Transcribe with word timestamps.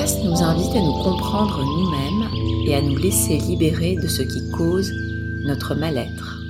nous 0.00 0.42
invite 0.42 0.74
à 0.74 0.80
nous 0.80 0.94
comprendre 1.02 1.62
nous-mêmes 1.62 2.66
et 2.66 2.74
à 2.74 2.80
nous 2.80 2.96
laisser 2.96 3.36
libérer 3.36 3.96
de 3.96 4.08
ce 4.08 4.22
qui 4.22 4.50
cause 4.50 4.90
notre 5.44 5.74
mal-être. 5.74 6.40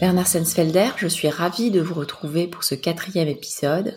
Bernard 0.00 0.26
Sensfelder, 0.26 0.88
je 0.96 1.06
suis 1.06 1.28
ravie 1.28 1.70
de 1.70 1.80
vous 1.80 1.94
retrouver 1.94 2.48
pour 2.48 2.64
ce 2.64 2.74
quatrième 2.74 3.28
épisode 3.28 3.96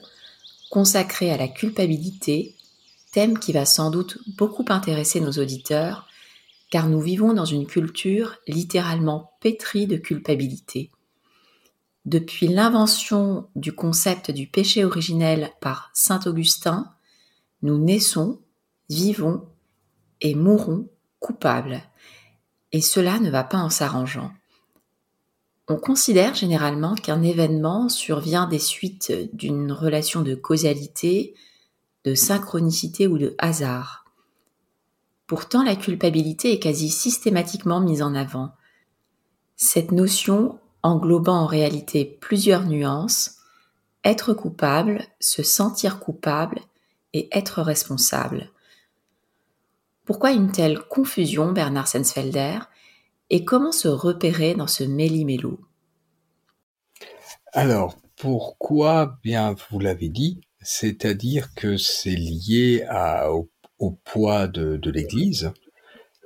consacré 0.69 1.31
à 1.31 1.37
la 1.37 1.47
culpabilité, 1.47 2.55
thème 3.13 3.39
qui 3.39 3.51
va 3.51 3.65
sans 3.65 3.89
doute 3.89 4.19
beaucoup 4.37 4.65
intéresser 4.69 5.19
nos 5.19 5.31
auditeurs, 5.31 6.05
car 6.69 6.89
nous 6.89 7.01
vivons 7.01 7.33
dans 7.33 7.45
une 7.45 7.65
culture 7.65 8.35
littéralement 8.47 9.31
pétrie 9.41 9.87
de 9.87 9.97
culpabilité. 9.97 10.91
Depuis 12.05 12.47
l'invention 12.47 13.47
du 13.55 13.73
concept 13.73 14.29
du 14.29 14.45
péché 14.45 14.85
originel 14.85 15.49
par 15.61 15.89
Saint 15.95 16.21
Augustin, 16.27 16.91
nous 17.61 17.77
naissons, 17.77 18.39
vivons 18.89 19.47
et 20.21 20.35
mourons 20.35 20.87
coupables. 21.19 21.81
Et 22.71 22.81
cela 22.81 23.19
ne 23.19 23.29
va 23.29 23.43
pas 23.43 23.57
en 23.57 23.69
s'arrangeant. 23.69 24.31
On 25.67 25.75
considère 25.75 26.33
généralement 26.33 26.95
qu'un 26.95 27.21
événement 27.21 27.89
survient 27.89 28.47
des 28.47 28.59
suites 28.59 29.11
d'une 29.33 29.71
relation 29.71 30.21
de 30.21 30.33
causalité, 30.33 31.35
de 32.05 32.15
synchronicité 32.15 33.05
ou 33.07 33.17
de 33.17 33.35
hasard. 33.37 34.05
Pourtant, 35.27 35.63
la 35.63 35.75
culpabilité 35.75 36.53
est 36.53 36.59
quasi 36.59 36.89
systématiquement 36.89 37.81
mise 37.81 38.01
en 38.01 38.15
avant. 38.15 38.53
Cette 39.57 39.91
notion 39.91 40.57
englobant 40.83 41.35
en 41.35 41.47
réalité 41.47 42.05
plusieurs 42.05 42.63
nuances, 42.63 43.39
être 44.05 44.33
coupable, 44.33 45.03
se 45.19 45.43
sentir 45.43 45.99
coupable 45.99 46.61
et 47.13 47.29
être 47.31 47.61
responsable. 47.61 48.51
Pourquoi 50.05 50.31
une 50.31 50.51
telle 50.51 50.79
confusion, 50.79 51.51
Bernard 51.51 51.87
Sensfelder 51.87 52.59
et 53.29 53.43
comment 53.43 53.73
se 53.73 53.87
repérer 53.89 54.55
dans 54.55 54.67
ce 54.67 54.83
méli-mélo? 54.83 55.59
Alors, 57.53 57.97
pourquoi 58.17 59.19
Bien, 59.23 59.55
vous 59.69 59.79
l'avez 59.79 60.09
dit, 60.09 60.41
c'est-à-dire 60.61 61.53
que 61.55 61.77
c'est 61.77 62.15
lié 62.15 62.85
au, 63.79 63.91
poids 64.03 64.47
de, 64.47 64.89
l'Église 64.89 65.51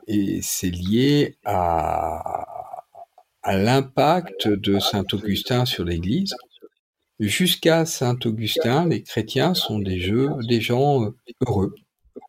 et 0.08 0.40
c'est 0.42 0.70
lié 0.70 1.38
à, 1.44 2.46
l'impact 3.46 4.48
de 4.48 4.80
Saint 4.80 5.06
Augustin 5.12 5.66
sur 5.66 5.84
l'Église. 5.84 6.36
Jusqu'à 7.22 7.86
Saint 7.86 8.18
Augustin, 8.26 8.88
les 8.88 9.04
chrétiens 9.04 9.54
sont 9.54 9.78
des, 9.78 10.00
gens 10.00 11.14
heureux. 11.46 11.76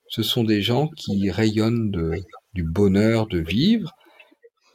Ce 0.08 0.22
sont 0.22 0.44
des 0.44 0.60
gens 0.60 0.88
qui 0.88 1.30
rayonnent 1.30 1.90
du 2.52 2.62
bonheur 2.62 3.26
de 3.26 3.38
vivre, 3.38 3.94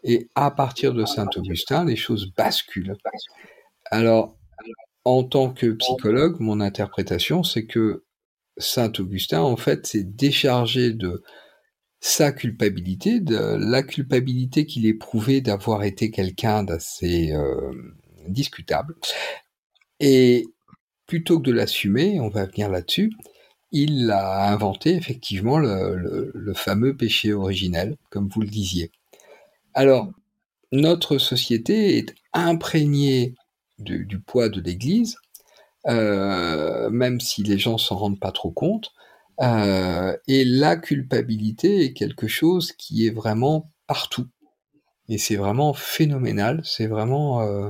et 0.04 0.28
à 0.34 0.50
partir 0.50 0.96
de 0.96 1.06
Saint-Augustin, 1.06 1.86
les 1.86 1.96
choses 1.96 2.32
basculent. 2.36 2.98
Alors, 3.92 4.36
en 5.06 5.24
tant 5.24 5.54
que 5.54 5.68
psychologue, 5.74 6.40
mon 6.40 6.62
interprétation, 6.62 7.44
c'est 7.44 7.68
que 7.68 8.04
Saint-Augustin, 8.58 9.42
en 9.42 9.56
fait, 9.56 9.86
s'est 9.86 10.04
déchargé 10.04 10.94
de 10.94 11.22
sa 12.00 12.32
culpabilité, 12.32 13.20
de 13.20 13.38
la 13.60 13.84
culpabilité 13.84 14.66
qu'il 14.66 14.88
éprouvait 14.88 15.42
d'avoir 15.42 15.84
été 15.84 16.10
quelqu'un 16.10 16.64
d'assez 16.64 17.34
euh, 17.34 17.72
discutable. 18.28 18.96
Et 20.00 20.46
plutôt 21.06 21.40
que 21.40 21.46
de 21.46 21.54
l'assumer, 21.54 22.20
on 22.20 22.30
va 22.30 22.46
venir 22.46 22.70
là-dessus, 22.70 23.12
il 23.72 24.12
a 24.12 24.52
inventé 24.52 24.96
effectivement 24.96 25.58
le 25.58 26.54
fameux 26.56 26.96
péché 26.96 27.34
originel, 27.34 27.98
comme 28.10 28.30
vous 28.30 28.42
le 28.42 28.48
disiez. 28.48 28.92
Alors, 29.74 30.12
notre 30.72 31.18
société 31.18 31.98
est 31.98 32.16
imprégnée 32.34 33.36
du, 33.80 34.20
poids 34.20 34.50
de 34.50 34.60
l'Église, 34.60 35.18
euh, 35.88 36.90
même 36.90 37.20
si 37.20 37.44
les 37.44 37.58
gens 37.58 37.78
s'en 37.78 37.96
rendent 37.96 38.20
pas 38.20 38.32
trop 38.32 38.52
compte. 38.52 38.92
Euh, 39.42 40.18
et 40.28 40.44
la 40.46 40.76
culpabilité 40.76 41.86
est 41.86 41.94
quelque 41.94 42.28
chose 42.28 42.72
qui 42.74 43.06
est 43.06 43.12
vraiment 43.12 43.72
partout. 43.86 44.28
Et 45.10 45.18
c'est 45.18 45.36
vraiment 45.36 45.74
phénoménal. 45.74 46.62
C'est 46.66 46.88
vraiment... 46.88 47.42
Euh, 47.42 47.70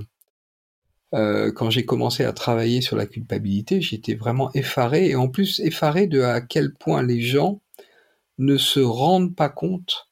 quand 1.11 1.69
j'ai 1.69 1.85
commencé 1.85 2.23
à 2.23 2.33
travailler 2.33 2.81
sur 2.81 2.97
la 2.97 3.05
culpabilité, 3.05 3.81
j'étais 3.81 4.15
vraiment 4.15 4.51
effaré. 4.53 5.09
Et 5.09 5.15
en 5.15 5.29
plus, 5.29 5.59
effaré 5.61 6.07
de 6.07 6.21
à 6.21 6.41
quel 6.41 6.73
point 6.73 7.01
les 7.01 7.21
gens 7.21 7.61
ne 8.37 8.57
se 8.57 8.79
rendent 8.79 9.35
pas 9.35 9.49
compte 9.49 10.07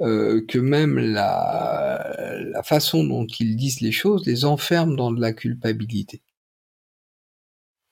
euh, 0.00 0.42
que 0.46 0.58
même 0.58 0.98
la, 0.98 2.38
la 2.38 2.62
façon 2.62 3.04
dont 3.04 3.26
ils 3.26 3.54
disent 3.56 3.82
les 3.82 3.92
choses 3.92 4.26
les 4.26 4.46
enferme 4.46 4.96
dans 4.96 5.12
de 5.12 5.20
la 5.20 5.34
culpabilité. 5.34 6.22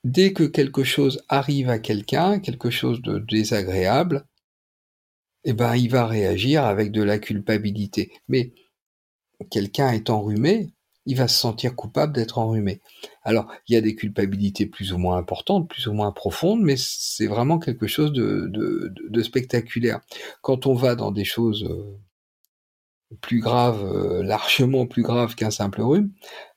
Dès 0.04 0.32
que 0.32 0.44
quelque 0.44 0.84
chose 0.84 1.22
arrive 1.28 1.68
à 1.68 1.78
quelqu'un, 1.78 2.40
quelque 2.40 2.70
chose 2.70 3.02
de 3.02 3.18
désagréable, 3.18 4.24
eh 5.44 5.52
ben, 5.52 5.76
il 5.76 5.90
va 5.90 6.06
réagir 6.06 6.64
avec 6.64 6.92
de 6.92 7.02
la 7.02 7.18
culpabilité. 7.18 8.10
Mais 8.26 8.52
quelqu'un 9.50 9.90
est 9.90 10.08
enrhumé, 10.08 10.70
il 11.08 11.16
va 11.16 11.26
se 11.26 11.40
sentir 11.40 11.74
coupable 11.74 12.12
d'être 12.12 12.36
enrhumé. 12.38 12.82
Alors, 13.22 13.50
il 13.66 13.72
y 13.72 13.76
a 13.78 13.80
des 13.80 13.94
culpabilités 13.94 14.66
plus 14.66 14.92
ou 14.92 14.98
moins 14.98 15.16
importantes, 15.16 15.66
plus 15.66 15.86
ou 15.86 15.94
moins 15.94 16.12
profondes, 16.12 16.60
mais 16.60 16.74
c'est 16.76 17.26
vraiment 17.26 17.58
quelque 17.58 17.86
chose 17.86 18.12
de, 18.12 19.22
spectaculaire. 19.22 20.00
Quand 20.42 20.66
on 20.66 20.74
va 20.74 20.96
dans 20.96 21.10
des 21.10 21.24
choses 21.24 21.64
euh, 21.64 21.98
plus 23.22 23.40
graves, 23.40 23.82
euh, 23.86 24.22
largement 24.22 24.86
plus 24.86 25.02
graves 25.02 25.34
qu'un 25.34 25.50
simple 25.50 25.80
rhume, 25.80 26.12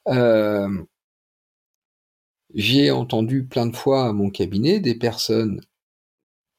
euh, 0.09 0.83
j'ai 2.53 2.91
entendu 2.91 3.45
plein 3.45 3.67
de 3.67 3.75
fois 3.75 4.09
à 4.09 4.11
mon 4.11 4.29
cabinet 4.29 4.81
des 4.81 4.95
personnes, 4.95 5.61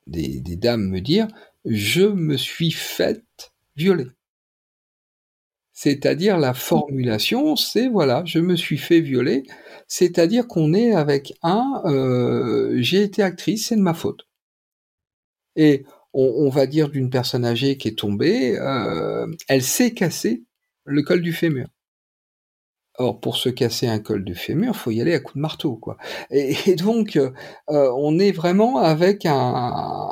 des, 0.07 0.41
des 0.41 0.57
dames 0.57 0.89
me 0.89 1.03
dire, 1.03 1.29
je 1.67 2.05
me 2.05 2.39
suis 2.39 2.71
faite 2.71 3.53
violer. 3.77 4.07
C'est-à-dire 5.82 6.38
la 6.38 6.54
formulation, 6.54 7.56
c'est 7.56 7.88
voilà, 7.88 8.22
je 8.25 8.38
me 8.38 8.54
suis 8.54 8.78
fait 8.78 9.00
violer, 9.00 9.43
c'est-à-dire 9.88 10.47
qu'on 10.47 10.75
est 10.75 10.93
avec 10.93 11.32
un, 11.43 11.82
euh, 11.87 12.76
j'ai 12.78 13.03
été 13.03 13.20
actrice, 13.20 13.66
c'est 13.66 13.75
de 13.75 13.81
ma 13.81 13.93
faute. 13.93 14.28
Et 15.56 15.84
on, 16.12 16.48
va 16.50 16.66
dire 16.66 16.88
d'une 16.88 17.10
personne 17.10 17.44
âgée 17.44 17.78
qui 17.78 17.88
est 17.88 17.98
tombée, 17.98 18.56
euh, 18.60 19.26
elle 19.48 19.65
s'est 19.65 19.93
cassée 19.93 20.44
le 20.84 21.03
col 21.03 21.20
du 21.20 21.32
fémur. 21.32 21.66
Or, 22.99 23.19
pour 23.19 23.37
se 23.37 23.49
casser 23.49 23.88
un 23.88 23.99
col 23.99 24.22
du 24.25 24.37
fémur, 24.37 24.76
faut 24.76 24.93
y 24.93 25.00
aller 25.00 25.14
à 25.14 25.19
coup 25.19 25.34
de 25.34 25.41
marteau, 25.41 25.75
quoi. 25.75 25.97
Et, 26.31 26.76
donc, 26.76 27.16
euh, 27.16 27.32
on 27.66 28.20
est 28.20 28.31
vraiment 28.31 28.78
avec 28.78 29.26
un, 29.26 30.10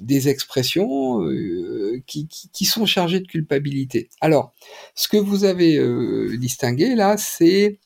des 0.00 0.28
expressions 0.28 1.22
euh, 1.22 2.02
qui, 2.06 2.64
sont 2.64 2.86
chargées 2.86 3.20
de 3.20 3.26
culpabilité. 3.26 4.08
Alors, 4.20 4.54
ce 4.94 5.08
que 5.08 5.16
vous 5.16 5.44
avez 5.44 5.76
euh, 5.78 6.36
distingué 6.38 6.94
là, 6.94 7.16
c'est 7.16 7.78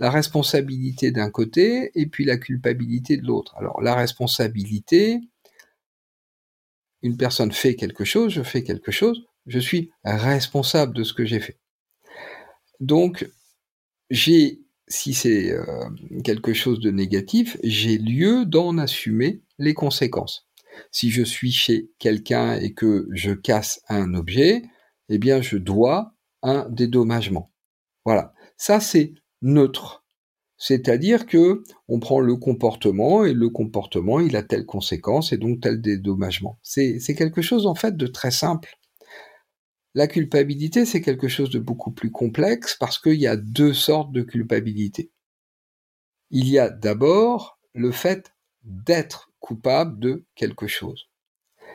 la 0.00 0.10
responsabilité 0.10 1.10
d'un 1.10 1.30
côté 1.30 1.90
et 1.94 2.06
puis 2.06 2.24
la 2.24 2.36
culpabilité 2.36 3.16
de 3.16 3.26
l'autre. 3.26 3.54
Alors, 3.56 3.80
la 3.82 3.94
responsabilité, 3.94 5.20
une 7.02 7.16
personne 7.16 7.52
fait 7.52 7.74
quelque 7.74 8.04
chose, 8.04 8.32
je 8.32 8.42
fais 8.42 8.62
quelque 8.62 8.92
chose, 8.92 9.24
je 9.46 9.58
suis 9.58 9.90
responsable 10.04 10.94
de 10.94 11.02
ce 11.02 11.12
que 11.12 11.24
j'ai 11.24 11.40
fait. 11.40 11.58
Donc, 12.80 13.28
j'ai, 14.10 14.60
si 14.86 15.14
c'est 15.14 15.50
euh, 15.50 15.88
quelque 16.22 16.52
chose 16.52 16.80
de 16.80 16.90
négatif, 16.90 17.56
j'ai 17.62 17.98
lieu 17.98 18.44
d'en 18.46 18.78
assumer 18.78 19.42
les 19.58 19.74
conséquences. 19.74 20.47
Si 20.90 21.10
je 21.10 21.22
suis 21.22 21.52
chez 21.52 21.90
quelqu'un 21.98 22.54
et 22.54 22.72
que 22.72 23.08
je 23.12 23.32
casse 23.32 23.80
un 23.88 24.14
objet, 24.14 24.62
eh 25.08 25.18
bien, 25.18 25.40
je 25.40 25.56
dois 25.56 26.14
un 26.42 26.68
dédommagement. 26.70 27.52
Voilà. 28.04 28.32
Ça, 28.56 28.80
c'est 28.80 29.14
neutre. 29.42 30.04
C'est-à-dire 30.56 31.26
que 31.26 31.62
on 31.86 32.00
prend 32.00 32.20
le 32.20 32.36
comportement 32.36 33.24
et 33.24 33.32
le 33.32 33.48
comportement, 33.48 34.18
il 34.18 34.34
a 34.34 34.42
telle 34.42 34.66
conséquence 34.66 35.32
et 35.32 35.38
donc 35.38 35.60
tel 35.60 35.80
dédommagement. 35.80 36.58
C'est 36.62 36.98
quelque 37.16 37.42
chose 37.42 37.66
en 37.66 37.76
fait 37.76 37.96
de 37.96 38.06
très 38.08 38.32
simple. 38.32 38.76
La 39.94 40.08
culpabilité, 40.08 40.84
c'est 40.84 41.00
quelque 41.00 41.28
chose 41.28 41.50
de 41.50 41.60
beaucoup 41.60 41.92
plus 41.92 42.10
complexe 42.10 42.76
parce 42.78 42.98
qu'il 42.98 43.20
y 43.20 43.26
a 43.26 43.36
deux 43.36 43.72
sortes 43.72 44.12
de 44.12 44.22
culpabilité. 44.22 45.12
Il 46.30 46.48
y 46.48 46.58
a 46.58 46.70
d'abord 46.70 47.58
le 47.74 47.92
fait 47.92 48.34
d'être 48.64 49.30
coupable 49.40 49.98
de 49.98 50.24
quelque 50.34 50.66
chose. 50.66 51.08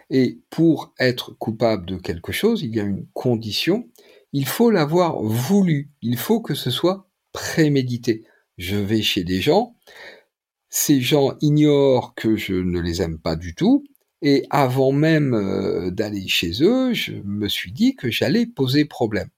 Et 0.10 0.40
pour 0.50 0.94
être 1.00 1.32
coupable 1.38 1.86
de 1.86 1.98
quelque 1.98 2.32
chose, 2.32 2.62
il 2.62 2.76
y 2.76 2.80
a 2.80 2.84
une 2.84 3.08
condition, 3.14 3.90
il 4.32 4.48
faut 4.48 4.70
l'avoir 4.70 5.22
voulu, 5.22 5.92
il 6.02 6.18
faut 6.18 6.42
que 6.42 6.56
ce 6.56 6.72
soit 6.72 7.10
prémédité. 7.32 8.24
Je 8.58 8.76
vais 8.76 9.02
chez 9.02 9.24
des 9.24 9.42
gens, 9.42 9.76
ces 10.70 11.02
gens 11.02 11.36
ignorent 11.42 12.14
que 12.16 12.36
je 12.36 12.54
ne 12.56 12.80
les 12.80 13.02
aime 13.02 13.20
pas 13.20 13.36
du 13.36 13.56
tout, 13.56 13.84
et 14.22 14.46
avant 14.50 14.92
même 14.92 15.34
euh, 15.34 15.92
d'aller 15.92 16.28
chez 16.28 16.64
eux, 16.64 16.94
je 16.94 17.14
me 17.26 17.48
suis 17.48 17.72
dit 17.72 17.96
que 17.96 18.10
j'allais 18.10 18.46
poser 18.46 18.86
problème. 18.86 19.30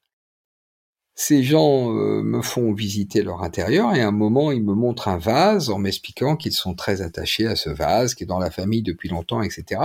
Ces 1.16 1.44
gens 1.44 1.96
euh, 1.96 2.22
me 2.22 2.42
font 2.42 2.74
visiter 2.74 3.22
leur 3.24 3.42
intérieur 3.42 3.96
et 3.96 4.02
à 4.02 4.08
un 4.08 4.12
moment 4.12 4.52
ils 4.52 4.64
me 4.64 4.74
montrent 4.74 5.08
un 5.08 5.18
vase 5.18 5.70
en 5.70 5.78
m'expliquant 5.78 6.36
qu'ils 6.36 6.52
sont 6.52 6.76
très 6.76 7.02
attachés 7.02 7.48
à 7.48 7.56
ce 7.56 7.70
vase 7.70 8.16
qui 8.16 8.24
est 8.24 8.28
dans 8.28 8.40
la 8.40 8.52
famille 8.52 8.84
depuis 8.84 9.08
longtemps, 9.08 9.42
etc. 9.42 9.82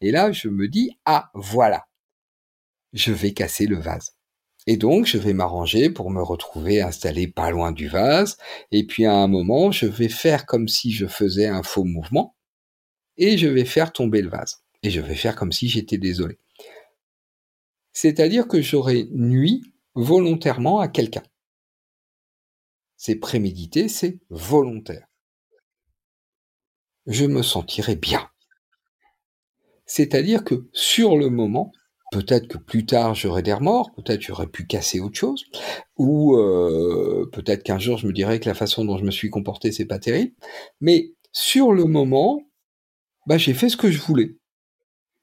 Et 0.00 0.10
là 0.10 0.32
je 0.32 0.48
me 0.48 0.66
dis 0.68 0.90
ah 1.04 1.30
voilà, 1.34 1.86
je 2.92 3.12
vais 3.12 3.32
casser 3.32 3.66
le 3.66 3.78
vase. 3.78 4.16
Et 4.66 4.76
donc, 4.76 5.06
je 5.06 5.18
vais 5.18 5.32
m'arranger 5.32 5.90
pour 5.90 6.10
me 6.10 6.22
retrouver 6.22 6.80
installé 6.80 7.26
pas 7.26 7.50
loin 7.50 7.72
du 7.72 7.88
vase. 7.88 8.36
Et 8.70 8.86
puis, 8.86 9.06
à 9.06 9.14
un 9.14 9.26
moment, 9.26 9.72
je 9.72 9.86
vais 9.86 10.08
faire 10.08 10.46
comme 10.46 10.68
si 10.68 10.92
je 10.92 11.06
faisais 11.06 11.46
un 11.46 11.62
faux 11.62 11.84
mouvement. 11.84 12.36
Et 13.16 13.38
je 13.38 13.48
vais 13.48 13.64
faire 13.64 13.92
tomber 13.92 14.22
le 14.22 14.28
vase. 14.28 14.62
Et 14.84 14.90
je 14.90 15.00
vais 15.00 15.16
faire 15.16 15.34
comme 15.34 15.52
si 15.52 15.68
j'étais 15.68 15.98
désolé. 15.98 16.38
C'est-à-dire 17.92 18.46
que 18.46 18.62
j'aurais 18.62 19.08
nuit 19.10 19.62
volontairement 19.94 20.80
à 20.80 20.88
quelqu'un. 20.88 21.22
C'est 22.96 23.16
prémédité, 23.16 23.88
c'est 23.88 24.18
volontaire. 24.30 25.06
Je 27.06 27.24
me 27.24 27.42
sentirai 27.42 27.96
bien. 27.96 28.28
C'est-à-dire 29.86 30.44
que 30.44 30.68
sur 30.72 31.16
le 31.16 31.28
moment, 31.28 31.72
peut-être 32.12 32.46
que 32.46 32.58
plus 32.58 32.86
tard 32.86 33.14
j'aurais 33.14 33.42
des 33.42 33.52
remords, 33.52 33.92
peut-être 33.94 34.22
j'aurais 34.22 34.46
pu 34.46 34.66
casser 34.66 35.00
autre 35.00 35.18
chose, 35.18 35.44
ou 35.96 36.36
euh, 36.36 37.28
peut-être 37.32 37.64
qu'un 37.64 37.78
jour 37.78 37.98
je 37.98 38.06
me 38.06 38.12
dirais 38.12 38.38
que 38.38 38.48
la 38.48 38.54
façon 38.54 38.84
dont 38.84 38.98
je 38.98 39.04
me 39.04 39.10
suis 39.10 39.30
comporté 39.30 39.72
c'est 39.72 39.86
pas 39.86 39.98
terrible, 39.98 40.32
mais 40.80 41.12
sur 41.32 41.72
le 41.72 41.84
moment, 41.84 42.42
bah 43.26 43.38
j'ai 43.38 43.54
fait 43.54 43.68
ce 43.68 43.76
que 43.76 43.90
je 43.90 44.00
voulais. 44.00 44.36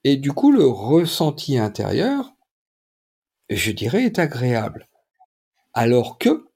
Et 0.04 0.18
du 0.18 0.33
coup 0.33 0.51
le 0.51 0.66
ressenti 0.66 1.57
intérieur, 1.57 2.33
je 3.50 3.72
dirais, 3.72 4.04
est 4.04 4.19
agréable. 4.19 4.88
Alors 5.74 6.18
que 6.18 6.48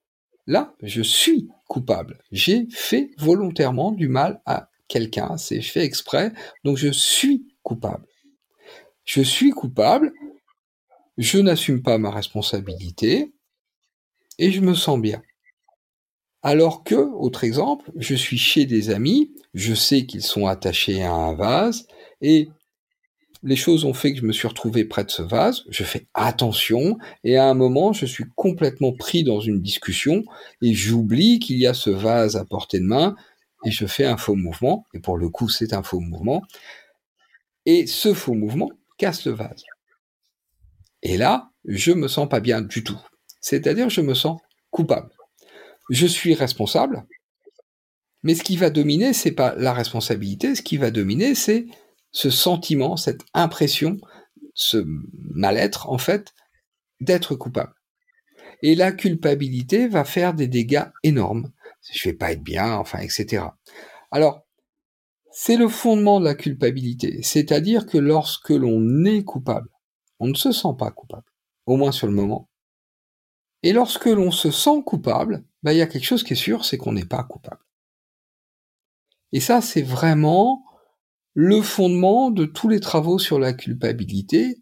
là, 0.48 0.74
je 0.82 1.02
suis 1.02 1.50
coupable. 1.68 2.20
J'ai 2.32 2.68
fait 2.72 3.12
volontairement 3.18 3.92
du 3.92 4.08
mal 4.08 4.42
à 4.46 4.70
quelqu'un, 4.88 5.38
c'est 5.38 5.62
fait 5.62 5.84
exprès, 5.84 6.34
donc 6.64 6.78
je 6.78 6.92
suis 6.92 7.48
coupable 7.64 8.06
je 9.06 9.22
suis 9.22 9.52
coupable, 9.52 10.14
je 11.18 11.40
n'assume 11.40 11.82
pas 11.82 11.98
ma 11.98 12.12
responsabilité 12.12 13.34
et 14.40 14.52
je 14.52 14.62
me 14.62 14.74
sens 14.74 15.00
bien. 15.00 15.22
Alors 16.42 16.84
que, 16.84 16.96
autre 16.96 17.44
exemple, 17.44 17.92
je 17.96 18.16
suis 18.16 18.38
chez 18.38 18.66
des 18.66 18.90
amis, 18.90 19.34
je 19.54 19.74
sais 19.74 20.06
qu'ils 20.06 20.24
sont 20.24 20.48
attachés 20.48 21.02
à 21.04 21.14
un 21.14 21.36
vase 21.36 21.88
et 22.22 22.50
les 23.44 23.56
choses 23.56 23.86
ont 23.86 23.94
fait 23.94 24.14
que 24.14 24.20
je 24.20 24.26
me 24.26 24.32
suis 24.32 24.48
retrouvé 24.48 24.86
près 24.86 25.04
de 25.04 25.12
ce 25.12 25.22
vase, 25.22 25.64
je 25.70 25.84
fais 25.84 26.08
attention 26.14 26.98
et 27.24 27.38
à 27.38 27.46
un 27.46 27.54
moment 27.54 27.94
je 27.94 28.06
suis 28.06 28.26
complètement 28.36 28.94
pris 28.94 29.24
dans 29.24 29.40
une 29.40 29.62
discussion 29.62 30.24
et 30.62 30.74
j'oublie 30.74 31.40
qu'il 31.40 31.58
y 31.58 31.68
a 31.68 31.74
ce 31.74 31.90
vase 31.90 32.36
à 32.38 32.46
portée 32.46 32.80
de 32.80 32.86
main 32.86 33.16
et 33.66 33.72
je 33.72 33.86
fais 33.86 34.06
un 34.06 34.18
faux 34.18 34.36
mouvement 34.36 34.86
et 34.94 35.00
pour 35.00 35.18
le 35.18 35.30
coup 35.30 35.50
c'est 35.50 35.74
un 35.74 35.84
faux 35.84 36.00
mouvement 36.00 36.42
et 37.66 37.86
ce 37.88 38.14
faux 38.14 38.34
mouvement 38.34 38.72
casse 38.98 39.26
le 39.26 39.34
vase. 39.34 39.64
Et 41.02 41.18
là, 41.18 41.52
je 41.66 41.92
me 41.92 42.08
sens 42.08 42.30
pas 42.30 42.40
bien 42.40 42.62
du 42.62 42.84
tout. 42.84 43.00
C'est-à-dire, 43.42 43.90
je 43.90 44.02
me 44.02 44.14
sens 44.14 44.40
coupable. 44.70 45.10
Je 45.90 46.08
suis 46.08 46.34
responsable, 46.34 47.06
mais 48.24 48.36
ce 48.36 48.44
qui 48.44 48.56
va 48.56 48.70
dominer, 48.70 49.12
c'est 49.14 49.32
pas 49.32 49.54
la 49.56 49.74
responsabilité. 49.74 50.56
Ce 50.56 50.62
qui 50.62 50.78
va 50.78 50.92
dominer, 50.92 51.36
c'est 51.36 51.66
ce 52.14 52.30
sentiment, 52.30 52.96
cette 52.96 53.26
impression, 53.34 53.98
ce 54.54 54.86
mal-être, 55.34 55.90
en 55.90 55.98
fait, 55.98 56.34
d'être 57.02 57.36
coupable. 57.36 57.74
Et 58.62 58.76
la 58.76 58.94
culpabilité 58.94 59.88
va 59.88 60.06
faire 60.06 60.34
des 60.34 60.48
dégâts 60.48 60.86
énormes. 61.04 61.52
Je 61.92 62.08
vais 62.08 62.16
pas 62.16 62.32
être 62.32 62.44
bien, 62.44 62.76
enfin, 62.76 63.00
etc. 63.00 63.44
Alors, 64.12 64.46
c'est 65.32 65.58
le 65.58 65.68
fondement 65.68 66.20
de 66.20 66.26
la 66.26 66.36
culpabilité, 66.36 67.22
c'est-à-dire 67.24 67.88
que 67.88 67.98
lorsque 67.98 68.52
l'on 68.52 69.04
est 69.04 69.24
coupable, 69.24 69.70
on 70.20 70.28
ne 70.28 70.36
se 70.36 70.52
sent 70.52 70.76
pas 70.78 70.92
coupable, 70.92 71.26
au 71.66 71.76
moins 71.76 71.92
sur 71.92 72.08
le 72.08 72.14
moment. 72.14 72.50
Et 73.64 73.74
lorsque 73.74 74.06
l'on 74.06 74.30
se 74.30 74.52
sent 74.52 74.84
coupable, 74.86 75.44
bah, 75.64 75.74
il 75.74 75.78
y 75.78 75.82
a 75.82 75.88
quelque 75.88 76.06
chose 76.06 76.24
qui 76.24 76.34
est 76.34 76.38
sûr, 76.38 76.64
c'est 76.64 76.78
qu'on 76.78 76.94
n'est 76.94 77.06
pas 77.06 77.24
coupable. 77.24 77.62
Et 79.32 79.40
ça, 79.40 79.62
c'est 79.62 79.82
vraiment 79.82 80.64
le 81.34 81.62
fondement 81.62 82.32
de 82.32 82.46
tous 82.46 82.70
les 82.70 82.80
travaux 82.80 83.20
sur 83.20 83.40
la 83.40 83.54
culpabilité. 83.54 84.58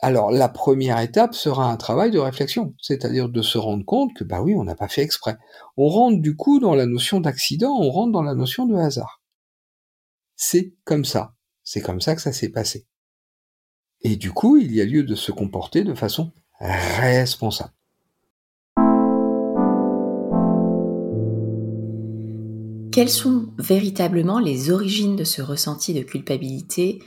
Alors, 0.00 0.30
la 0.32 0.48
première 0.48 0.98
étape 0.98 1.34
sera 1.34 1.70
un 1.70 1.76
travail 1.76 2.10
de 2.10 2.18
réflexion, 2.18 2.74
c'est-à-dire 2.80 3.28
de 3.28 3.42
se 3.42 3.56
rendre 3.56 3.84
compte 3.84 4.14
que, 4.14 4.24
bah 4.24 4.42
oui, 4.42 4.54
on 4.56 4.64
n'a 4.64 4.74
pas 4.74 4.88
fait 4.88 5.02
exprès. 5.02 5.36
On 5.76 5.88
rentre 5.88 6.20
du 6.20 6.36
coup 6.36 6.58
dans 6.58 6.74
la 6.74 6.86
notion 6.86 7.20
d'accident, 7.20 7.78
on 7.80 7.90
rentre 7.90 8.12
dans 8.12 8.22
la 8.22 8.34
notion 8.34 8.66
de 8.66 8.74
hasard 8.74 9.22
c'est 10.42 10.74
comme 10.84 11.04
ça. 11.04 11.34
C'est 11.62 11.80
comme 11.80 12.00
ça 12.00 12.16
que 12.16 12.20
ça 12.20 12.32
s'est 12.32 12.48
passé. 12.48 12.86
Et 14.00 14.16
du 14.16 14.32
coup, 14.32 14.56
il 14.56 14.74
y 14.74 14.80
a 14.80 14.84
lieu 14.84 15.04
de 15.04 15.14
se 15.14 15.30
comporter 15.30 15.84
de 15.84 15.94
façon 15.94 16.32
responsable. 16.58 17.72
Quelles 22.92 23.08
sont 23.08 23.48
véritablement 23.56 24.38
les 24.38 24.70
origines 24.70 25.16
de 25.16 25.24
ce 25.24 25.40
ressenti 25.40 25.94
de 25.94 26.02
culpabilité 26.02 27.02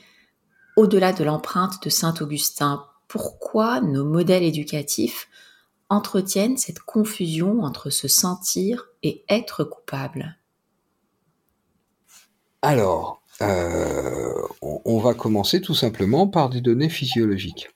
au-delà 0.76 1.14
de 1.14 1.24
l'empreinte 1.24 1.84
de 1.84 1.92
Saint 1.92 2.16
Augustin 2.22 2.84
Pourquoi 3.08 3.82
nos 3.82 4.04
modèles 4.04 4.42
éducatifs 4.42 5.30
entretiennent 5.90 6.58
cette 6.58 6.80
confusion 6.80 7.62
entre 7.62 7.92
se 7.92 8.08
sentir 8.08 8.88
et 9.04 9.24
être 9.30 9.64
coupable? 9.64 10.40
Alors, 12.64 13.22
euh, 13.44 14.42
on, 14.64 14.98
va 14.98 15.14
commencer 15.14 15.62
tout 15.62 15.76
simplement 15.76 16.28
par 16.28 16.50
des 16.50 16.62
données 16.62 16.90
physiologiques. 16.90 17.70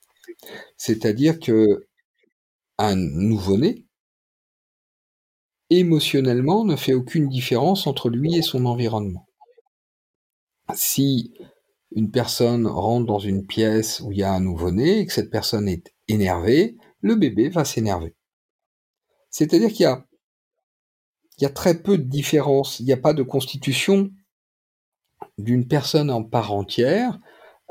C'est-à-dire 0.76 1.38
que 1.38 1.86
un 2.76 2.96
nouveau-né, 2.96 3.84
émotionnellement, 5.70 6.64
ne 6.64 6.76
fait 6.76 6.94
aucune 6.94 7.28
différence 7.28 7.86
entre 7.86 8.10
lui 8.10 8.36
et 8.36 8.42
son 8.42 8.66
environnement. 8.66 9.26
Si 10.74 11.32
une 11.92 12.10
personne 12.10 12.66
rentre 12.66 13.06
dans 13.06 13.18
une 13.18 13.46
pièce 13.46 14.00
où 14.00 14.12
il 14.12 14.18
y 14.18 14.22
a 14.22 14.32
un 14.32 14.40
nouveau-né 14.40 15.00
et 15.00 15.06
que 15.06 15.12
cette 15.12 15.30
personne 15.30 15.68
est 15.68 15.92
énervée, 16.08 16.76
le 17.00 17.14
bébé 17.14 17.48
va 17.48 17.64
s'énerver. 17.64 18.14
C'est-à-dire 19.30 19.72
qu'il 19.72 19.88
y 21.40 21.44
a, 21.44 21.50
très 21.50 21.82
peu 21.82 21.98
de 21.98 22.04
différence, 22.04 22.80
il 22.80 22.86
n'y 22.86 22.92
a 22.92 22.96
pas 22.96 23.14
de 23.14 23.22
constitution 23.22 24.10
d'une 25.38 25.66
personne 25.66 26.10
en 26.10 26.22
part 26.22 26.52
entière 26.52 27.18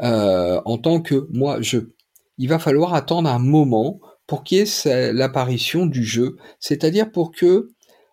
euh, 0.01 0.61
en 0.65 0.77
tant 0.77 1.01
que 1.01 1.27
moi 1.31 1.61
je. 1.61 1.79
Il 2.37 2.47
va 2.47 2.57
falloir 2.59 2.93
attendre 2.93 3.29
un 3.29 3.39
moment 3.39 3.99
pour 4.25 4.43
qu'il 4.43 4.59
y 4.59 4.61
ait 4.61 5.11
l'apparition 5.11 5.85
du 5.85 6.05
jeu, 6.05 6.37
c'est-à-dire 6.59 7.11
pour 7.11 7.31
que 7.31 7.69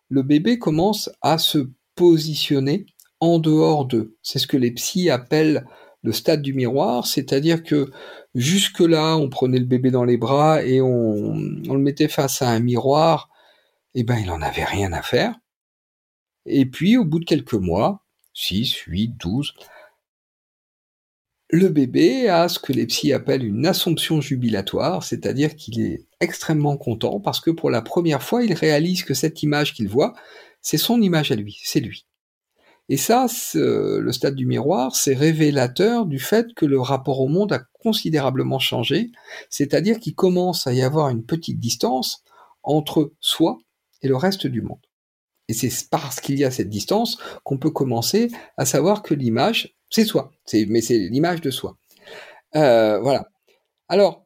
le 0.09 0.23
bébé 0.23 0.59
commence 0.59 1.11
à 1.23 1.39
se 1.39 1.71
positionner 1.95 2.87
en 3.21 3.39
dehors 3.39 3.87
d'eux. 3.87 4.17
C'est 4.23 4.39
ce 4.39 4.47
que 4.47 4.57
les 4.57 4.71
psys 4.73 5.11
appellent 5.11 5.67
le 6.03 6.13
stade 6.13 6.43
du 6.43 6.55
miroir, 6.55 7.07
c'est-à-dire 7.07 7.65
que 7.65 7.91
jusque-là, 8.35 9.17
on 9.17 9.29
prenait 9.29 9.59
le 9.59 9.65
bébé 9.65 9.91
dans 9.91 10.05
les 10.05 10.17
bras 10.17 10.63
et 10.63 10.81
on, 10.81 11.35
le 11.35 11.79
mettait 11.79 12.09
face 12.09 12.43
à 12.43 12.51
un 12.51 12.61
miroir, 12.61 13.31
et 13.95 14.01
eh 14.01 14.05
ben 14.05 14.19
il 14.19 14.31
en 14.31 14.43
avait 14.43 14.65
rien 14.65 14.93
à 14.93 15.03
faire. 15.03 15.35
Et 16.45 16.67
puis, 16.67 16.97
au 16.97 17.05
bout 17.05 17.19
de 17.19 17.25
quelques 17.25 17.55
mois, 17.55 18.05
6, 18.35 18.73
8, 18.87 19.17
12. 19.17 19.55
Le 21.51 21.69
bébé 21.69 22.29
a 22.29 22.49
ce 22.49 22.59
que 22.59 22.73
les 22.73 22.87
psys 22.87 23.13
appellent 23.13 23.45
une 23.45 23.67
assomption 23.67 24.21
jubilatoire, 24.21 25.03
c'est-à-dire 25.03 25.57
qu'il 25.57 25.81
est 25.81 26.06
extrêmement 26.21 26.77
content 26.77 27.21
parce 27.21 27.41
que 27.41 27.51
pour 27.51 27.71
la 27.71 27.83
première 27.83 28.23
fois, 28.23 28.43
il 28.45 28.53
réalise 28.55 29.03
que 29.05 29.15
cette 29.15 29.43
image 29.43 29.75
qu'il 29.75 29.89
voit, 29.89 30.15
c'est 30.61 30.79
son 30.79 31.01
image 31.01 31.33
à 31.33 31.37
lui, 31.37 31.59
c'est 31.63 31.81
lui. 31.81 32.07
Et 32.89 32.97
ça, 32.97 33.27
le 33.55 34.13
stade 34.13 34.37
du 34.37 34.47
miroir, 34.47 34.95
c'est 34.95 35.15
révélateur 35.15 36.07
du 36.07 36.21
fait 36.21 36.55
que 36.55 36.67
le 36.67 36.81
rapport 36.81 37.21
au 37.21 37.27
monde 37.27 37.53
a 37.53 37.63
considérablement 37.83 38.61
changé, 38.61 39.11
c'est-à-dire 39.51 39.99
qu'il 39.99 40.15
commence 40.15 40.67
à 40.67 40.73
y 40.73 40.83
avoir 40.83 41.09
une 41.09 41.25
petite 41.25 41.59
distance 41.59 42.23
entre 42.63 43.13
soi 43.21 43.59
et 44.03 44.09
le 44.09 44.17
reste 44.17 44.47
du 44.47 44.63
monde. 44.63 44.79
Et 45.49 45.53
c'est 45.53 45.71
parce 45.91 46.21
qu'il 46.21 46.39
y 46.39 46.45
a 46.45 46.51
cette 46.51 46.69
distance 46.69 47.19
qu'on 47.45 47.59
peut 47.59 47.71
commencer 47.71 48.31
à 48.57 48.67
savoir 48.67 49.03
que 49.03 49.15
l'image, 49.15 49.77
c'est 49.91 50.05
soi. 50.05 50.33
Mais 50.53 50.81
c'est 50.81 50.99
l'image 50.99 51.41
de 51.41 51.51
soi. 51.51 51.77
Euh, 52.55 52.99
voilà. 53.01 53.29
Alors, 53.89 54.25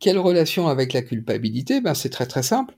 quelle 0.00 0.18
relation 0.18 0.68
avec 0.68 0.92
la 0.92 1.02
culpabilité? 1.02 1.80
Ben, 1.80 1.94
C'est 1.94 2.10
très 2.10 2.26
très 2.26 2.42
simple. 2.42 2.74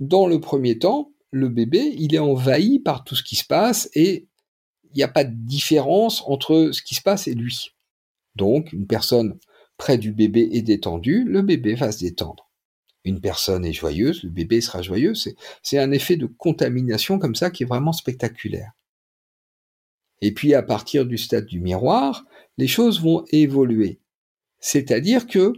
Dans 0.00 0.26
le 0.26 0.40
premier 0.40 0.78
temps, 0.78 1.12
le 1.30 1.48
bébé, 1.48 1.94
il 1.98 2.14
est 2.14 2.20
envahi 2.20 2.78
par 2.78 3.04
tout 3.04 3.14
ce 3.14 3.22
qui 3.22 3.36
se 3.36 3.44
passe 3.44 3.88
et 3.94 4.28
il 4.84 4.96
n'y 4.96 5.02
a 5.02 5.08
pas 5.08 5.24
de 5.24 5.34
différence 5.34 6.22
entre 6.26 6.70
ce 6.72 6.82
qui 6.82 6.94
se 6.94 7.02
passe 7.02 7.28
et 7.28 7.34
lui. 7.34 7.72
Donc, 8.34 8.72
une 8.72 8.86
personne 8.86 9.38
près 9.76 9.98
du 9.98 10.12
bébé 10.12 10.48
est 10.52 10.62
détendue, 10.62 11.24
le 11.24 11.42
bébé 11.42 11.74
va 11.74 11.92
se 11.92 12.00
détendre. 12.00 12.50
Une 13.04 13.20
personne 13.20 13.64
est 13.64 13.72
joyeuse, 13.72 14.22
le 14.22 14.30
bébé 14.30 14.60
sera 14.60 14.82
joyeux. 14.82 15.12
C'est 15.62 15.78
un 15.78 15.92
effet 15.92 16.16
de 16.16 16.26
contamination 16.26 17.18
comme 17.18 17.34
ça 17.34 17.50
qui 17.50 17.62
est 17.62 17.66
vraiment 17.66 17.92
spectaculaire. 17.92 18.72
Et 20.22 20.32
puis, 20.32 20.54
à 20.54 20.62
partir 20.62 21.06
du 21.06 21.18
stade 21.18 21.46
du 21.46 21.60
miroir, 21.60 22.24
les 22.56 22.66
choses 22.66 23.00
vont 23.00 23.24
évoluer. 23.30 24.00
C'est-à-dire 24.58 25.26
que 25.26 25.52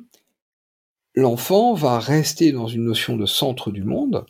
l'enfant 1.19 1.75
va 1.75 1.99
rester 1.99 2.53
dans 2.53 2.69
une 2.69 2.85
notion 2.85 3.17
de 3.17 3.27
centre 3.27 3.73
du 3.73 3.83
monde 3.83 4.25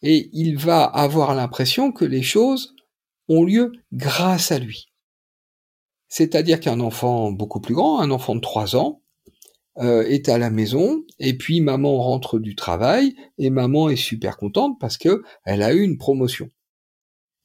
et 0.00 0.30
il 0.32 0.56
va 0.56 0.82
avoir 0.82 1.34
l'impression 1.34 1.92
que 1.92 2.06
les 2.06 2.22
choses 2.22 2.74
ont 3.28 3.44
lieu 3.44 3.72
grâce 3.92 4.50
à 4.50 4.58
lui. 4.58 4.86
C'est-à-dire 6.08 6.60
qu'un 6.60 6.80
enfant 6.80 7.32
beaucoup 7.32 7.60
plus 7.60 7.74
grand, 7.74 8.00
un 8.00 8.10
enfant 8.10 8.34
de 8.34 8.40
3 8.40 8.76
ans, 8.76 9.02
euh, 9.78 10.04
est 10.04 10.30
à 10.30 10.38
la 10.38 10.48
maison 10.48 11.04
et 11.18 11.36
puis 11.36 11.60
maman 11.60 11.98
rentre 11.98 12.38
du 12.38 12.54
travail 12.54 13.14
et 13.36 13.50
maman 13.50 13.90
est 13.90 13.96
super 13.96 14.38
contente 14.38 14.78
parce 14.80 14.96
que 14.96 15.22
elle 15.44 15.62
a 15.62 15.74
eu 15.74 15.82
une 15.82 15.98
promotion. 15.98 16.48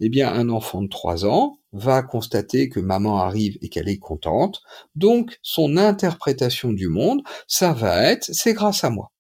Eh 0.02 0.10
bien, 0.10 0.34
un 0.34 0.50
enfant 0.50 0.82
de 0.82 0.90
3 0.90 1.26
ans 1.26 1.60
va 1.74 2.02
constater 2.02 2.70
que 2.70 2.80
maman 2.80 3.20
arrive 3.20 3.58
et 3.62 3.70
qu'elle 3.70 3.88
est 3.88 4.00
contente, 4.00 4.62
donc 4.96 5.38
son 5.44 5.78
interprétation 5.78 6.74
du 6.74 6.88
monde, 6.88 7.22
ça 7.48 7.72
va 7.72 8.04
être 8.12 8.26
c'est 8.34 8.54
grâce 8.54 8.84
à 8.84 8.90
moi. 8.90 9.12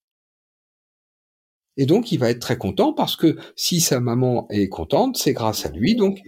Et 1.77 1.85
donc 1.85 2.11
il 2.11 2.17
va 2.17 2.29
être 2.29 2.39
très 2.39 2.57
content 2.57 2.93
parce 2.93 3.15
que 3.15 3.37
si 3.55 3.79
sa 3.81 3.99
maman 3.99 4.47
est 4.49 4.69
contente, 4.69 5.17
c'est 5.17 5.33
grâce 5.33 5.65
à 5.65 5.69
lui, 5.69 5.95
donc 5.95 6.21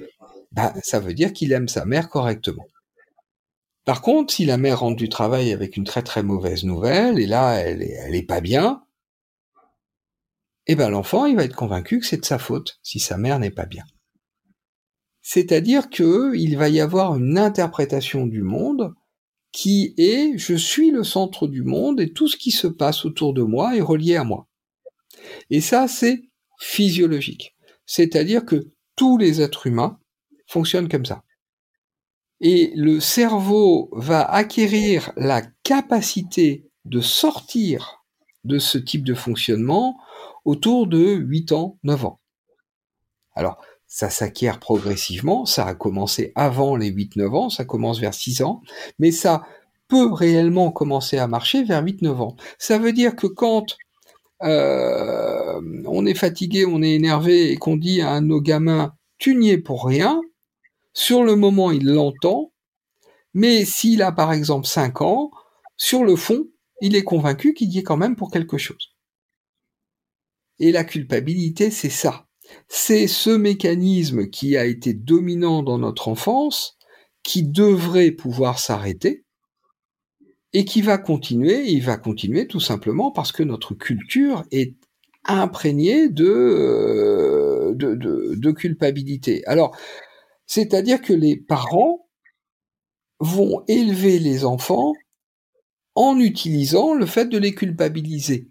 bah, 0.51 0.74
ça 0.83 1.00
veut 1.00 1.13
dire 1.13 1.33
qu'il 1.33 1.51
aime 1.51 1.67
sa 1.67 1.86
mère 1.86 2.10
correctement. 2.10 2.65
Par 3.86 4.01
contre, 4.01 4.33
si 4.33 4.45
la 4.45 4.57
mère 4.57 4.81
rentre 4.81 4.98
du 4.98 5.07
travail 5.10 5.53
avec 5.53 5.77
une 5.77 5.86
très 5.86 6.03
très 6.03 6.24
mauvaise 6.24 6.63
nouvelle, 6.63 7.19
et 7.19 7.27
là 7.27 7.55
elle 7.55 7.81
est, 7.81 7.93
elle 8.05 8.15
est 8.15 8.24
pas 8.24 8.41
bien, 8.41 8.83
eh 10.67 10.75
ben 10.75 10.89
l'enfant 10.89 11.25
il 11.25 11.38
va 11.38 11.43
être 11.45 11.55
convaincu 11.55 12.00
que 12.00 12.05
c'est 12.05 12.17
de 12.17 12.25
sa 12.25 12.39
faute 12.39 12.79
si 12.83 13.00
sa 13.00 13.17
mère 13.17 13.39
n'est 13.39 13.50
pas 13.50 13.65
bien. 13.65 13.86
C'est-à-dire 15.24 15.89
que 15.89 16.36
il 16.36 16.58
va 16.58 16.70
y 16.70 16.82
avoir 16.82 17.15
une 17.15 17.38
interprétation 17.38 18.27
du 18.27 18.44
monde 18.44 18.94
qui 19.53 19.94
est 19.98 20.38
je 20.38 20.53
suis 20.53 20.92
le 20.92 21.03
centre 21.03 21.48
du 21.48 21.63
monde 21.63 22.01
et 22.01 22.12
tout 22.12 22.27
ce 22.27 22.38
qui 22.38 22.51
se 22.51 22.68
passe 22.68 23.06
autour 23.06 23.34
de 23.34 23.42
moi 23.42 23.75
est 23.75 23.82
relié 23.82 24.18
à 24.18 24.25
moi. 24.25 24.48
Et 25.50 25.62
ça 25.62 25.88
c'est 25.88 26.24
physiologique. 26.60 27.56
C'est-à-dire 27.86 28.46
que 28.46 28.68
tous 28.96 29.18
les 29.18 29.42
êtres 29.42 29.68
humains 29.68 29.98
fonctionnent 30.46 30.89
comme 30.89 31.06
ça. 31.06 31.24
Et 32.42 32.74
le 32.75 33.00
cerveau 33.00 33.89
va 33.94 34.24
acquérir 34.30 35.13
la 35.15 35.42
capacité 35.63 36.68
de 36.84 37.00
sortir 37.00 38.03
de 38.44 38.60
ce 38.60 38.77
type 38.77 39.06
de 39.06 39.13
fonctionnement 39.13 39.98
autour 40.44 40.88
de 40.88 41.13
8 41.13 41.53
ans, 41.53 41.80
9 41.84 42.06
ans. 42.06 42.20
Alors, 43.36 43.62
ça 43.94 44.10
s'acquiert 44.10 44.60
progressivement, 44.60 45.46
ça 45.46 45.68
a 45.68 45.76
commencé 45.76 46.32
avant 46.34 46.76
les 46.76 46.92
8-9 46.92 47.36
ans, 47.36 47.50
ça 47.52 47.64
commence 47.64 48.00
vers 48.00 48.16
6 48.16 48.42
ans, 48.42 48.64
mais 48.98 49.12
ça 49.12 49.46
peut 49.88 50.12
réellement 50.12 50.72
commencer 50.72 51.20
à 51.20 51.28
marcher 51.28 51.64
vers 51.64 51.84
8-9 51.84 52.08
ans. 52.16 52.36
Ça 52.58 52.80
veut 52.80 52.92
dire 52.92 53.16
que 53.16 53.28
quand 53.28 53.78
euh, 54.42 55.62
on 55.86 56.08
est 56.08 56.16
fatigué, 56.16 56.66
on 56.66 56.82
est 56.82 56.96
énervé 56.96 57.52
et 57.52 57.58
qu'on 57.58 57.78
dit 57.78 58.02
à 58.02 58.20
nos 58.20 58.42
gamins 58.42 58.96
tu 59.20 59.36
n'y 59.36 59.52
es 59.52 59.60
pour 59.60 59.86
rien, 59.86 60.20
sur 60.94 61.24
le 61.24 61.36
moment 61.36 61.70
il 61.70 61.86
l'entend, 61.86 62.52
mais 63.36 63.64
s'il 63.64 64.02
a 64.02 64.12
par 64.12 64.34
exemple 64.34 64.66
5 64.66 65.02
ans, 65.02 65.30
sur 65.78 66.04
le 66.04 66.16
fond, 66.16 66.48
il 66.82 66.96
est 66.96 67.04
convaincu 67.04 67.54
qu'il 67.54 67.72
y 67.72 67.78
est 67.78 67.84
quand 67.84 67.98
même 67.98 68.16
pour 68.16 68.32
quelque 68.32 68.58
chose. 68.58 68.96
Et 70.58 70.72
la 70.72 70.84
culpabilité, 70.84 71.70
c'est 71.70 71.92
ça 71.92 72.26
c'est 72.67 73.07
ce 73.07 73.29
mécanisme 73.29 74.29
qui 74.29 74.57
a 74.57 74.65
été 74.65 74.93
dominant 74.93 75.63
dans 75.63 75.77
notre 75.77 76.07
enfance 76.07 76.77
qui 77.24 77.43
devrait 77.43 78.12
pouvoir 78.12 78.60
s'arrêter 78.60 79.24
et 80.53 80.65
qui 80.65 80.81
va 80.81 80.98
continuer, 80.98 81.67
il 81.67 81.81
va 81.81 81.98
continuer 81.98 82.48
tout 82.48 82.60
simplement 82.60 83.12
parce 83.12 83.31
que 83.31 83.43
notre 83.43 83.74
culture 83.74 84.43
est 84.51 84.75
imprégnée 85.25 86.10
de, 86.10 86.25
euh, 87.75 88.53
culpabilité. 88.53 89.43
Alors, 89.45 89.75
c'est-à-dire 90.45 91.01
que 91.01 91.13
les 91.13 91.38
parents 91.38 92.07
vont 93.19 93.63
élever 93.67 94.19
les 94.19 94.45
enfants 94.45 94.93
en 95.95 96.19
utilisant 96.19 96.93
le 96.93 97.05
fait 97.05 97.25
de 97.25 97.38
les 97.38 97.55
culpabiliser, 97.55 98.50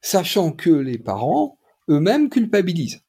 sachant 0.00 0.52
que 0.52 0.70
les 0.70 0.98
parents 0.98 1.58
eux-mêmes 1.88 2.28
culpabilisent. 2.28 3.02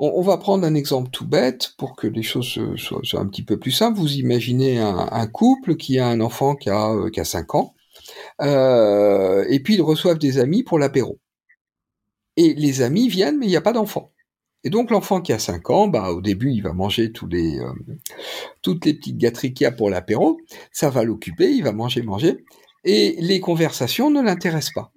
On, 0.00 0.22
va 0.22 0.36
prendre 0.38 0.64
un 0.64 0.76
exemple 0.76 1.10
tout 1.10 1.26
bête 1.26 1.74
pour 1.76 1.96
que 1.96 2.06
les 2.06 2.22
choses 2.22 2.46
soient, 2.76 3.20
un 3.20 3.26
petit 3.26 3.42
peu 3.42 3.58
plus 3.58 3.72
simples. 3.72 3.98
Vous 3.98 4.14
imaginez 4.14 4.78
un, 4.78 5.26
couple 5.26 5.74
qui 5.74 5.98
a 5.98 6.06
un 6.06 6.20
enfant 6.20 6.54
qui 6.54 6.70
a, 6.70 6.92
euh, 6.92 7.10
qui 7.10 7.18
a 7.18 7.24
5 7.24 7.56
ans, 7.56 7.74
euh, 8.40 9.44
et 9.48 9.60
puis 9.60 9.74
ils 9.74 9.82
reçoivent 9.82 10.18
des 10.18 10.38
amis 10.38 10.62
pour 10.62 10.78
l'apéro. 10.78 11.18
Et 12.36 12.54
les 12.54 12.82
amis 12.82 13.08
viennent, 13.08 13.38
mais 13.38 13.46
il 13.46 13.50
n'y 13.50 13.56
a 13.56 13.60
pas 13.60 13.72
d'enfant. 13.72 14.12
Et 14.62 14.70
donc 14.70 14.90
l'enfant 14.90 15.20
qui 15.20 15.32
a 15.32 15.38
5 15.38 15.70
ans, 15.70 15.88
bah, 15.88 16.10
au 16.10 16.20
début, 16.20 16.52
il 16.52 16.62
va 16.62 16.72
manger 16.72 17.10
euh, 17.10 17.72
toutes 18.62 18.84
les 18.84 18.94
petites 18.94 19.18
gâteries 19.18 19.54
qu'il 19.54 19.64
y 19.64 19.66
a 19.66 19.72
pour 19.72 19.90
l'apéro. 19.90 20.38
Ça 20.72 20.90
va 20.90 21.02
l'occuper, 21.02 21.50
il 21.50 21.64
va 21.64 21.72
manger, 21.72 22.02
manger. 22.02 22.44
Et 22.84 23.16
les 23.20 23.40
conversations 23.40 24.10
ne 24.10 24.22
l'intéressent 24.22 24.74
pas. 24.74 24.92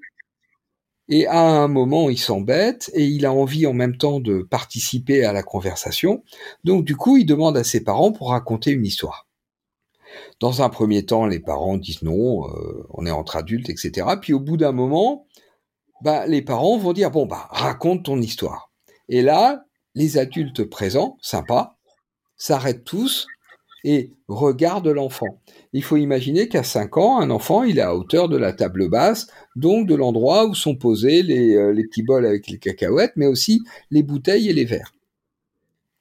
Et 1.09 1.27
à 1.27 1.41
un 1.41 1.67
moment, 1.67 2.09
il 2.09 2.17
s'embête 2.17 2.89
et 2.93 3.05
il 3.05 3.25
a 3.25 3.33
envie 3.33 3.67
en 3.67 3.73
même 3.73 3.97
temps 3.97 4.19
de 4.19 4.41
participer 4.43 5.25
à 5.25 5.33
la 5.33 5.43
conversation. 5.43 6.23
Donc 6.63 6.85
du 6.85 6.95
coup, 6.95 7.17
il 7.17 7.25
demande 7.25 7.57
à 7.57 7.63
ses 7.63 7.83
parents 7.83 8.11
pour 8.11 8.29
raconter 8.29 8.71
une 8.71 8.85
histoire. 8.85 9.27
Dans 10.39 10.61
un 10.61 10.69
premier 10.69 11.05
temps, 11.05 11.25
les 11.25 11.39
parents 11.39 11.77
disent 11.77 12.01
non, 12.01 12.47
euh, 12.47 12.87
on 12.91 13.05
est 13.05 13.11
entre 13.11 13.35
adultes, 13.35 13.69
etc. 13.69 14.07
Puis 14.21 14.33
au 14.33 14.39
bout 14.39 14.57
d'un 14.57 14.71
moment, 14.71 15.27
bah, 16.01 16.25
les 16.27 16.41
parents 16.41 16.77
vont 16.77 16.93
dire 16.93 17.11
bon 17.11 17.25
bah 17.25 17.47
raconte 17.51 18.05
ton 18.05 18.19
histoire. 18.21 18.71
Et 19.09 19.21
là, 19.21 19.65
les 19.95 20.17
adultes 20.17 20.63
présents, 20.63 21.17
sympas, 21.21 21.77
s'arrêtent 22.37 22.85
tous 22.85 23.27
et 23.83 24.11
regardent 24.27 24.87
l'enfant. 24.87 25.41
Il 25.73 25.83
faut 25.83 25.97
imaginer 25.97 26.47
qu'à 26.47 26.63
5 26.63 26.97
ans, 26.97 27.19
un 27.19 27.29
enfant, 27.29 27.63
il 27.63 27.79
est 27.79 27.81
à 27.81 27.95
hauteur 27.95 28.29
de 28.29 28.37
la 28.37 28.53
table 28.53 28.89
basse, 28.89 29.27
donc 29.55 29.87
de 29.87 29.95
l'endroit 29.95 30.45
où 30.45 30.55
sont 30.55 30.75
posés 30.75 31.23
les, 31.23 31.55
euh, 31.55 31.73
les, 31.73 31.85
petits 31.85 32.03
bols 32.03 32.25
avec 32.25 32.47
les 32.47 32.59
cacahuètes, 32.59 33.13
mais 33.15 33.27
aussi 33.27 33.61
les 33.89 34.03
bouteilles 34.03 34.49
et 34.49 34.53
les 34.53 34.65
verres. 34.65 34.93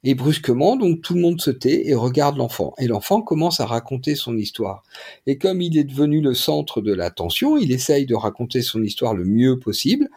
Et 0.03 0.15
brusquement, 0.15 0.77
donc 0.77 1.03
tout 1.03 1.15
le 1.15 1.21
monde 1.21 1.41
se 1.41 1.51
tait 1.51 1.89
et 1.89 1.95
regarde 1.95 2.39
l'enfant. 2.39 2.73
Et 2.79 2.87
l'enfant 2.87 3.21
commence 3.21 3.61
à 3.61 3.67
raconter 3.67 4.15
son 4.15 4.37
histoire. 4.37 4.83
Et 5.27 5.37
comme 5.37 5.61
il 5.61 5.77
est 5.77 5.85
devenu 5.85 6.23
le 6.23 6.33
centre 6.33 6.81
de 6.81 6.95
l'attention, 6.95 7.59
il 7.59 7.71
essaye 7.71 8.07
de 8.07 8.15
raconter 8.15 8.63
son 8.63 8.83
histoire 8.83 9.15
le 9.15 9.27
mieux 9.27 9.59
possible. 9.59 10.09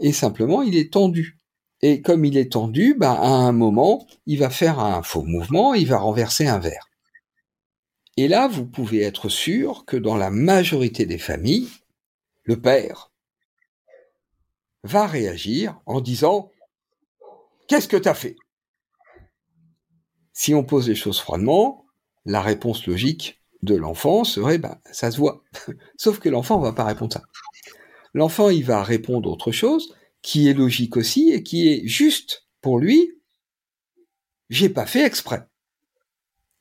Et 0.00 0.12
simplement, 0.12 0.62
il 0.62 0.76
est 0.76 0.92
tendu. 0.92 1.37
Et 1.80 2.02
comme 2.02 2.24
il 2.24 2.36
est 2.36 2.52
tendu, 2.52 2.94
bah, 2.94 3.12
à 3.12 3.28
un 3.28 3.52
moment, 3.52 4.06
il 4.26 4.38
va 4.38 4.50
faire 4.50 4.80
un 4.80 5.02
faux 5.02 5.22
mouvement, 5.22 5.74
il 5.74 5.86
va 5.86 5.98
renverser 5.98 6.46
un 6.46 6.58
verre. 6.58 6.88
Et 8.16 8.26
là, 8.26 8.48
vous 8.48 8.66
pouvez 8.66 9.02
être 9.02 9.28
sûr 9.28 9.84
que 9.84 9.96
dans 9.96 10.16
la 10.16 10.30
majorité 10.30 11.06
des 11.06 11.18
familles, 11.18 11.68
le 12.42 12.60
père 12.60 13.12
va 14.82 15.06
réagir 15.06 15.80
en 15.86 16.00
disant 16.00 16.50
Qu'est-ce 17.68 17.86
que 17.86 17.96
t'as 17.96 18.14
fait? 18.14 18.36
Si 20.32 20.54
on 20.54 20.64
pose 20.64 20.88
les 20.88 20.94
choses 20.94 21.20
froidement, 21.20 21.86
la 22.24 22.40
réponse 22.40 22.86
logique 22.86 23.40
de 23.62 23.74
l'enfant 23.76 24.24
serait 24.24 24.58
bah, 24.58 24.80
ça 24.90 25.10
se 25.10 25.18
voit. 25.18 25.42
Sauf 25.96 26.18
que 26.18 26.28
l'enfant 26.28 26.58
ne 26.58 26.64
va 26.64 26.72
pas 26.72 26.84
répondre 26.84 27.12
ça. 27.12 27.22
L'enfant, 28.14 28.48
il 28.48 28.64
va 28.64 28.82
répondre 28.82 29.30
autre 29.30 29.52
chose 29.52 29.94
qui 30.22 30.48
est 30.48 30.54
logique 30.54 30.96
aussi 30.96 31.30
et 31.30 31.42
qui 31.42 31.68
est 31.68 31.86
juste 31.86 32.46
pour 32.60 32.78
lui. 32.78 33.12
J'ai 34.50 34.68
pas 34.68 34.86
fait 34.86 35.04
exprès. 35.04 35.44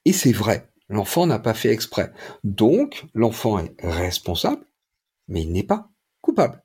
Et 0.06 0.14
c'est 0.14 0.32
vrai. 0.32 0.70
L'enfant 0.90 1.26
n'a 1.26 1.40
pas 1.40 1.54
fait 1.54 1.72
exprès. 1.72 2.12
Donc, 2.44 3.06
l'enfant 3.14 3.60
est 3.60 3.76
responsable, 3.80 4.66
mais 5.28 5.42
il 5.42 5.52
n'est 5.52 5.64
pas 5.64 5.90
coupable. 6.22 6.64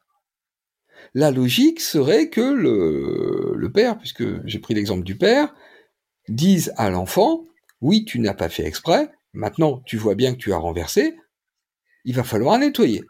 La 1.14 1.30
logique 1.30 1.80
serait 1.80 2.28
que 2.28 2.40
le, 2.40 3.70
père, 3.72 3.98
puisque 3.98 4.46
j'ai 4.46 4.58
pris 4.58 4.74
l'exemple 4.74 5.02
du 5.02 5.16
père, 5.16 5.54
dise 6.28 6.72
à 6.76 6.90
l'enfant, 6.90 7.46
oui, 7.80 8.04
tu 8.04 8.20
n'as 8.20 8.34
pas 8.34 8.48
fait 8.48 8.64
exprès, 8.64 9.10
maintenant 9.32 9.82
tu 9.84 9.96
vois 9.96 10.14
bien 10.14 10.34
que 10.34 10.38
tu 10.38 10.52
as 10.52 10.58
renversé, 10.58 11.16
il 12.04 12.14
va 12.14 12.24
falloir 12.24 12.58
nettoyer. 12.58 13.02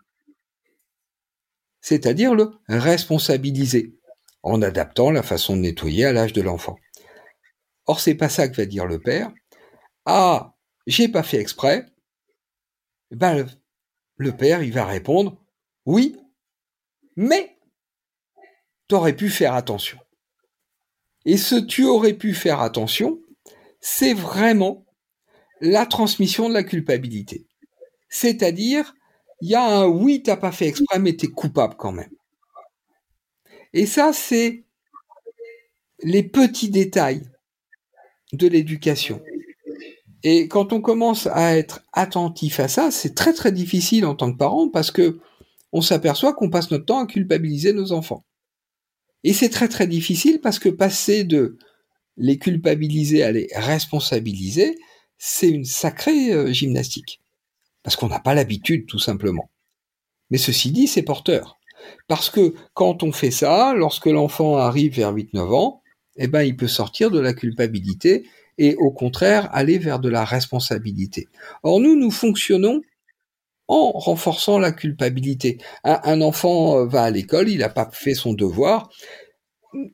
C'est-à-dire 1.83 2.35
le 2.35 2.53
responsabiliser, 2.69 3.99
en 4.43 4.63
adaptant 4.63 5.11
la 5.11 5.23
façon 5.23 5.57
de 5.57 5.63
nettoyer 5.63 6.07
à 6.07 6.13
l'âge 6.13 6.33
de 6.33 6.41
l'enfant. 6.41 6.77
Or, 7.87 8.01
c'est 8.01 8.15
pas 8.15 8.29
ça 8.29 8.49
que 8.49 8.57
va 8.57 8.65
dire 8.65 8.87
le 8.87 8.99
père. 8.99 9.31
Ah, 10.07 10.55
j'ai 10.87 11.09
pas 11.09 11.23
fait 11.23 11.39
exprès. 11.39 11.87
Ben, 13.11 13.47
le 14.17 14.33
père, 14.33 14.63
il 14.63 14.73
va 14.73 14.87
répondre, 14.87 15.39
oui, 15.85 16.17
mais 17.17 17.59
t'aurais 18.89 19.17
pu 19.17 19.29
faire 19.29 19.55
attention. 19.55 19.99
Et 21.25 21.37
ce 21.37 21.57
tu 21.57 21.85
aurais 21.85 22.15
pu 22.15 22.35
faire 22.35 22.61
attention, 22.61 23.21
c'est 23.81 24.15
vraiment 24.15 24.87
la 25.61 25.87
transmission 25.87 26.49
de 26.49 26.55
la 26.55 26.65
culpabilité. 26.65 27.47
C'est-à-dire, 28.09 28.95
il 29.43 29.49
y 29.49 29.57
a 29.57 29.65
un 29.65 29.89
oui, 29.89 30.23
t'as 30.23 30.37
pas 30.37 30.53
fait 30.53 30.69
exprès, 30.69 31.01
mais 31.01 31.17
t'es 31.17 31.27
coupable 31.27 31.75
quand 31.77 31.91
même. 31.91 32.13
Et 33.73 33.87
ça, 33.87 34.13
c'est 34.13 34.65
les 36.05 36.23
petits 36.23 36.71
détails 36.71 37.29
de 38.33 38.47
l'éducation. 38.47 39.21
Et 40.23 40.47
quand 40.47 40.73
on 40.73 40.81
commence 40.81 41.27
à 41.27 41.57
être 41.57 41.83
attentif 41.93 42.61
à 42.61 42.69
ça, 42.69 42.93
c'est 42.93 43.17
très 43.17 43.33
très 43.33 43.51
difficile 43.51 44.07
en 44.07 44.15
tant 44.15 44.33
que 44.33 44.39
parent 44.39 44.69
parce 44.69 44.93
que 44.93 45.19
on 45.73 45.81
s'aperçoit 45.81 46.35
qu'on 46.35 46.49
passe 46.51 46.71
notre 46.71 46.85
temps 46.85 47.01
à 47.01 47.07
culpabiliser 47.07 47.73
nos 47.73 47.91
enfants. 47.91 48.25
Et 49.25 49.33
c'est 49.33 49.49
très 49.49 49.69
très 49.69 49.89
difficile 49.89 50.41
parce 50.41 50.61
que 50.61 50.69
passer 50.69 51.25
de 51.25 51.59
les 52.17 52.39
culpabiliser 52.39 53.25
à 53.25 53.33
les 53.33 53.49
responsabiliser, 53.57 54.79
c'est 55.19 55.49
une 55.49 55.65
sacrée 55.65 56.33
euh, 56.33 56.53
gymnastique. 56.53 57.22
Parce 57.83 57.97
qu'on 57.97 58.09
n'a 58.09 58.21
pas 58.21 58.35
l'habitude, 58.35 58.87
tout 58.87 58.99
simplement. 58.99 59.51
Mais 60.31 60.39
ceci 60.39 60.71
dit, 60.71 60.87
c'est 60.87 61.03
porteur. 61.03 61.59
Parce 62.09 62.31
que 62.31 62.55
quand 62.75 63.03
on 63.03 63.13
fait 63.13 63.31
ça, 63.31 63.75
lorsque 63.75 64.07
l'enfant 64.07 64.57
arrive 64.57 64.95
vers 64.95 65.13
8-9 65.13 65.55
ans, 65.55 65.83
eh 66.17 66.29
ben, 66.29 66.43
il 66.43 66.57
peut 66.57 66.69
sortir 66.69 67.11
de 67.11 67.19
la 67.19 67.33
culpabilité 67.33 68.27
et 68.59 68.77
au 68.77 68.91
contraire 68.91 69.49
aller 69.53 69.79
vers 69.79 69.99
de 69.99 70.09
la 70.09 70.25
responsabilité. 70.25 71.29
Or, 71.63 71.81
nous, 71.81 71.97
nous 71.97 72.11
fonctionnons 72.11 72.83
en 73.69 73.93
renforçant 73.93 74.59
la 74.59 74.73
culpabilité. 74.73 75.59
Un, 75.85 76.21
enfant 76.21 76.79
euh, 76.79 76.87
va 76.87 77.05
à 77.05 77.11
l'école, 77.11 77.49
il 77.49 77.59
n'a 77.59 77.69
pas 77.69 77.89
fait 77.93 78.15
son 78.15 78.35
devoir, 78.35 78.91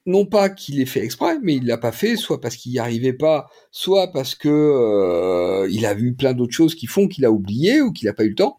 non 0.07 0.27
pas 0.27 0.49
qu'il 0.49 0.77
l'ait 0.79 0.87
fait 0.87 1.05
exprès, 1.05 1.39
mais 1.43 1.57
il 1.57 1.67
l'a 1.67 1.79
pas 1.79 1.93
fait, 1.93 2.17
soit 2.17 2.41
parce 2.41 2.57
qu'il 2.57 2.73
n'y 2.73 2.79
arrivait 2.79 3.13
pas, 3.13 3.49
soit 3.71 4.13
parce 4.13 4.35
que 4.35 4.49
euh, 4.49 5.69
il 5.71 5.87
a 5.87 5.95
vu 5.95 6.15
plein 6.15 6.35
d'autres 6.35 6.55
choses 6.55 6.75
qui 6.75 6.87
font 6.87 7.09
qu'il 7.09 7.25
a 7.25 7.31
oublié 7.31 7.81
ou 7.81 7.93
qu'il 7.93 8.07
n'a 8.07 8.13
pas 8.13 8.25
eu 8.25 8.31
le 8.31 8.35
temps. 8.35 8.59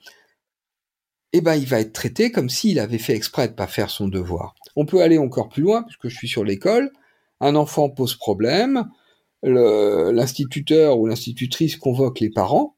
Eh 1.33 1.41
ben, 1.41 1.55
il 1.55 1.65
va 1.65 1.79
être 1.79 1.93
traité 1.93 2.31
comme 2.31 2.49
s'il 2.49 2.79
avait 2.79 2.97
fait 2.97 3.15
exprès 3.15 3.47
de 3.47 3.53
pas 3.53 3.67
faire 3.67 3.89
son 3.89 4.07
devoir. 4.07 4.55
On 4.75 4.85
peut 4.85 5.01
aller 5.01 5.17
encore 5.17 5.49
plus 5.49 5.61
loin, 5.63 5.83
puisque 5.83 6.07
je 6.07 6.15
suis 6.15 6.27
sur 6.27 6.43
l'école. 6.43 6.91
Un 7.39 7.55
enfant 7.55 7.89
pose 7.89 8.15
problème, 8.15 8.85
l'instituteur 9.43 10.99
ou 10.99 11.05
l'institutrice 11.07 11.77
convoque 11.77 12.19
les 12.19 12.29
parents, 12.29 12.75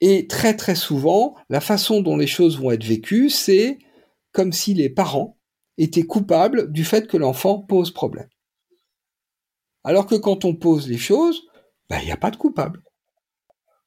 et 0.00 0.26
très 0.28 0.56
très 0.56 0.74
souvent, 0.74 1.34
la 1.48 1.60
façon 1.60 2.00
dont 2.00 2.16
les 2.16 2.26
choses 2.26 2.58
vont 2.58 2.70
être 2.70 2.84
vécues, 2.84 3.30
c'est 3.30 3.78
comme 4.32 4.52
si 4.52 4.74
les 4.74 4.90
parents 4.90 5.37
étaient 5.78 6.02
coupables 6.02 6.70
du 6.70 6.84
fait 6.84 7.06
que 7.06 7.16
l'enfant 7.16 7.60
pose 7.60 7.90
problème. 7.90 8.28
Alors 9.84 10.06
que 10.06 10.16
quand 10.16 10.44
on 10.44 10.54
pose 10.54 10.88
les 10.88 10.98
choses, 10.98 11.42
ben, 11.88 11.98
il 12.00 12.06
n'y 12.06 12.12
a 12.12 12.16
pas 12.16 12.30
de 12.30 12.36
coupable. 12.36 12.82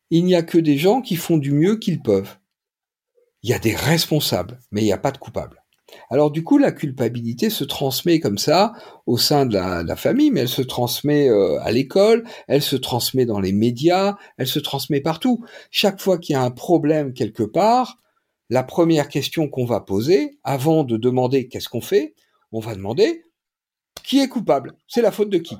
Il 0.10 0.25
n'y 0.25 0.36
a 0.36 0.43
que 0.43 0.58
des 0.58 0.77
gens 0.77 1.01
qui 1.01 1.15
font 1.15 1.38
du 1.38 1.51
mieux 1.51 1.77
qu'ils 1.77 2.01
peuvent. 2.01 2.38
Il 3.43 3.49
y 3.49 3.54
a 3.54 3.60
des 3.60 3.75
responsables, 3.75 4.60
mais 4.71 4.82
il 4.82 4.86
n'y 4.86 4.91
a 4.91 4.97
pas 4.97 5.12
de 5.12 5.17
coupables. 5.17 5.62
Alors 6.10 6.32
du 6.32 6.43
coup, 6.43 6.58
la 6.58 6.71
culpabilité 6.71 7.49
se 7.49 7.63
transmet 7.63 8.19
comme 8.19 8.38
ça 8.38 8.73
au 9.06 9.17
sein 9.17 9.45
de 9.45 9.54
la, 9.54 9.95
famille, 9.95 10.32
mais 10.32 10.41
elle 10.41 10.47
se 10.47 10.62
transmet 10.62 11.30
euh, 11.30 11.60
à 11.62 11.71
l'école, 11.71 12.23
elle 12.47 12.62
se 12.62 12.75
transmet 12.75 13.25
dans 13.25 13.39
les 13.39 13.51
médias, 13.51 14.15
elle 14.38 14.47
se 14.47 14.60
transmet 14.60 15.01
partout. 15.01 15.43
Chaque 15.69 16.01
fois 16.01 16.17
qu'il 16.17 16.34
y 16.34 16.36
a 16.38 16.43
un 16.43 16.51
problème 16.51 17.13
quelque 17.13 17.43
part, 17.43 18.00
la 18.51 18.63
première 18.63 19.07
question 19.07 19.47
qu'on 19.47 19.65
va 19.65 19.79
poser, 19.79 20.37
avant 20.43 20.83
de 20.83 20.97
demander 20.97 21.47
qu'est-ce 21.47 21.69
qu'on 21.69 21.79
fait, 21.79 22.15
on 22.51 22.59
va 22.59 22.75
demander 22.75 23.23
qui 24.03 24.19
est 24.19 24.27
coupable? 24.27 24.73
C'est 24.89 25.01
la 25.01 25.13
faute 25.13 25.29
de 25.29 25.37
qui? 25.37 25.55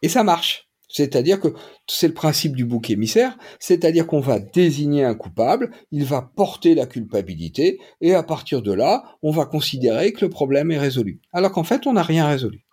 Et 0.00 0.08
ça 0.08 0.24
marche. 0.24 0.70
C'est-à-dire 0.88 1.38
que 1.38 1.48
c'est 1.86 2.08
le 2.08 2.14
principe 2.14 2.56
du 2.56 2.64
bouc 2.64 2.88
émissaire, 2.88 3.36
c'est-à-dire 3.60 4.06
qu'on 4.06 4.20
va 4.20 4.38
désigner 4.38 5.04
un 5.04 5.14
coupable, 5.14 5.70
il 5.90 6.06
va 6.06 6.22
porter 6.22 6.74
la 6.74 6.86
culpabilité, 6.86 7.78
et 8.00 8.14
à 8.14 8.22
partir 8.22 8.62
de 8.62 8.72
là, 8.72 9.04
on 9.20 9.30
va 9.30 9.44
considérer 9.44 10.14
que 10.14 10.24
le 10.24 10.30
problème 10.30 10.70
est 10.70 10.78
résolu. 10.78 11.20
Alors 11.34 11.52
qu'en 11.52 11.62
fait, 11.62 11.86
on 11.86 11.92
n'a 11.92 12.02
rien 12.02 12.26
résolu. 12.26 12.64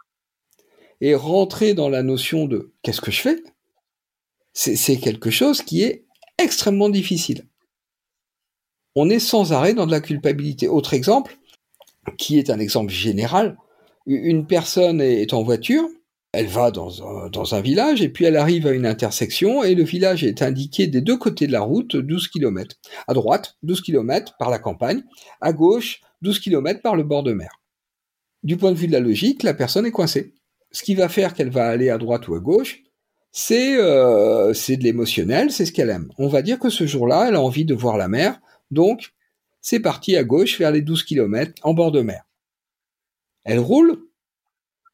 Et 1.02 1.14
rentrer 1.14 1.74
dans 1.74 1.90
la 1.90 2.04
notion 2.04 2.46
de 2.46 2.74
qu'est-ce 2.84 3.02
que 3.02 3.12
je 3.12 3.20
fais, 3.20 3.44
c'est 4.54 4.96
quelque 4.96 5.30
chose 5.30 5.62
qui 5.62 5.82
est 5.82 6.06
extrêmement 6.38 6.88
difficile. 6.88 7.50
On 8.96 9.10
est 9.10 9.20
sans 9.20 9.54
arrêt 9.54 9.74
dans 9.74 9.86
de 9.86 9.92
la 9.92 10.02
culpabilité. 10.02 10.68
Autre 10.68 10.94
exemple, 10.94 11.38
qui 12.18 12.40
est 12.40 12.50
un 12.50 12.60
exemple 12.60 12.92
général, 12.92 13.58
une 14.06 14.46
personne 14.46 15.02
est 15.02 15.34
en 15.34 15.44
voiture, 15.44 15.88
elle 16.36 16.48
va 16.48 16.70
dans 16.70 17.56
un, 17.56 17.62
village 17.62 18.02
et 18.02 18.10
puis 18.10 18.26
elle 18.26 18.36
arrive 18.36 18.68
à 18.68 18.72
une 18.72 18.86
intersection 18.86 19.64
et 19.64 19.74
le 19.74 19.84
village 19.84 20.24
est 20.24 20.42
indiqué 20.42 20.86
des 20.86 21.00
deux 21.00 21.18
côtés 21.18 21.48
de 21.48 21.54
la 21.54 21.62
route 21.62 21.96
12 21.96 22.28
km. 22.28 22.76
À 23.08 23.14
droite, 23.14 23.56
12 23.64 23.82
km 23.82 24.36
par 24.38 24.50
la 24.50 24.60
campagne, 24.60 25.04
à 25.40 25.54
gauche, 25.54 26.02
12 26.24 26.40
km 26.40 26.82
par 26.82 26.98
le 26.98 27.04
bord 27.04 27.24
de 27.24 27.32
mer. 27.32 27.62
Du 28.44 28.58
point 28.58 28.72
de 28.72 28.78
vue 28.78 28.88
de 28.88 28.92
la 28.92 29.00
logique, 29.00 29.44
la 29.44 29.54
personne 29.54 29.86
est 29.86 29.92
coincée. 29.92 30.34
Ce 30.72 30.84
qui 30.84 30.94
va 30.94 31.08
faire 31.08 31.34
qu'elle 31.34 31.50
va 31.50 31.68
aller 31.68 31.90
à 31.90 31.98
droite 31.98 32.28
ou 32.28 32.36
à 32.36 32.40
gauche, 32.40 32.84
c'est 33.32 33.78
euh, 33.78 34.52
de 34.52 34.84
l'émotionnel, 34.84 35.52
c'est 35.52 35.66
ce 35.66 35.72
qu'elle 35.72 35.90
aime. 35.90 36.10
On 36.18 36.28
va 36.28 36.42
dire 36.42 36.60
que 36.60 36.70
ce 36.70 36.86
jour-là, 36.86 37.28
elle 37.30 37.36
a 37.36 37.42
envie 37.42 37.66
de 37.66 37.74
voir 37.74 37.98
la 37.98 38.10
mer, 38.10 38.40
donc 38.72 39.14
c'est 39.62 39.80
parti 39.80 40.16
à 40.16 40.24
gauche 40.24 40.60
vers 40.60 40.72
les 40.72 40.82
12 40.82 41.04
km 41.04 41.54
en 41.64 41.74
bord 41.74 41.92
de 41.92 42.02
mer. 42.02 42.24
Elle 43.44 43.60
roule, 43.60 44.08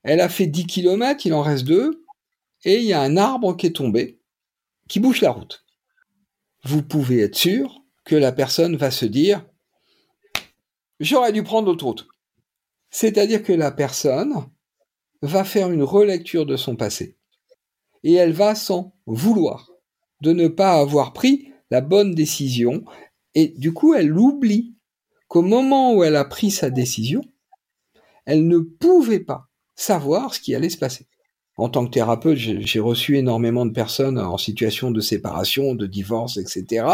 elle 0.04 0.22
a 0.22 0.30
fait 0.30 0.48
10 0.48 0.66
km, 0.66 1.26
il 1.26 1.34
en 1.34 1.42
reste 1.42 1.66
2, 1.66 2.06
et 2.64 2.78
il 2.78 2.84
y 2.86 2.94
a 2.94 3.02
un 3.02 3.18
arbre 3.18 3.56
qui 3.56 3.68
est 3.68 3.76
tombé, 3.76 4.20
qui 4.88 5.00
bouche 5.00 5.22
la 5.22 5.32
route. 5.32 5.66
Vous 6.64 6.84
pouvez 6.84 7.22
être 7.22 7.36
sûr 7.36 7.82
que 8.04 8.16
la 8.16 8.32
personne 8.32 8.76
va 8.76 8.92
se 8.92 9.06
dire 9.06 9.46
J'aurais 11.00 11.32
dû 11.32 11.42
prendre 11.42 11.68
l'autre 11.68 11.86
route. 11.86 12.08
C'est-à-dire 12.92 13.42
que 13.42 13.54
la 13.54 13.72
personne 13.72 14.46
va 15.24 15.44
faire 15.44 15.72
une 15.72 15.84
relecture 15.84 16.46
de 16.46 16.58
son 16.58 16.76
passé. 16.76 17.18
Et 18.04 18.14
elle 18.14 18.34
va 18.34 18.54
s'en 18.54 18.96
vouloir 19.08 19.72
de 20.22 20.32
ne 20.34 20.48
pas 20.48 20.74
avoir 20.74 21.14
pris 21.14 21.52
la 21.72 21.82
bonne 21.82 22.14
décision. 22.14 22.84
Et 23.36 23.50
du 23.50 23.74
coup, 23.74 23.94
elle 23.94 24.18
oublie 24.18 24.76
qu'au 25.28 25.42
moment 25.42 25.94
où 25.94 26.04
elle 26.04 26.16
a 26.16 26.26
pris 26.26 26.52
sa 26.52 26.70
décision, 26.70 27.22
elle 28.26 28.48
ne 28.48 28.60
pouvait 28.60 29.20
pas 29.20 29.50
savoir 29.76 30.34
ce 30.34 30.40
qui 30.40 30.54
allait 30.54 30.70
se 30.70 30.78
passer. 30.78 31.08
En 31.58 31.70
tant 31.70 31.86
que 31.86 31.92
thérapeute, 31.92 32.38
j'ai 32.38 32.80
reçu 32.80 33.18
énormément 33.18 33.66
de 33.66 33.72
personnes 33.72 34.18
en 34.18 34.38
situation 34.38 34.92
de 34.92 35.02
séparation, 35.02 35.76
de 35.76 35.86
divorce, 35.86 36.38
etc. 36.38 36.86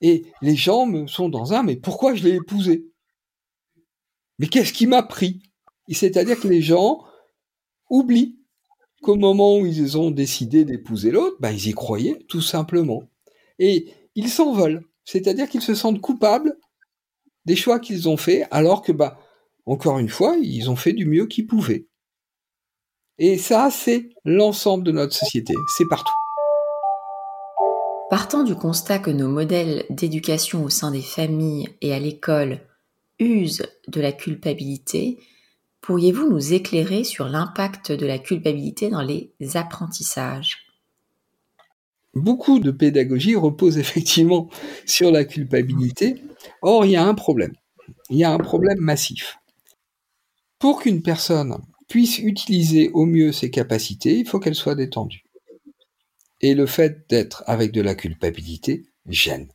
Et 0.00 0.24
les 0.42 0.56
gens 0.56 0.86
me 0.86 1.06
sont 1.06 1.28
dans 1.28 1.52
un, 1.52 1.62
mais 1.62 1.76
pourquoi 1.76 2.14
je 2.14 2.24
l'ai 2.24 2.36
épousé? 2.36 2.86
Mais 4.38 4.46
qu'est-ce 4.46 4.72
qui 4.72 4.86
m'a 4.86 5.02
pris? 5.02 5.42
C'est-à-dire 5.88 6.38
que 6.38 6.48
les 6.48 6.62
gens 6.62 7.04
oublient 7.90 8.38
qu'au 9.02 9.16
moment 9.16 9.58
où 9.58 9.66
ils 9.66 9.98
ont 9.98 10.10
décidé 10.10 10.64
d'épouser 10.64 11.10
l'autre, 11.10 11.36
ben, 11.40 11.50
ils 11.50 11.68
y 11.68 11.72
croyaient, 11.72 12.18
tout 12.28 12.42
simplement. 12.42 13.02
Et 13.58 13.92
ils 14.14 14.28
s'en 14.28 14.52
veulent. 14.52 14.84
C'est-à-dire 15.10 15.48
qu'ils 15.48 15.60
se 15.60 15.74
sentent 15.74 16.00
coupables 16.00 16.56
des 17.44 17.56
choix 17.56 17.80
qu'ils 17.80 18.08
ont 18.08 18.16
faits, 18.16 18.46
alors 18.52 18.80
que, 18.80 18.92
bah, 18.92 19.18
encore 19.66 19.98
une 19.98 20.08
fois, 20.08 20.36
ils 20.40 20.70
ont 20.70 20.76
fait 20.76 20.92
du 20.92 21.04
mieux 21.04 21.26
qu'ils 21.26 21.48
pouvaient. 21.48 21.88
Et 23.18 23.36
ça, 23.36 23.70
c'est 23.72 24.10
l'ensemble 24.24 24.84
de 24.84 24.92
notre 24.92 25.14
société, 25.14 25.52
c'est 25.76 25.88
partout. 25.90 26.12
Partant 28.08 28.44
du 28.44 28.54
constat 28.54 29.00
que 29.00 29.10
nos 29.10 29.28
modèles 29.28 29.84
d'éducation 29.90 30.62
au 30.64 30.68
sein 30.68 30.92
des 30.92 31.02
familles 31.02 31.68
et 31.80 31.92
à 31.92 31.98
l'école 31.98 32.60
usent 33.18 33.66
de 33.88 34.00
la 34.00 34.12
culpabilité, 34.12 35.18
pourriez-vous 35.80 36.30
nous 36.30 36.52
éclairer 36.52 37.02
sur 37.02 37.28
l'impact 37.28 37.90
de 37.90 38.06
la 38.06 38.20
culpabilité 38.20 38.90
dans 38.90 39.02
les 39.02 39.32
apprentissages? 39.54 40.69
Beaucoup 42.14 42.58
de 42.58 42.70
pédagogie 42.70 43.36
repose 43.36 43.78
effectivement 43.84 44.48
sur 44.86 45.10
la 45.10 45.24
culpabilité. 45.24 46.16
Or, 46.62 46.84
il 46.84 46.92
y 46.92 46.96
a 46.96 47.04
un 47.04 47.14
problème. 47.14 47.52
Il 48.10 48.16
y 48.16 48.24
a 48.24 48.32
un 48.32 48.38
problème 48.38 48.78
massif. 48.78 49.38
Pour 50.58 50.82
qu'une 50.82 51.02
personne 51.02 51.56
puisse 51.88 52.18
utiliser 52.18 52.90
au 52.90 53.06
mieux 53.06 53.32
ses 53.32 53.50
capacités, 53.50 54.18
il 54.18 54.26
faut 54.26 54.38
qu'elle 54.38 54.54
soit 54.54 54.74
détendue. 54.74 55.24
Et 56.40 56.54
le 56.54 56.66
fait 56.66 57.08
d'être 57.08 57.42
avec 57.46 57.72
de 57.72 57.80
la 57.80 57.94
culpabilité 57.94 58.84
gêne. 59.06 59.48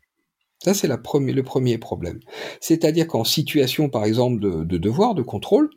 Ça, 0.64 0.74
c'est 0.74 0.88
le 0.88 1.02
premier 1.44 1.78
problème. 1.78 2.20
C'est-à-dire 2.60 3.08
qu'en 3.08 3.24
situation, 3.24 3.90
par 3.90 4.06
exemple, 4.06 4.40
de, 4.40 4.78
devoir, 4.78 5.14
de 5.14 5.22
contrôle, 5.22 5.70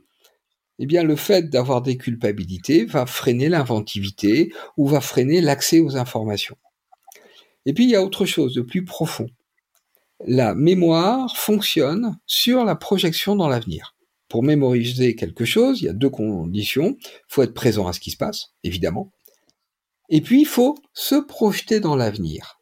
eh 0.78 0.86
bien, 0.86 1.02
le 1.02 1.16
fait 1.16 1.50
d'avoir 1.50 1.82
des 1.82 1.96
culpabilités 1.96 2.84
va 2.84 3.04
freiner 3.04 3.48
l'inventivité 3.48 4.52
ou 4.76 4.86
va 4.86 5.00
freiner 5.00 5.40
l'accès 5.40 5.80
aux 5.80 5.96
informations. 5.96 6.56
Et 7.66 7.72
puis, 7.72 7.84
il 7.84 7.90
y 7.90 7.96
a 7.96 8.02
autre 8.02 8.26
chose 8.26 8.54
de 8.54 8.62
plus 8.62 8.84
profond. 8.84 9.26
La 10.26 10.54
mémoire 10.54 11.36
fonctionne 11.36 12.18
sur 12.26 12.64
la 12.64 12.74
projection 12.74 13.36
dans 13.36 13.48
l'avenir. 13.48 13.94
Pour 14.28 14.42
mémoriser 14.42 15.16
quelque 15.16 15.44
chose, 15.44 15.80
il 15.80 15.84
y 15.84 15.88
a 15.88 15.94
deux 15.94 16.10
conditions. 16.10 16.96
Il 17.00 17.24
faut 17.28 17.42
être 17.42 17.54
présent 17.54 17.86
à 17.86 17.92
ce 17.92 18.00
qui 18.00 18.10
se 18.10 18.16
passe, 18.16 18.52
évidemment. 18.62 19.12
Et 20.08 20.20
puis, 20.20 20.40
il 20.40 20.46
faut 20.46 20.76
se 20.92 21.14
projeter 21.14 21.80
dans 21.80 21.96
l'avenir. 21.96 22.58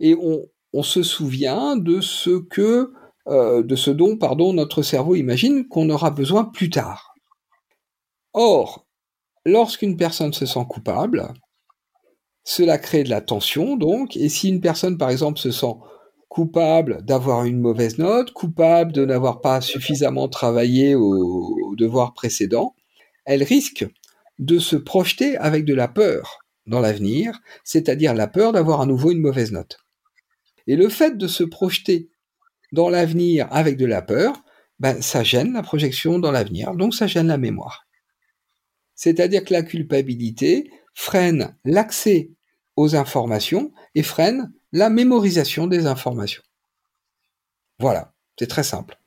Et 0.00 0.14
on, 0.14 0.48
se 0.82 1.02
souvient 1.02 1.76
de 1.76 2.02
ce 2.02 2.38
que, 2.38 2.92
euh, 3.28 3.62
de 3.62 3.76
ce 3.76 3.90
dont, 3.90 4.18
pardon, 4.18 4.52
notre 4.52 4.82
cerveau 4.82 5.14
imagine 5.14 5.66
qu'on 5.66 5.88
aura 5.88 6.10
besoin 6.10 6.44
plus 6.44 6.68
tard. 6.68 7.14
Or, 8.34 8.86
lorsqu'une 9.46 9.96
personne 9.96 10.34
se 10.34 10.44
sent 10.44 10.66
coupable, 10.68 11.32
cela 12.48 12.78
crée 12.78 13.02
de 13.02 13.10
la 13.10 13.20
tension, 13.20 13.76
donc, 13.76 14.16
et 14.16 14.28
si 14.28 14.48
une 14.48 14.60
personne, 14.60 14.96
par 14.96 15.10
exemple, 15.10 15.40
se 15.40 15.50
sent 15.50 15.74
coupable 16.28 17.04
d'avoir 17.04 17.44
une 17.44 17.58
mauvaise 17.58 17.98
note, 17.98 18.30
coupable 18.30 18.92
de 18.92 19.04
n'avoir 19.04 19.40
pas 19.40 19.60
suffisamment 19.60 20.28
travaillé 20.28 20.94
au, 20.94 21.74
devoir 21.76 22.14
précédent, 22.14 22.76
elle 23.24 23.42
risque 23.42 23.84
de 24.38 24.60
se 24.60 24.76
projeter 24.76 25.36
avec 25.38 25.64
de 25.64 25.74
la 25.74 25.88
peur 25.88 26.38
dans 26.66 26.78
l'avenir, 26.78 27.40
c'est-à-dire 27.64 28.14
la 28.14 28.28
peur 28.28 28.52
d'avoir 28.52 28.80
à 28.80 28.86
nouveau 28.86 29.10
une 29.10 29.20
mauvaise 29.20 29.50
note. 29.50 29.78
Et 30.68 30.76
le 30.76 30.88
fait 30.88 31.18
de 31.18 31.26
se 31.26 31.42
projeter 31.42 32.10
dans 32.70 32.90
l'avenir 32.90 33.48
avec 33.50 33.76
de 33.76 33.86
la 33.86 34.02
peur, 34.02 34.40
ben, 34.78 35.02
ça 35.02 35.24
gêne 35.24 35.52
la 35.52 35.62
projection 35.64 36.20
dans 36.20 36.30
l'avenir, 36.30 36.74
donc 36.74 36.94
ça 36.94 37.08
gêne 37.08 37.26
la 37.26 37.38
mémoire. 37.38 37.88
C'est-à-dire 38.94 39.44
que 39.44 39.52
la 39.52 39.62
culpabilité 39.62 40.70
freine 40.94 41.56
l'accès 41.64 42.30
aux 42.76 42.94
informations 42.94 43.72
et 43.94 44.02
freine 44.02 44.52
la 44.72 44.90
mémorisation 44.90 45.66
des 45.66 45.86
informations. 45.86 46.42
Voilà, 47.78 48.12
c'est 48.38 48.46
très 48.46 48.62
simple. 48.62 48.98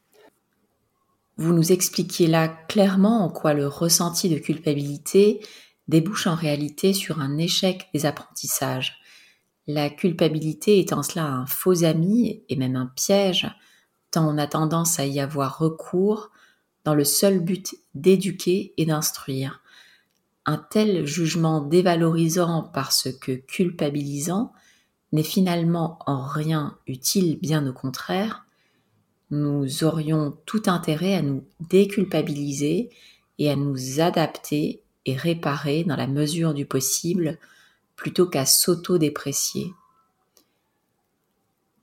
Vous 1.38 1.54
nous 1.54 1.72
expliquiez 1.72 2.28
là 2.28 2.50
clairement 2.68 3.24
en 3.24 3.30
quoi 3.30 3.54
le 3.54 3.68
ressenti 3.68 4.30
de 4.30 4.38
culpabilité 4.38 5.40
débouche 5.88 6.28
en 6.28 6.36
réalité 6.36 6.94
sur 6.94 7.20
un 7.20 7.38
échec 7.38 7.88
des 7.94 8.06
apprentissages. 8.06 9.00
La 9.66 9.90
culpabilité 9.90 10.86
en 10.92 11.04
cela 11.04 11.26
un 11.26 11.46
faux 11.46 11.84
ami 11.84 12.44
et 12.50 12.56
même 12.56 12.76
un 12.76 12.88
piège, 12.88 13.48
tant 14.12 14.28
on 14.28 14.38
a 14.38 14.48
tendance 14.48 15.00
à 15.00 15.06
y 15.06 15.20
avoir 15.20 15.60
recours 15.60 16.32
dans 16.84 16.96
le 16.96 17.04
seul 17.04 17.40
but 17.40 17.76
d'éduquer 17.94 18.74
et 18.78 18.86
d'instruire. 18.86 19.62
Un 20.50 20.58
tel 20.58 21.06
jugement 21.06 21.62
dévalorisant 21.62 22.64
parce 22.74 23.08
que 23.22 23.34
culpabilisant 23.34 24.52
n'est 25.12 25.22
finalement 25.22 26.00
en 26.08 26.26
rien 26.26 26.76
utile, 26.88 27.38
bien 27.40 27.68
au 27.68 27.72
contraire. 27.72 28.48
Nous 29.30 29.84
aurions 29.84 30.36
tout 30.48 30.64
intérêt 30.66 31.14
à 31.14 31.22
nous 31.22 31.44
déculpabiliser 31.70 32.90
et 33.38 33.52
à 33.52 33.56
nous 33.56 34.02
adapter 34.02 34.82
et 35.06 35.16
réparer 35.16 35.84
dans 35.84 35.96
la 35.96 36.08
mesure 36.08 36.56
du 36.56 36.66
possible 36.66 37.38
plutôt 37.96 38.26
qu'à 38.26 38.48
s'auto-déprécier. 38.48 39.72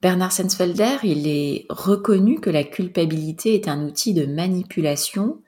Bernard 0.01 0.33
Sensfelder, 0.33 0.97
il 1.03 1.25
est 1.25 1.67
reconnu 1.69 2.41
que 2.41 2.49
la 2.49 2.65
culpabilité 2.65 3.55
est 3.55 3.69
un 3.69 3.85
outil 3.87 4.13
de 4.13 4.25
manipulation. 4.25 5.41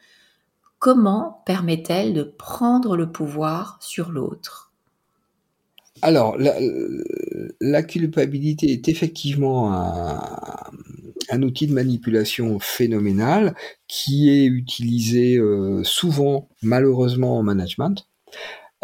Comment 0.79 1.43
permet-elle 1.45 2.13
de 2.13 2.23
prendre 2.23 2.95
le 2.95 3.11
pouvoir 3.11 3.77
sur 3.81 4.11
l'autre? 4.11 4.71
Alors, 6.01 6.37
la, 7.59 7.83
culpabilité 7.83 8.71
est 8.71 8.87
effectivement 8.87 9.73
un, 9.73 11.43
outil 11.43 11.67
de 11.67 11.73
manipulation 11.73 12.59
phénoménal 12.59 13.55
qui 13.89 14.29
est 14.29 14.45
utilisé 14.45 15.35
euh, 15.35 15.83
souvent, 15.83 16.47
malheureusement, 16.61 17.37
en 17.37 17.43
management. 17.43 18.07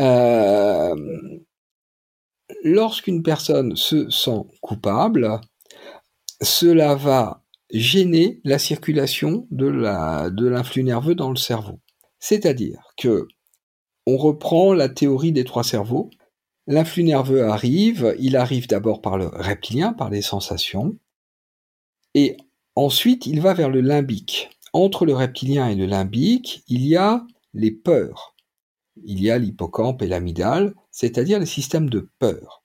Euh, 0.01 0.95
lorsqu'une 2.65 3.23
personne 3.23 3.77
se 3.77 4.10
sent 4.10 4.43
coupable, 4.60 5.39
cela 6.41 6.95
va 6.95 7.41
gêner 7.71 8.41
la 8.43 8.60
circulation 8.60 9.47
de 9.51 9.67
l'influx 10.49 10.84
nerveux 10.84 11.15
dans 11.15 11.29
le 11.29 11.38
cerveau. 11.38 11.79
C'est-à-dire 12.27 12.91
que 12.97 13.27
on 14.07 14.17
reprend 14.17 14.73
la 14.73 14.89
théorie 14.89 15.31
des 15.31 15.43
trois 15.43 15.63
cerveaux. 15.63 16.09
L'influx 16.65 17.03
nerveux 17.03 17.43
arrive, 17.43 18.15
il 18.19 18.35
arrive 18.35 18.67
d'abord 18.67 18.99
par 18.99 19.19
le 19.19 19.27
reptilien, 19.27 19.93
par 19.93 20.09
les 20.09 20.23
sensations, 20.23 20.97
et 22.15 22.35
ensuite 22.75 23.27
il 23.27 23.41
va 23.41 23.53
vers 23.53 23.69
le 23.69 23.81
limbique. 23.81 24.49
Entre 24.73 25.05
le 25.05 25.13
reptilien 25.13 25.69
et 25.69 25.75
le 25.75 25.85
limbique, 25.85 26.63
il 26.67 26.88
y 26.88 26.95
a 26.95 27.27
les 27.53 27.69
peurs. 27.69 28.35
Il 29.03 29.21
y 29.21 29.29
a 29.29 29.38
l'hippocampe 29.38 30.01
et 30.01 30.07
l'amygdale, 30.07 30.73
c'est-à-dire 30.89 31.38
les 31.38 31.45
systèmes 31.45 31.91
de 31.91 32.09
peur. 32.17 32.63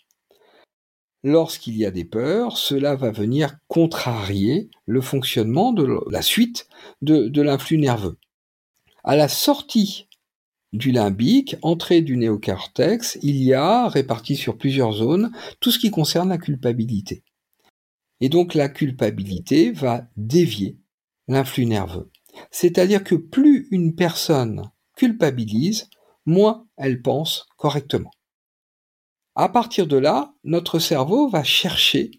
Lorsqu'il 1.23 1.77
y 1.77 1.85
a 1.85 1.90
des 1.90 2.07
peurs, 2.07 2.57
cela 2.57 2.96
va 2.96 3.11
venir 3.11 3.59
contrarier 3.68 4.70
le 4.87 5.03
fonctionnement 5.03 5.75
de 5.75 5.87
la 6.11 6.23
suite 6.23 6.66
de, 7.03 7.42
l'influx 7.42 7.77
nerveux. 7.77 8.16
À 9.05 9.17
la 9.17 9.29
sortie 9.29 10.09
du 10.73 10.93
limbique, 10.93 11.57
entrée 11.63 12.01
du 12.01 12.17
néocortex, 12.17 13.19
il 13.23 13.43
y 13.43 13.55
a, 13.55 13.89
réparti 13.89 14.37
sur 14.37 14.57
plusieurs 14.57 14.93
zones, 14.93 15.33
tout 15.61 15.71
ce 15.71 15.79
qui 15.79 15.91
concerne 15.91 16.29
la 16.29 16.39
culpabilité. 16.39 17.25
Et 18.21 18.29
donc 18.29 18.55
la 18.55 18.69
culpabilité 18.69 19.73
va 19.73 20.07
dévier 20.17 20.79
l'influx 21.27 21.67
nerveux. 21.67 22.11
C'est-à-dire 22.51 23.03
que 23.03 23.15
plus 23.15 23.67
une 23.71 23.95
personne 23.95 24.71
culpabilise, 24.97 25.89
moins 26.27 26.67
elle 26.77 27.03
pense 27.03 27.47
correctement. 27.57 28.11
À 29.35 29.49
partir 29.49 29.87
de 29.87 29.97
là, 29.97 30.35
notre 30.45 30.79
cerveau 30.79 31.29
va 31.29 31.43
chercher 31.43 32.11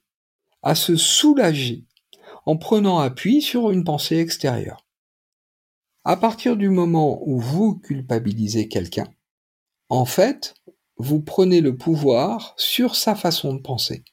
à 0.64 0.76
se 0.76 0.96
soulager 0.96 1.86
en 2.46 2.58
prenant 2.58 3.00
appui 3.00 3.42
sur 3.42 3.72
une 3.72 3.84
pensée 3.84 4.18
extérieure. 4.18 4.86
À 6.04 6.18
partir 6.18 6.58
du 6.58 6.70
moment 6.70 7.22
où 7.28 7.40
vous 7.40 7.76
culpabilisez 7.76 8.68
quelqu'un, 8.68 9.08
en 9.90 10.06
fait, 10.06 10.56
vous 10.98 11.22
prenez 11.22 11.62
le 11.62 11.78
pouvoir 11.78 12.56
sur 12.58 12.96
sa 12.96 13.14
façon 13.14 13.54
de 13.54 13.62
penser. 13.62 14.04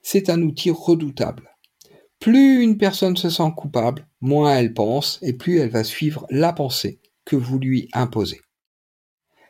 C'est 0.00 0.30
un 0.30 0.40
outil 0.40 0.70
redoutable. 0.70 1.50
Plus 2.20 2.62
une 2.62 2.78
personne 2.78 3.16
se 3.16 3.28
sent 3.28 3.52
coupable, 3.56 4.08
moins 4.20 4.56
elle 4.56 4.72
pense 4.72 5.18
et 5.22 5.34
plus 5.34 5.58
elle 5.58 5.70
va 5.70 5.84
suivre 5.84 6.26
la 6.30 6.52
pensée 6.52 7.00
que 7.24 7.36
vous 7.36 7.58
lui 7.58 7.88
imposez. 7.92 8.40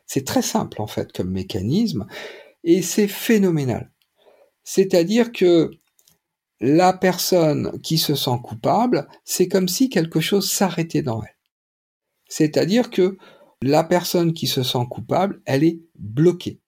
C'est 0.06 0.26
très 0.26 0.42
simple 0.42 0.82
en 0.82 0.86
fait 0.86 1.12
comme 1.12 1.30
mécanisme 1.30 2.06
et 2.64 2.82
c'est 2.82 3.08
phénoménal. 3.08 3.92
C'est-à-dire 4.64 5.32
que 5.32 5.70
la 6.62 6.92
personne 6.92 7.80
qui 7.82 7.98
se 7.98 8.14
sent 8.14 8.38
coupable, 8.44 9.08
c'est 9.24 9.48
comme 9.48 9.66
si 9.66 9.90
quelque 9.90 10.20
chose 10.20 10.48
s'arrêtait 10.48 11.02
dans 11.02 11.20
elle. 11.20 11.36
C'est-à-dire 12.28 12.88
que 12.88 13.18
la 13.60 13.82
personne 13.82 14.32
qui 14.32 14.46
se 14.46 14.62
sent 14.62 14.86
coupable, 14.88 15.42
elle 15.44 15.64
est 15.64 15.80
bloquée 15.98 16.60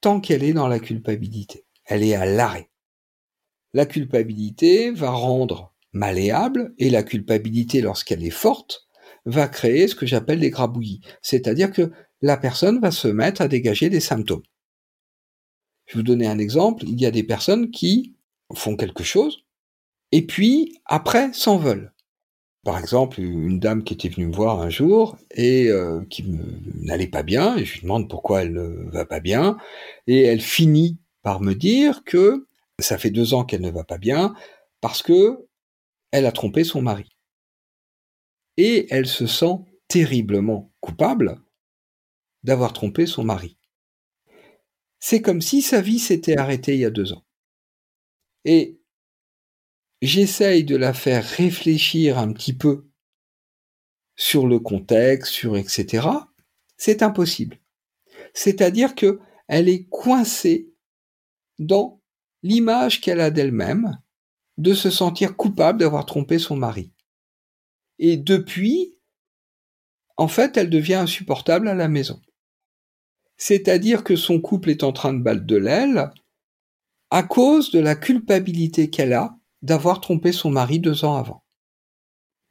tant 0.00 0.20
qu'elle 0.20 0.42
est 0.42 0.54
dans 0.54 0.66
la 0.66 0.78
culpabilité. 0.78 1.66
Elle 1.84 2.02
est 2.02 2.14
à 2.14 2.24
l'arrêt. 2.24 2.70
La 3.74 3.84
culpabilité 3.84 4.92
va 4.92 5.10
rendre 5.10 5.74
malléable 5.92 6.72
et 6.78 6.88
la 6.88 7.02
culpabilité, 7.02 7.82
lorsqu'elle 7.82 8.24
est 8.24 8.30
forte, 8.30 8.88
va 9.26 9.46
créer 9.46 9.88
ce 9.88 9.94
que 9.94 10.06
j'appelle 10.06 10.40
des 10.40 10.50
grabouillis. 10.50 11.00
C'est-à-dire 11.20 11.70
que 11.70 11.92
la 12.22 12.38
personne 12.38 12.80
va 12.80 12.90
se 12.90 13.08
mettre 13.08 13.42
à 13.42 13.48
dégager 13.48 13.90
des 13.90 14.00
symptômes. 14.00 14.42
Je 15.86 15.94
vais 15.94 15.98
vous 15.98 16.02
donner 16.02 16.26
un 16.26 16.38
exemple. 16.38 16.84
Il 16.86 16.98
y 16.98 17.06
a 17.06 17.10
des 17.10 17.24
personnes 17.24 17.70
qui 17.70 18.14
font 18.54 18.76
quelque 18.76 19.04
chose 19.04 19.44
et 20.12 20.26
puis 20.26 20.78
après 20.86 21.32
s'en 21.32 21.58
veulent. 21.58 21.92
Par 22.64 22.78
exemple, 22.78 23.20
une 23.20 23.60
dame 23.60 23.84
qui 23.84 23.94
était 23.94 24.08
venue 24.08 24.26
me 24.26 24.34
voir 24.34 24.60
un 24.60 24.68
jour 24.68 25.16
et 25.30 25.68
euh, 25.68 26.04
qui 26.10 26.24
n'allait 26.74 27.06
pas 27.06 27.22
bien, 27.22 27.56
et 27.56 27.64
je 27.64 27.74
lui 27.74 27.82
demande 27.82 28.10
pourquoi 28.10 28.42
elle 28.42 28.52
ne 28.52 28.90
va 28.90 29.06
pas 29.06 29.20
bien, 29.20 29.56
et 30.06 30.22
elle 30.22 30.40
finit 30.40 30.98
par 31.22 31.40
me 31.40 31.54
dire 31.54 32.04
que 32.04 32.46
ça 32.78 32.98
fait 32.98 33.10
deux 33.10 33.32
ans 33.32 33.44
qu'elle 33.44 33.60
ne 33.60 33.70
va 33.70 33.84
pas 33.84 33.98
bien 33.98 34.34
parce 34.80 35.02
que 35.02 35.46
elle 36.10 36.26
a 36.26 36.32
trompé 36.32 36.64
son 36.64 36.82
mari. 36.82 37.08
Et 38.56 38.86
elle 38.90 39.06
se 39.06 39.26
sent 39.26 39.56
terriblement 39.88 40.72
coupable 40.80 41.40
d'avoir 42.42 42.72
trompé 42.72 43.06
son 43.06 43.24
mari. 43.24 43.56
C'est 45.00 45.22
comme 45.22 45.40
si 45.40 45.62
sa 45.62 45.80
vie 45.80 45.98
s'était 45.98 46.36
arrêtée 46.36 46.74
il 46.74 46.80
y 46.80 46.84
a 46.84 46.90
deux 46.90 47.12
ans. 47.12 47.24
Et 48.48 48.80
j'essaye 50.00 50.64
de 50.64 50.74
la 50.74 50.94
faire 50.94 51.22
réfléchir 51.22 52.16
un 52.16 52.32
petit 52.32 52.54
peu 52.54 52.88
sur 54.16 54.46
le 54.46 54.58
contexte, 54.58 55.32
sur 55.32 55.58
etc., 55.58 56.08
c'est 56.78 57.02
impossible. 57.02 57.58
C'est-à-dire 58.32 58.94
que 58.94 59.20
elle 59.48 59.68
est 59.68 59.84
coincée 59.88 60.72
dans 61.58 62.00
l'image 62.42 63.02
qu'elle 63.02 63.20
a 63.20 63.30
d'elle-même 63.30 63.98
de 64.56 64.72
se 64.72 64.88
sentir 64.88 65.36
coupable 65.36 65.80
d'avoir 65.80 66.06
trompé 66.06 66.38
son 66.38 66.56
mari. 66.56 66.90
Et 67.98 68.16
depuis, 68.16 68.98
en 70.16 70.28
fait, 70.28 70.56
elle 70.56 70.70
devient 70.70 70.94
insupportable 70.94 71.68
à 71.68 71.74
la 71.74 71.88
maison. 71.88 72.22
C'est-à-dire 73.36 74.04
que 74.04 74.16
son 74.16 74.40
couple 74.40 74.70
est 74.70 74.84
en 74.84 74.92
train 74.94 75.12
de 75.12 75.22
battre 75.22 75.44
de 75.44 75.56
l'aile 75.56 76.12
à 77.10 77.22
cause 77.22 77.70
de 77.70 77.78
la 77.80 77.94
culpabilité 77.94 78.90
qu'elle 78.90 79.12
a 79.12 79.36
d'avoir 79.62 80.00
trompé 80.00 80.32
son 80.32 80.50
mari 80.50 80.78
deux 80.78 81.04
ans 81.04 81.16
avant. 81.16 81.42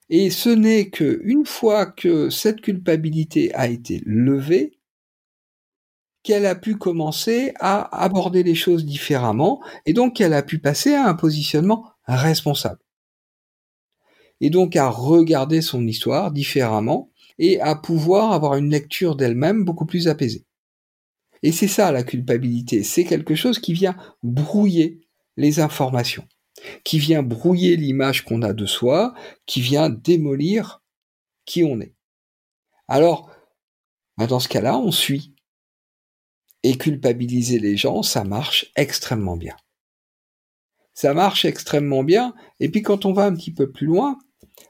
Et 0.09 0.29
ce 0.29 0.49
n'est 0.49 0.89
qu'une 0.89 1.45
fois 1.45 1.85
que 1.85 2.29
cette 2.29 2.61
culpabilité 2.61 3.53
a 3.53 3.67
été 3.67 4.01
levée, 4.05 4.79
qu'elle 6.23 6.45
a 6.45 6.55
pu 6.55 6.75
commencer 6.75 7.53
à 7.59 8.03
aborder 8.03 8.43
les 8.43 8.55
choses 8.55 8.85
différemment, 8.85 9.61
et 9.85 9.93
donc 9.93 10.15
qu'elle 10.15 10.33
a 10.33 10.43
pu 10.43 10.59
passer 10.59 10.93
à 10.93 11.07
un 11.07 11.13
positionnement 11.13 11.85
responsable. 12.05 12.79
Et 14.41 14.49
donc 14.49 14.75
à 14.75 14.89
regarder 14.89 15.61
son 15.61 15.85
histoire 15.85 16.31
différemment, 16.31 17.11
et 17.39 17.61
à 17.61 17.75
pouvoir 17.75 18.31
avoir 18.31 18.55
une 18.55 18.71
lecture 18.71 19.15
d'elle-même 19.15 19.63
beaucoup 19.63 19.85
plus 19.85 20.07
apaisée. 20.07 20.46
Et 21.43 21.51
c'est 21.51 21.67
ça 21.67 21.91
la 21.91 22.03
culpabilité, 22.03 22.83
c'est 22.83 23.03
quelque 23.03 23.35
chose 23.35 23.59
qui 23.59 23.73
vient 23.73 23.95
brouiller 24.23 25.01
les 25.37 25.59
informations 25.59 26.27
qui 26.83 26.99
vient 26.99 27.23
brouiller 27.23 27.75
l'image 27.75 28.23
qu'on 28.23 28.41
a 28.41 28.53
de 28.53 28.65
soi, 28.65 29.13
qui 29.45 29.61
vient 29.61 29.89
démolir 29.89 30.81
qui 31.45 31.63
on 31.63 31.79
est. 31.79 31.95
Alors, 32.87 33.29
bah, 34.17 34.27
dans 34.27 34.39
ce 34.39 34.49
cas-là, 34.49 34.77
on 34.77 34.91
suit. 34.91 35.33
Et 36.63 36.77
culpabiliser 36.77 37.59
les 37.59 37.77
gens, 37.77 38.01
ça 38.01 38.23
marche 38.23 38.71
extrêmement 38.75 39.37
bien. 39.37 39.55
Ça 40.93 41.13
marche 41.13 41.45
extrêmement 41.45 42.03
bien. 42.03 42.33
Et 42.59 42.69
puis 42.69 42.81
quand 42.81 43.05
on 43.05 43.13
va 43.13 43.25
un 43.25 43.35
petit 43.35 43.53
peu 43.53 43.71
plus 43.71 43.85
loin, 43.85 44.17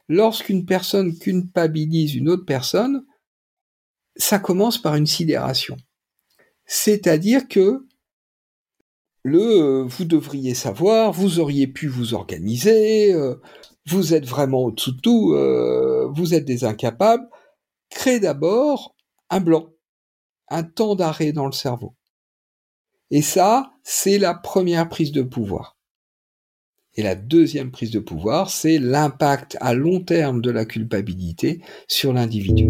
lorsqu'une 0.10 0.66
personne 0.66 1.18
culpabilise 1.18 2.14
une 2.14 2.30
autre 2.30 2.46
personne, 2.46 3.06
ça 4.18 4.38
commence 4.38 4.78
par 4.78 4.96
une 4.96 5.08
sidération. 5.08 5.78
C'est-à-dire 6.68 7.48
que 7.48 7.88
le 9.24 9.40
euh, 9.40 9.84
vous 9.84 10.06
devriez 10.06 10.54
savoir, 10.54 11.12
vous 11.12 11.40
auriez 11.40 11.68
pu 11.68 11.88
vous 11.88 12.14
organiser, 12.14 13.14
euh, 13.14 13.36
vous 13.88 14.14
êtes 14.14 14.26
vraiment 14.26 14.66
au-dessous 14.66 14.92
de 14.92 15.02
tout, 15.02 15.34
euh, 15.34 16.08
vous 16.14 16.34
êtes 16.34 16.46
des 16.46 16.66
incapables, 16.66 17.28
crée 17.90 18.20
d'abord 18.20 18.96
un 19.30 19.40
blanc, 19.40 19.70
un 20.50 20.64
temps 20.64 20.96
d'arrêt 20.96 21.32
dans 21.32 21.46
le 21.46 21.52
cerveau. 21.54 21.96
Et 23.12 23.22
ça, 23.22 23.72
c'est 23.84 24.18
la 24.18 24.34
première 24.34 24.90
prise 24.90 25.14
de 25.14 25.22
pouvoir. 25.22 25.78
Et 26.96 27.04
la 27.04 27.16
deuxième 27.16 27.72
prise 27.72 27.92
de 27.92 28.00
pouvoir, 28.00 28.50
c'est 28.50 28.80
l'impact 28.80 29.56
à 29.62 29.74
long 29.74 30.02
terme 30.02 30.42
de 30.42 30.52
la 30.52 30.66
culpabilité 30.66 31.62
sur 31.88 32.12
l'individu. 32.12 32.70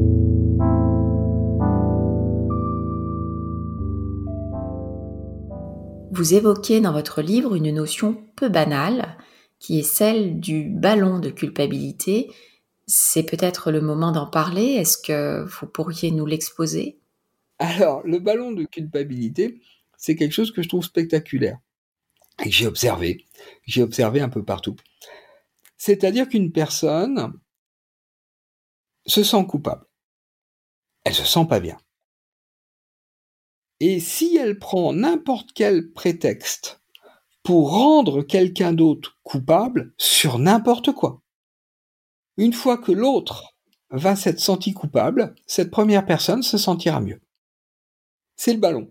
Vous 6.17 6.34
évoquez 6.34 6.82
dans 6.82 6.93
votre 6.93 7.21
livre 7.21 7.53
une 7.53 7.71
notion 7.71 8.15
peu 8.36 8.49
banale, 8.49 9.19
qui 9.60 9.77
est 9.77 9.84
celle 9.84 10.39
du 10.39 10.67
ballon 10.67 11.19
de 11.19 11.30
culpabilité. 11.30 12.34
C'est 12.88 13.21
peut-être 13.21 13.69
le 13.69 13.82
moment 13.82 14.12
d'en 14.12 14.25
parler. 14.25 14.63
Est-ce 14.63 14.97
que 14.97 15.43
vous 15.43 15.67
pourriez 15.67 16.10
nous 16.10 16.25
l'exposer? 16.25 16.97
Alors, 17.60 18.01
le 18.03 18.17
ballon 18.17 18.51
de 18.51 18.63
culpabilité, 18.63 19.62
c'est 19.95 20.15
quelque 20.15 20.32
chose 20.32 20.51
que 20.51 20.63
je 20.63 20.69
trouve 20.69 20.84
spectaculaire 20.84 21.60
et 22.39 22.45
que 22.45 22.56
j'ai 22.56 22.65
observé. 22.65 23.27
J'ai 23.67 23.84
observé 23.84 24.19
un 24.19 24.30
peu 24.30 24.43
partout. 24.43 24.75
C'est-à-dire 25.77 26.27
qu'une 26.27 26.51
personne 26.51 27.32
se 29.06 29.21
sent 29.21 29.45
coupable. 29.47 29.86
Elle 31.03 31.13
se 31.13 31.25
sent 31.25 31.45
pas 31.47 31.60
bien. 31.60 31.77
Et 33.80 34.00
si 34.00 34.38
elle 34.38 34.58
prend 34.58 34.94
n'importe 34.94 35.52
quel 35.54 35.92
prétexte 35.92 36.82
pour 37.44 37.72
rendre 37.72 38.24
quelqu'un 38.24 38.74
d'autre 38.74 39.18
coupable 39.24 39.94
sur 39.98 40.40
n'importe 40.40 40.92
quoi, 40.92 41.22
une 42.38 42.54
fois 42.54 42.78
que 42.78 42.92
l'autre 42.92 43.56
va 43.90 44.16
s'être 44.16 44.40
senti 44.40 44.74
coupable, 44.74 45.36
cette 45.46 45.72
première 45.72 46.06
personne 46.06 46.44
se 46.44 46.58
sentira 46.58 47.00
mieux. 47.00 47.22
C'est 48.36 48.54
le 48.54 48.60
ballon. 48.60 48.90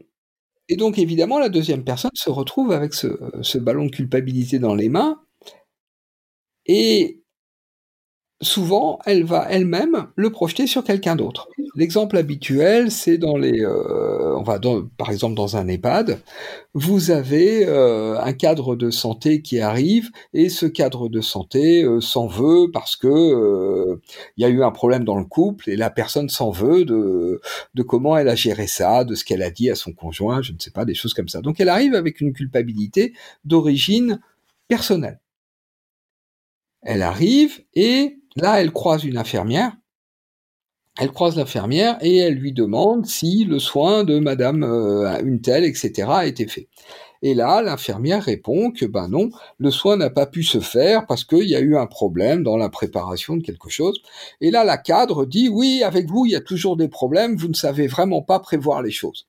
Et 0.69 0.77
donc 0.77 0.99
évidemment, 0.99 1.39
la 1.39 1.49
deuxième 1.49 1.85
personne 1.85 2.11
se 2.15 2.31
retrouve 2.31 2.73
avec 2.73 2.95
ce, 2.95 3.59
ballon 3.59 3.87
de 3.87 3.91
culpabilité 3.91 4.59
dans 4.59 4.75
les 4.75 4.89
mains, 4.89 5.21
et 6.67 7.23
souvent, 8.43 8.99
elle 9.07 9.25
va 9.25 9.47
elle-même 9.49 10.09
le 10.15 10.31
projeter 10.31 10.67
sur 10.67 10.85
quelqu'un 10.85 11.17
d'autre. 11.17 11.49
L'exemple 11.75 12.17
habituel, 12.17 12.91
c'est 12.91 13.17
dans 13.17 13.37
les, 13.37 13.61
euh, 13.61 14.37
on 14.37 14.43
va 14.43 14.59
dans, 14.59 14.83
par 14.83 15.11
exemple 15.11 15.35
dans 15.35 15.57
un 15.57 15.69
EHPAD, 15.69 16.21
vous 16.75 17.11
avez 17.11 17.67
euh, 17.67 18.21
un 18.21 18.33
cadre 18.35 18.77
de 18.77 18.91
santé 18.91 19.41
qui 19.41 19.61
arrive 19.61 20.11
et 20.35 20.51
ce 20.51 20.67
cadre 20.67 21.09
de 21.09 21.21
santé 21.23 21.83
euh, 21.83 22.01
s'en 22.01 22.27
veut 22.27 22.71
parce 22.73 22.97
que 22.97 23.99
il 24.37 24.43
y 24.43 24.45
a 24.45 24.49
eu 24.49 24.63
un 24.63 24.71
problème 24.71 25.05
dans 25.05 25.17
le 25.17 25.25
couple 25.25 25.71
et 25.71 25.77
la 25.77 25.91
personne 25.91 26.29
s'en 26.29 26.51
veut 26.51 26.85
de, 26.85 27.41
de 27.75 27.83
comment 27.83 28.17
elle 28.17 28.29
a 28.29 28.35
géré 28.35 28.67
ça, 28.67 29.05
de 29.05 29.15
ce 29.15 29.25
qu'elle 29.25 29.43
a 29.43 29.51
dit 29.51 29.71
à 29.71 29.75
son 29.75 29.93
conjoint, 29.93 30.43
je 30.43 30.53
ne 30.53 30.59
sais 30.59 30.71
pas, 30.71 30.85
des 30.85 30.95
choses 30.95 31.15
comme 31.15 31.29
ça. 31.29 31.41
Donc 31.41 31.61
elle 31.61 31.71
arrive 31.71 31.95
avec 31.95 32.21
une 32.21 32.33
culpabilité 32.33 33.15
d'origine 33.45 34.21
personnelle. 34.69 35.21
Elle 36.83 37.03
arrive 37.03 37.65
et 37.75 38.19
Là, 38.37 38.61
elle 38.61 38.73
croise 38.73 39.05
une 39.05 39.17
infirmière. 39.17 39.77
Elle 40.99 41.11
croise 41.11 41.37
l'infirmière 41.37 41.99
et 42.01 42.17
elle 42.17 42.35
lui 42.35 42.53
demande 42.53 43.05
si 43.07 43.45
le 43.45 43.59
soin 43.59 44.05
de 44.05 44.19
Madame 44.19 44.63
euh, 44.63 45.21
une 45.23 45.43
telle, 45.43 45.65
etc., 45.65 46.09
a 46.09 46.27
été 46.27 46.47
fait. 46.47 46.69
Et 47.23 47.35
là, 47.35 47.61
l'infirmière 47.63 48.23
répond 48.23 48.71
que 48.71 48.87
ben 48.87 49.09
non, 49.09 49.31
le 49.59 49.71
soin 49.71 49.97
n'a 49.97 50.11
pas 50.11 50.27
pu 50.27 50.43
se 50.43 50.61
faire 50.61 51.07
parce 51.07 51.25
qu'il 51.25 51.49
y 51.49 51.57
a 51.57 51.61
eu 51.61 51.77
un 51.77 51.87
problème 51.87 52.43
dans 52.43 52.57
la 52.57 52.69
préparation 52.69 53.37
de 53.37 53.43
quelque 53.43 53.69
chose. 53.69 54.01
Et 54.41 54.51
là, 54.51 54.65
la 54.65 54.79
cadre 54.79 55.27
dit 55.27 55.49
oui, 55.49 55.83
avec 55.83 56.09
vous, 56.09 56.27
il 56.27 56.33
y 56.33 56.37
a 56.37 56.41
toujours 56.41 56.77
des 56.77 56.89
problèmes, 56.89 57.37
vous 57.37 57.49
ne 57.49 57.55
savez 57.55 57.87
vraiment 57.87 58.23
pas 58.23 58.39
prévoir 58.39 58.83
les 58.83 58.91
choses. 58.91 59.29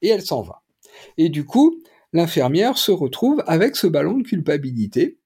Et 0.00 0.08
elle 0.08 0.22
s'en 0.22 0.42
va. 0.42 0.62
Et 1.16 1.28
du 1.28 1.44
coup, 1.44 1.76
l'infirmière 2.12 2.78
se 2.78 2.92
retrouve 2.92 3.42
avec 3.46 3.76
ce 3.76 3.86
ballon 3.86 4.18
de 4.18 4.22
culpabilité 4.22 5.18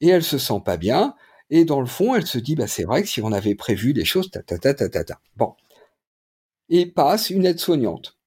et 0.00 0.08
elle 0.08 0.24
se 0.24 0.38
sent 0.38 0.62
pas 0.64 0.76
bien 0.76 1.14
et 1.50 1.64
dans 1.64 1.80
le 1.80 1.86
fond, 1.86 2.14
elle 2.14 2.26
se 2.26 2.38
dit, 2.38 2.54
bah, 2.54 2.66
c'est 2.66 2.84
vrai 2.84 3.02
que 3.02 3.08
si 3.08 3.20
on 3.22 3.32
avait 3.32 3.54
prévu 3.54 3.92
des 3.92 4.04
choses, 4.04 4.30
ta 4.30 4.42
ta 4.42 4.58
ta 4.58 4.74
ta 4.74 4.88
ta 4.88 5.04
ta. 5.04 5.20
Bon. 5.36 5.54
Et 6.68 6.86
passe 6.86 7.30
une 7.30 7.44
aide-soignante. 7.44 8.18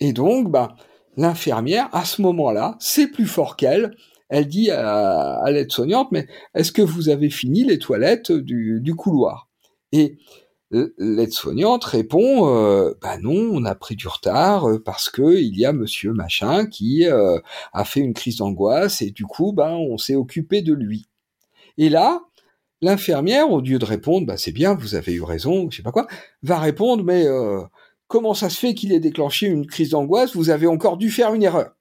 Et 0.00 0.12
donc, 0.12 0.50
bah, 0.50 0.76
l'infirmière, 1.16 1.88
à 1.92 2.04
ce 2.04 2.22
moment-là, 2.22 2.76
c'est 2.80 3.08
plus 3.08 3.26
fort 3.26 3.56
qu'elle. 3.56 3.96
Elle 4.28 4.46
dit 4.46 4.70
à, 4.70 5.42
l'aide-soignante, 5.50 6.12
mais 6.12 6.28
est-ce 6.54 6.70
que 6.70 6.82
vous 6.82 7.08
avez 7.08 7.30
fini 7.30 7.64
les 7.64 7.78
toilettes 7.78 8.30
du, 8.30 8.94
couloir? 8.94 9.48
Et 9.92 10.18
l'aide-soignante 10.70 11.84
répond, 11.84 12.46
euh, 12.54 12.92
bah 13.00 13.16
non, 13.18 13.50
on 13.52 13.64
a 13.64 13.74
pris 13.74 13.96
du 13.96 14.06
retard 14.06 14.68
euh, 14.68 14.82
parce 14.82 15.08
que 15.08 15.38
il 15.38 15.58
y 15.58 15.64
a 15.64 15.72
Monsieur 15.72 16.12
machin 16.12 16.66
qui 16.66 17.06
euh, 17.06 17.38
a 17.72 17.84
fait 17.86 18.00
une 18.00 18.12
crise 18.12 18.36
d'angoisse 18.36 19.00
et 19.00 19.10
du 19.10 19.24
coup, 19.24 19.52
ben, 19.54 19.72
on 19.72 19.96
s'est 19.96 20.14
occupé 20.14 20.60
de 20.60 20.74
lui. 20.74 21.07
Et 21.78 21.88
là, 21.88 22.20
l'infirmière, 22.82 23.50
au 23.50 23.60
lieu 23.60 23.78
de 23.78 23.84
répondre, 23.84 24.26
bah, 24.26 24.36
c'est 24.36 24.52
bien, 24.52 24.74
vous 24.74 24.94
avez 24.96 25.14
eu 25.14 25.22
raison, 25.22 25.70
je 25.70 25.78
sais 25.78 25.82
pas 25.82 25.92
quoi, 25.92 26.06
va 26.42 26.58
répondre, 26.58 27.04
mais 27.04 27.24
euh, 27.24 27.62
comment 28.08 28.34
ça 28.34 28.50
se 28.50 28.58
fait 28.58 28.74
qu'il 28.74 28.92
ait 28.92 29.00
déclenché 29.00 29.46
une 29.46 29.66
crise 29.66 29.90
d'angoisse? 29.90 30.34
Vous 30.34 30.50
avez 30.50 30.66
encore 30.66 30.96
dû 30.96 31.10
faire 31.10 31.32
une 31.34 31.44
erreur. 31.44 31.72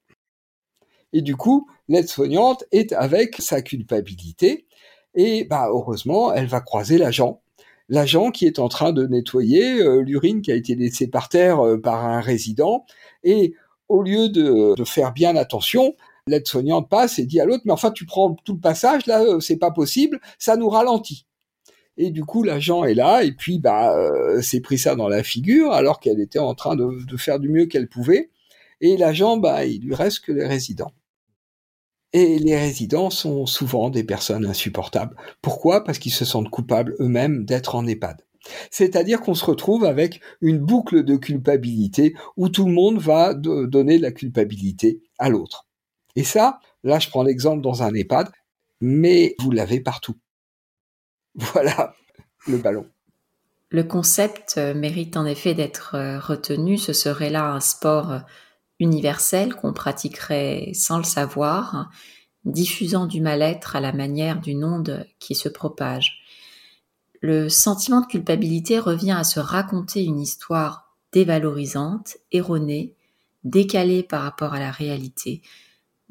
Et 1.13 1.21
du 1.21 1.35
coup, 1.35 1.67
l'aide-soignante 1.87 2.63
est 2.71 2.93
avec 2.93 3.37
sa 3.39 3.61
culpabilité, 3.61 4.67
et 5.15 5.45
bah, 5.45 5.67
heureusement, 5.69 6.31
elle 6.31 6.47
va 6.47 6.61
croiser 6.61 6.97
l'agent. 6.97 7.41
L'agent 7.89 8.31
qui 8.31 8.45
est 8.45 8.59
en 8.59 8.67
train 8.67 8.91
de 8.91 9.07
nettoyer 9.07 9.81
euh, 9.81 10.01
l'urine 10.01 10.41
qui 10.41 10.51
a 10.51 10.55
été 10.55 10.75
laissée 10.75 11.07
par 11.07 11.29
terre 11.29 11.65
euh, 11.65 11.81
par 11.81 12.05
un 12.05 12.21
résident, 12.21 12.85
et 13.23 13.55
au 13.87 14.03
lieu 14.03 14.29
de, 14.29 14.75
de 14.75 14.83
faire 14.83 15.13
bien 15.13 15.35
attention, 15.37 15.95
l'aide-soignante 16.27 16.89
passe 16.89 17.19
et 17.19 17.25
dit 17.25 17.39
à 17.39 17.45
l'autre, 17.45 17.63
mais 17.65 17.71
enfin, 17.71 17.91
tu 17.91 18.05
prends 18.05 18.35
tout 18.45 18.53
le 18.53 18.59
passage, 18.59 19.05
là, 19.05 19.23
euh, 19.23 19.39
c'est 19.39 19.57
pas 19.57 19.71
possible, 19.71 20.19
ça 20.39 20.57
nous 20.57 20.69
ralentit. 20.69 21.25
Et 21.97 22.11
du 22.11 22.23
coup, 22.23 22.43
l'agent 22.43 22.83
est 22.85 22.93
là, 22.93 23.23
et 23.23 23.31
puis, 23.31 23.59
bah, 23.59 23.95
euh, 23.97 24.41
s'est 24.41 24.61
pris 24.61 24.77
ça 24.77 24.95
dans 24.95 25.09
la 25.09 25.23
figure, 25.23 25.71
alors 25.71 25.99
qu'elle 25.99 26.21
était 26.21 26.39
en 26.39 26.53
train 26.53 26.75
de, 26.75 27.17
faire 27.17 27.39
du 27.39 27.49
mieux 27.49 27.65
qu'elle 27.65 27.89
pouvait. 27.89 28.29
Et 28.81 28.97
l'agent, 28.97 29.37
bah, 29.37 29.65
il 29.65 29.81
lui 29.81 29.95
reste 29.95 30.19
que 30.21 30.31
les 30.31 30.45
résidents. 30.45 30.91
Et 32.13 32.39
les 32.39 32.57
résidents 32.57 33.09
sont 33.09 33.45
souvent 33.45 33.89
des 33.89 34.03
personnes 34.03 34.45
insupportables. 34.45 35.15
Pourquoi? 35.41 35.83
Parce 35.83 35.99
qu'ils 35.99 36.13
se 36.13 36.25
sentent 36.25 36.49
coupables 36.49 36.95
eux-mêmes 36.99 37.45
d'être 37.45 37.75
en 37.75 37.85
EHPAD. 37.85 38.23
C'est-à-dire 38.71 39.19
qu'on 39.21 39.33
se 39.33 39.43
retrouve 39.43 39.83
avec 39.83 40.21
une 40.41 40.59
boucle 40.59 41.03
de 41.03 41.17
culpabilité 41.17 42.13
où 42.37 42.47
tout 42.49 42.65
le 42.65 42.71
monde 42.71 42.99
va 42.99 43.33
donner 43.33 43.97
la 43.97 44.11
culpabilité 44.11 45.01
à 45.17 45.29
l'autre. 45.29 45.66
Et 46.17 46.23
ça, 46.23 46.59
là 46.83 46.97
je 46.97 47.09
prends 47.09 47.21
l'exemple 47.21 47.61
dans 47.61 47.83
un 47.83 47.93
EHPAD, 47.93 48.31
mais 48.81 49.35
vous 49.39 49.51
l'avez 49.51 49.79
partout. 49.79 50.17
Voilà 51.35 51.93
le 52.47 52.57
ballon. 52.57 52.89
Le 53.69 53.83
concept 53.83 54.57
mérite 54.57 55.15
en 55.15 55.27
effet 55.27 55.53
d'être 55.53 55.93
euh, 55.93 56.19
retenu. 56.19 56.79
Ce 56.79 56.91
serait 56.91 57.29
là 57.29 57.51
un 57.51 57.59
sport 57.59 58.21
universel 58.79 59.53
qu'on 59.53 59.73
pratiquerait 59.73 60.71
sans 60.73 60.97
le 60.97 61.03
savoir, 61.03 61.91
diffusant 62.45 63.05
du 63.05 63.21
mal-être 63.21 63.75
à 63.75 63.79
la 63.79 63.93
manière 63.93 64.41
d'une 64.41 64.63
onde 64.63 65.05
qui 65.19 65.35
se 65.35 65.49
propage. 65.49 66.23
Le 67.21 67.47
sentiment 67.47 68.01
de 68.01 68.07
culpabilité 68.07 68.79
revient 68.79 69.15
à 69.19 69.23
se 69.23 69.39
raconter 69.39 70.03
une 70.03 70.19
histoire 70.19 70.95
dévalorisante, 71.11 72.17
erronée, 72.31 72.95
décalée 73.43 74.01
par 74.01 74.23
rapport 74.23 74.55
à 74.55 74.59
la 74.59 74.71
réalité. 74.71 75.43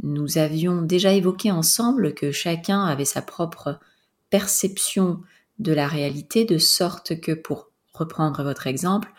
Nous 0.02 0.38
avions 0.38 0.82
déjà 0.82 1.12
évoqué 1.12 1.50
ensemble 1.50 2.14
que 2.14 2.30
chacun 2.30 2.84
avait 2.84 3.04
sa 3.04 3.22
propre 3.22 3.80
perception 4.30 5.20
de 5.58 5.72
la 5.72 5.88
réalité, 5.88 6.44
de 6.44 6.58
sorte 6.58 7.20
que, 7.20 7.32
pour 7.32 7.70
reprendre 7.92 8.42
votre 8.42 8.66
exemple, 8.66 9.12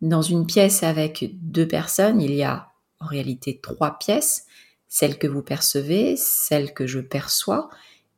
dans 0.00 0.22
une 0.22 0.46
pièce 0.46 0.82
avec 0.82 1.30
deux 1.42 1.68
personnes, 1.68 2.20
il 2.20 2.34
y 2.34 2.42
a 2.42 2.68
en 3.00 3.06
réalité 3.06 3.60
trois 3.62 3.98
pièces, 3.98 4.46
celle 4.88 5.18
que 5.18 5.26
vous 5.26 5.42
percevez, 5.42 6.16
celle 6.16 6.72
que 6.72 6.86
je 6.86 7.00
perçois, 7.00 7.68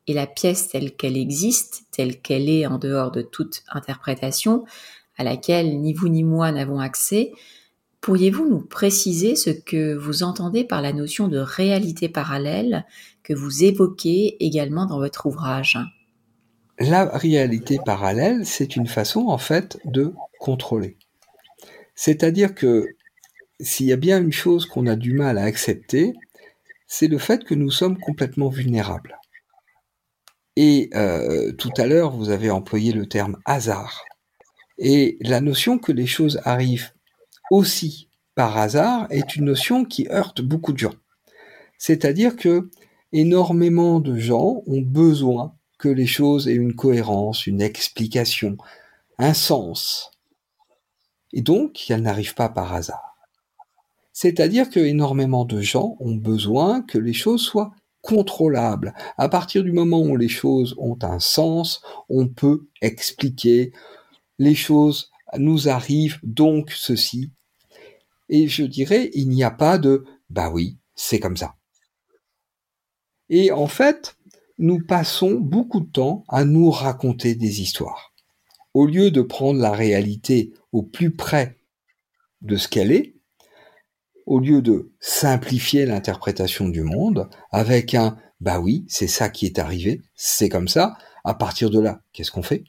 et 0.06 0.14
la 0.14 0.26
pièce 0.26 0.68
telle 0.68 0.94
qu'elle 0.94 1.16
existe, 1.16 1.84
telle 1.90 2.20
qu'elle 2.20 2.48
est 2.48 2.66
en 2.66 2.78
dehors 2.78 3.10
de 3.10 3.22
toute 3.22 3.64
interprétation, 3.68 4.64
à 5.16 5.24
laquelle 5.24 5.80
ni 5.80 5.92
vous 5.92 6.08
ni 6.08 6.22
moi 6.22 6.52
n'avons 6.52 6.78
accès, 6.78 7.32
pourriez-vous 8.06 8.48
nous 8.48 8.60
préciser 8.60 9.34
ce 9.34 9.50
que 9.50 9.92
vous 9.96 10.22
entendez 10.22 10.62
par 10.62 10.80
la 10.80 10.92
notion 10.92 11.26
de 11.26 11.38
réalité 11.38 12.08
parallèle 12.08 12.86
que 13.24 13.34
vous 13.34 13.64
évoquez 13.64 14.36
également 14.38 14.86
dans 14.86 15.00
votre 15.00 15.26
ouvrage? 15.26 15.76
La 16.78 17.06
réalité 17.06 17.80
parallèle, 17.84 18.46
c'est 18.46 18.76
une 18.76 18.86
façon 18.86 19.26
en 19.26 19.38
fait 19.38 19.80
de 19.86 20.14
contrôler. 20.38 20.98
C'est-à-dire 21.96 22.54
que 22.54 22.86
s'il 23.58 23.86
y 23.86 23.92
a 23.92 23.96
bien 23.96 24.22
une 24.22 24.32
chose 24.32 24.66
qu'on 24.66 24.86
a 24.86 24.94
du 24.94 25.12
mal 25.12 25.36
à 25.36 25.42
accepter, 25.42 26.12
c'est 26.86 27.08
le 27.08 27.18
fait 27.18 27.42
que 27.42 27.56
nous 27.56 27.72
sommes 27.72 27.98
complètement 27.98 28.50
vulnérables. 28.50 29.18
Et 30.54 30.90
euh, 30.94 31.50
tout 31.54 31.72
à 31.76 31.88
l'heure, 31.88 32.12
vous 32.12 32.30
avez 32.30 32.50
employé 32.50 32.92
le 32.92 33.06
terme 33.06 33.36
hasard. 33.46 34.04
Et 34.78 35.18
la 35.22 35.40
notion 35.40 35.80
que 35.80 35.90
les 35.90 36.06
choses 36.06 36.40
arrivent 36.44 36.92
aussi 37.50 38.08
par 38.34 38.56
hasard 38.58 39.06
est 39.10 39.36
une 39.36 39.46
notion 39.46 39.84
qui 39.84 40.08
heurte 40.08 40.42
beaucoup 40.42 40.72
de 40.72 40.78
gens. 40.78 40.94
C'est-à-dire 41.78 42.36
que 42.36 42.70
énormément 43.12 44.00
de 44.00 44.16
gens 44.16 44.62
ont 44.66 44.82
besoin 44.82 45.54
que 45.78 45.88
les 45.88 46.06
choses 46.06 46.48
aient 46.48 46.54
une 46.54 46.74
cohérence, 46.74 47.46
une 47.46 47.60
explication, 47.60 48.56
un 49.18 49.34
sens. 49.34 50.10
Et 51.32 51.42
donc, 51.42 51.90
elles 51.90 52.02
n'arrivent 52.02 52.34
pas 52.34 52.48
par 52.48 52.72
hasard. 52.72 53.16
C'est-à-dire 54.12 54.70
que 54.70 54.80
énormément 54.80 55.44
de 55.44 55.60
gens 55.60 55.96
ont 56.00 56.14
besoin 56.14 56.80
que 56.82 56.98
les 56.98 57.12
choses 57.12 57.42
soient 57.42 57.72
contrôlables. 58.00 58.94
À 59.18 59.28
partir 59.28 59.62
du 59.62 59.72
moment 59.72 60.00
où 60.00 60.16
les 60.16 60.28
choses 60.28 60.74
ont 60.78 60.98
un 61.02 61.18
sens, 61.18 61.82
on 62.08 62.28
peut 62.28 62.68
expliquer 62.80 63.72
les 64.38 64.54
choses 64.54 65.10
nous 65.38 65.68
arrivent 65.68 66.18
donc 66.22 66.70
ceci. 66.70 67.30
Et 68.28 68.48
je 68.48 68.64
dirais, 68.64 69.10
il 69.14 69.28
n'y 69.28 69.44
a 69.44 69.50
pas 69.50 69.78
de 69.78 70.04
bah 70.30 70.50
oui, 70.50 70.78
c'est 70.94 71.20
comme 71.20 71.36
ça. 71.36 71.56
Et 73.28 73.50
en 73.52 73.66
fait, 73.66 74.16
nous 74.58 74.84
passons 74.84 75.34
beaucoup 75.34 75.80
de 75.80 75.90
temps 75.90 76.24
à 76.28 76.44
nous 76.44 76.70
raconter 76.70 77.34
des 77.34 77.60
histoires. 77.60 78.14
Au 78.74 78.86
lieu 78.86 79.10
de 79.10 79.22
prendre 79.22 79.60
la 79.60 79.72
réalité 79.72 80.52
au 80.72 80.82
plus 80.82 81.14
près 81.14 81.58
de 82.42 82.56
ce 82.56 82.68
qu'elle 82.68 82.92
est, 82.92 83.14
au 84.26 84.40
lieu 84.40 84.60
de 84.60 84.92
simplifier 85.00 85.86
l'interprétation 85.86 86.68
du 86.68 86.82
monde 86.82 87.28
avec 87.52 87.94
un 87.94 88.16
bah 88.40 88.60
oui, 88.60 88.84
c'est 88.88 89.06
ça 89.06 89.28
qui 89.30 89.46
est 89.46 89.58
arrivé, 89.58 90.02
c'est 90.14 90.48
comme 90.48 90.68
ça, 90.68 90.98
à 91.24 91.34
partir 91.34 91.70
de 91.70 91.80
là, 91.80 92.02
qu'est-ce 92.12 92.30
qu'on 92.30 92.42
fait? 92.42 92.64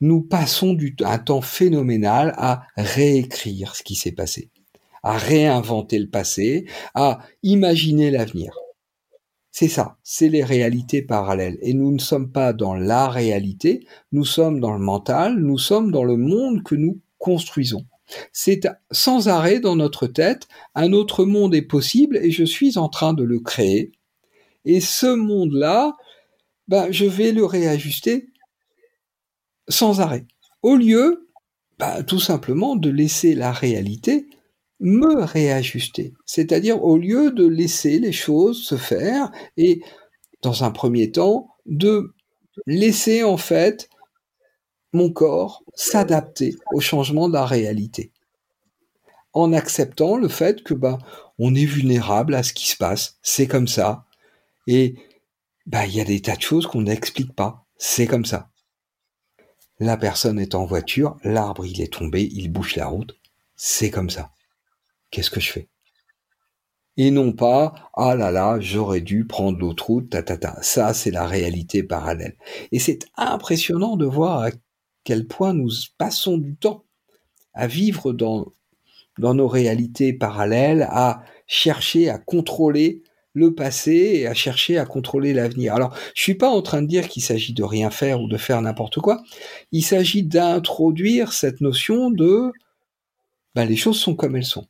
Nous 0.00 0.22
passons 0.22 0.76
un 1.04 1.18
temps 1.18 1.42
phénoménal 1.42 2.34
à 2.36 2.62
réécrire 2.76 3.76
ce 3.76 3.82
qui 3.82 3.94
s'est 3.94 4.12
passé, 4.12 4.50
à 5.02 5.18
réinventer 5.18 5.98
le 5.98 6.08
passé, 6.08 6.66
à 6.94 7.20
imaginer 7.42 8.10
l'avenir. 8.10 8.54
C'est 9.52 9.68
ça, 9.68 9.98
c'est 10.02 10.28
les 10.28 10.44
réalités 10.44 11.02
parallèles. 11.02 11.58
Et 11.60 11.74
nous 11.74 11.92
ne 11.92 11.98
sommes 11.98 12.30
pas 12.30 12.52
dans 12.52 12.74
la 12.74 13.08
réalité, 13.08 13.86
nous 14.12 14.24
sommes 14.24 14.60
dans 14.60 14.72
le 14.72 14.78
mental, 14.78 15.38
nous 15.38 15.58
sommes 15.58 15.90
dans 15.90 16.04
le 16.04 16.16
monde 16.16 16.62
que 16.62 16.76
nous 16.76 17.00
construisons. 17.18 17.84
C'est 18.32 18.68
sans 18.90 19.28
arrêt 19.28 19.60
dans 19.60 19.76
notre 19.76 20.06
tête, 20.06 20.48
un 20.74 20.92
autre 20.92 21.24
monde 21.24 21.54
est 21.54 21.62
possible 21.62 22.16
et 22.16 22.30
je 22.30 22.44
suis 22.44 22.78
en 22.78 22.88
train 22.88 23.12
de 23.12 23.22
le 23.22 23.40
créer. 23.40 23.92
Et 24.64 24.80
ce 24.80 25.14
monde-là, 25.14 25.96
ben, 26.68 26.90
je 26.90 27.04
vais 27.04 27.32
le 27.32 27.44
réajuster 27.44 28.28
sans 29.70 30.00
arrêt. 30.00 30.26
Au 30.62 30.76
lieu, 30.76 31.28
ben, 31.78 32.02
tout 32.02 32.20
simplement, 32.20 32.76
de 32.76 32.90
laisser 32.90 33.34
la 33.34 33.52
réalité 33.52 34.26
me 34.80 35.24
réajuster. 35.24 36.14
C'est-à-dire, 36.24 36.82
au 36.82 36.96
lieu 36.96 37.30
de 37.30 37.46
laisser 37.46 37.98
les 37.98 38.12
choses 38.12 38.62
se 38.62 38.76
faire 38.76 39.30
et, 39.56 39.82
dans 40.42 40.64
un 40.64 40.70
premier 40.70 41.10
temps, 41.12 41.48
de 41.66 42.14
laisser 42.66 43.22
en 43.22 43.36
fait 43.36 43.88
mon 44.92 45.10
corps 45.10 45.62
s'adapter 45.74 46.56
au 46.72 46.80
changement 46.80 47.28
de 47.28 47.34
la 47.34 47.46
réalité. 47.46 48.10
En 49.32 49.52
acceptant 49.52 50.16
le 50.16 50.28
fait 50.28 50.62
que 50.64 50.74
bah, 50.74 50.98
on 51.38 51.54
est 51.54 51.64
vulnérable 51.64 52.34
à 52.34 52.42
ce 52.42 52.52
qui 52.52 52.66
se 52.68 52.76
passe, 52.76 53.18
c'est 53.22 53.46
comme 53.46 53.68
ça. 53.68 54.04
Et 54.66 54.96
bah 55.66 55.86
il 55.86 55.94
y 55.94 56.00
a 56.00 56.04
des 56.04 56.20
tas 56.20 56.36
de 56.36 56.42
choses 56.42 56.66
qu'on 56.66 56.82
n'explique 56.82 57.34
pas, 57.34 57.64
c'est 57.76 58.06
comme 58.06 58.24
ça. 58.24 58.50
La 59.80 59.96
personne 59.96 60.38
est 60.38 60.54
en 60.54 60.66
voiture, 60.66 61.16
l'arbre 61.24 61.64
il 61.66 61.80
est 61.80 61.92
tombé, 61.92 62.28
il 62.32 62.52
bouche 62.52 62.76
la 62.76 62.86
route, 62.86 63.18
c'est 63.56 63.90
comme 63.90 64.10
ça. 64.10 64.30
Qu'est-ce 65.10 65.30
que 65.30 65.40
je 65.40 65.50
fais? 65.50 65.68
Et 66.96 67.10
non 67.10 67.32
pas 67.32 67.90
ah 67.94 68.14
là 68.14 68.30
là 68.30 68.60
j'aurais 68.60 69.00
dû 69.00 69.26
prendre 69.26 69.58
l'autre 69.58 69.86
route 69.86 70.10
ta 70.10 70.22
ta 70.22 70.36
ta 70.36 70.60
ça 70.60 70.92
c'est 70.92 71.10
la 71.10 71.26
réalité 71.26 71.82
parallèle. 71.82 72.36
Et 72.72 72.78
c'est 72.78 73.06
impressionnant 73.16 73.96
de 73.96 74.04
voir 74.04 74.42
à 74.42 74.50
quel 75.02 75.26
point 75.26 75.54
nous 75.54 75.70
passons 75.96 76.36
du 76.36 76.56
temps 76.56 76.84
à 77.54 77.66
vivre 77.66 78.12
dans, 78.12 78.46
dans 79.18 79.34
nos 79.34 79.48
réalités 79.48 80.12
parallèles, 80.12 80.86
à 80.90 81.22
chercher 81.46 82.10
à 82.10 82.18
contrôler 82.18 83.02
le 83.32 83.54
passé 83.54 83.92
et 83.92 84.26
à 84.26 84.34
chercher 84.34 84.78
à 84.78 84.86
contrôler 84.86 85.32
l'avenir. 85.32 85.74
Alors, 85.74 85.96
je 86.14 86.22
suis 86.22 86.34
pas 86.34 86.50
en 86.50 86.62
train 86.62 86.82
de 86.82 86.86
dire 86.86 87.08
qu'il 87.08 87.22
s'agit 87.22 87.52
de 87.52 87.62
rien 87.62 87.90
faire 87.90 88.20
ou 88.20 88.28
de 88.28 88.36
faire 88.36 88.60
n'importe 88.60 88.98
quoi. 89.00 89.22
Il 89.72 89.82
s'agit 89.82 90.22
d'introduire 90.22 91.32
cette 91.32 91.60
notion 91.60 92.10
de 92.10 92.52
ben, 93.54 93.64
les 93.64 93.76
choses 93.76 93.98
sont 93.98 94.14
comme 94.14 94.36
elles 94.36 94.44
sont. 94.44 94.66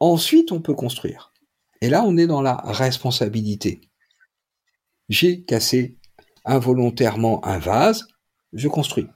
Ensuite, 0.00 0.52
on 0.52 0.60
peut 0.60 0.74
construire. 0.74 1.32
Et 1.80 1.88
là, 1.88 2.02
on 2.04 2.16
est 2.16 2.26
dans 2.26 2.42
la 2.42 2.56
responsabilité. 2.56 3.80
J'ai 5.08 5.42
cassé 5.42 5.98
involontairement 6.44 7.44
un 7.44 7.58
vase, 7.58 8.06
je 8.52 8.68
construis. 8.68 9.06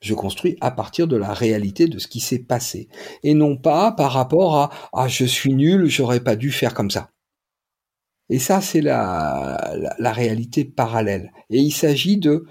Je 0.00 0.14
construis 0.14 0.56
à 0.60 0.70
partir 0.70 1.08
de 1.08 1.16
la 1.16 1.32
réalité 1.32 1.86
de 1.86 1.98
ce 1.98 2.06
qui 2.06 2.20
s'est 2.20 2.44
passé. 2.44 2.88
Et 3.22 3.34
non 3.34 3.56
pas 3.56 3.92
par 3.92 4.12
rapport 4.12 4.56
à 4.56 4.70
Ah, 4.92 5.08
je 5.08 5.24
suis 5.24 5.54
nul, 5.54 5.86
j'aurais 5.86 6.22
pas 6.22 6.36
dû 6.36 6.52
faire 6.52 6.74
comme 6.74 6.90
ça. 6.90 7.10
Et 8.30 8.38
ça, 8.38 8.60
c'est 8.60 8.82
la, 8.82 9.74
la, 9.98 10.12
réalité 10.12 10.64
parallèle. 10.64 11.32
Et 11.50 11.60
il 11.60 11.72
s'agit 11.72 12.18
de 12.18 12.44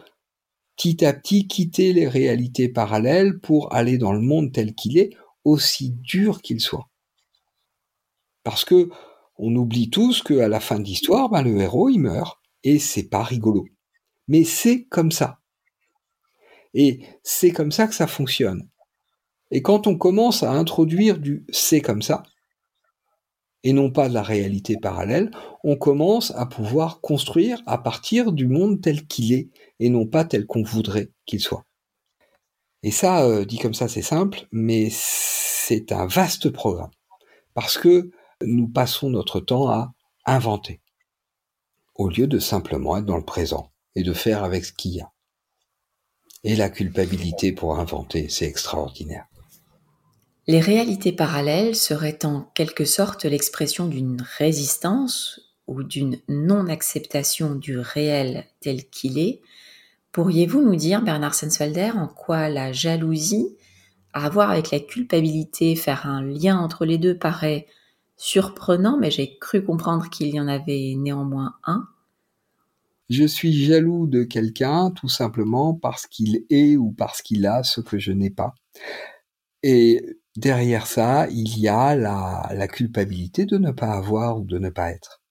petit 0.76 1.06
à 1.06 1.14
petit 1.14 1.48
quitter 1.48 1.93
les 1.93 2.08
réalités 2.08 2.68
parallèles 2.68 3.39
pour 3.39 3.74
aller 3.74 3.98
dans 3.98 4.12
le 4.12 4.22
monde 4.22 4.52
tel 4.52 4.74
qu'il 4.74 4.98
est, 4.98 5.12
aussi 5.43 5.91
dur 5.91 6.41
qu'il 6.41 6.60
soit. 6.60 6.89
Parce 8.43 8.66
que 8.66 8.89
on 9.38 9.56
oublie 9.56 9.89
tous 9.89 10.24
qu'à 10.24 10.48
la 10.48 10.60
fin 10.60 10.80
de 10.80 10.86
l'histoire, 10.86 11.30
ben, 11.30 11.43
le 11.43 11.58
héros, 11.58 11.89
il 11.89 12.00
meurt. 12.00 12.39
Et 12.64 12.80
c'est 12.80 13.08
pas 13.08 13.24
rigolo. 13.24 13.66
Mais 14.28 14.43
c'est 14.43 14.86
comme 14.86 15.12
ça. 15.12 15.39
Et 16.74 17.01
c'est 17.24 17.51
comme 17.51 17.72
ça 17.72 17.88
que 17.88 17.95
ça 17.95 18.07
fonctionne. 18.07 18.68
Et 19.51 19.61
quand 19.61 19.88
on 19.88 19.97
commence 19.97 20.43
à 20.43 20.51
introduire 20.51 21.20
du 21.20 21.45
c'est 21.49 21.82
comme 21.82 22.01
ça, 22.01 22.24
et 23.63 23.74
non 23.74 23.91
pas 23.91 24.07
de 24.07 24.13
la 24.13 24.24
réalité 24.24 24.78
parallèle, 24.82 25.32
on 25.63 25.76
commence 25.76 26.32
à 26.36 26.45
pouvoir 26.45 27.01
construire 27.01 27.61
à 27.65 27.78
partir 27.78 28.32
du 28.32 28.47
monde 28.47 28.82
tel 28.82 29.05
qu'il 29.07 29.34
est 29.34 29.49
et 29.80 29.89
non 29.89 30.05
pas 30.05 30.26
tel 30.26 30.45
qu'on 30.45 30.63
voudrait 30.63 31.09
qu'il 31.26 31.39
soit. 31.39 31.65
Et 32.84 32.91
ça, 32.91 33.26
euh, 33.26 33.45
dit 33.45 33.57
comme 33.57 33.74
ça, 33.74 33.88
c'est 33.88 34.01
simple, 34.01 34.47
mais 34.51 34.89
c'est 34.91 35.91
un 35.91 36.05
vaste 36.05 36.49
programme 36.49 36.91
parce 37.53 37.78
que 37.78 38.11
nous 38.41 38.68
passons 38.68 39.09
notre 39.09 39.39
temps 39.39 39.70
à 39.70 39.93
inventer 40.26 40.80
au 41.95 42.07
lieu 42.07 42.28
de 42.28 42.39
simplement 42.39 42.97
être 42.97 43.05
dans 43.05 43.18
le 43.18 43.26
présent 43.26 43.72
et 43.95 44.03
de 44.03 44.13
faire 44.13 44.43
avec 44.43 44.63
ce 44.63 44.74
qu'il 44.74 44.91
y 44.91 45.01
a. 45.01 45.11
Et 46.44 46.56
la 46.56 46.70
culpabilité 46.70 47.52
pour 47.52 47.80
inventer, 47.80 48.30
c'est 48.30 48.46
extraordinaire. 48.46 49.26
Les 50.48 50.62
réalités 50.62 51.12
parallèles 51.12 51.76
seraient 51.76 52.26
en 52.26 52.44
quelque 52.56 52.86
sorte 52.86 53.26
l'expression 53.26 53.88
d'une 53.88 54.26
résistance 54.38 55.42
ou 55.68 55.84
d'une 55.84 56.20
non-acceptation 56.30 57.56
du 57.56 57.78
réel 57.78 58.46
tel 58.62 58.86
qu'il 58.90 59.20
est. 59.20 59.42
Pourriez-vous 60.14 60.62
nous 60.62 60.78
dire, 60.78 61.02
Bernard 61.02 61.36
Sensfelder, 61.36 61.92
en 61.96 62.08
quoi 62.08 62.48
la 62.48 62.72
jalousie, 62.72 63.58
à 64.14 64.30
voir 64.30 64.50
avec 64.50 64.72
la 64.72 64.80
culpabilité, 64.80 65.76
faire 65.76 66.08
un 66.08 66.24
lien 66.24 66.58
entre 66.58 66.86
les 66.86 66.98
deux 66.98 67.18
paraît 67.18 67.68
surprenant, 68.16 68.98
mais 68.98 69.12
j'ai 69.12 69.38
cru 69.38 69.64
comprendre 69.64 70.10
qu'il 70.10 70.30
y 70.30 70.40
en 70.40 70.48
avait 70.48 70.96
néanmoins 70.96 71.56
un 71.66 71.88
Je 73.10 73.24
suis 73.24 73.53
jaloux 73.53 74.08
de 74.08 74.24
quelqu'un 74.24 74.91
tout 74.91 75.08
simplement 75.08 75.74
parce 75.74 76.08
qu'il 76.08 76.45
est 76.49 76.76
ou 76.76 76.91
parce 76.91 77.22
qu'il 77.22 77.45
a 77.45 77.64
ce 77.64 77.80
que 77.80 77.99
je 77.99 78.12
n'ai 78.12 78.30
pas. 78.30 78.53
Et 79.64 80.01
derrière 80.36 80.88
ça, 80.88 81.28
il 81.30 81.58
y 81.60 81.68
a 81.68 81.95
la, 81.95 82.68
culpabilité 82.68 83.45
de 83.45 83.58
ne 83.58 83.72
pas 83.72 83.93
avoir 83.93 84.39
ou 84.39 84.45
de 84.45 84.60
ne 84.60 84.70
pas 84.70 84.91
être. 84.91 85.22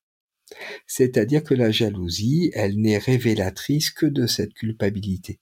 C'est-à-dire 0.87 1.43
que 1.45 1.55
la 1.55 1.71
jalousie, 1.71 2.51
elle 2.55 2.81
n'est 2.81 2.99
révélatrice 2.99 3.91
que 3.91 4.07
de 4.07 4.27
cette 4.27 4.55
culpabilité. 4.55 5.41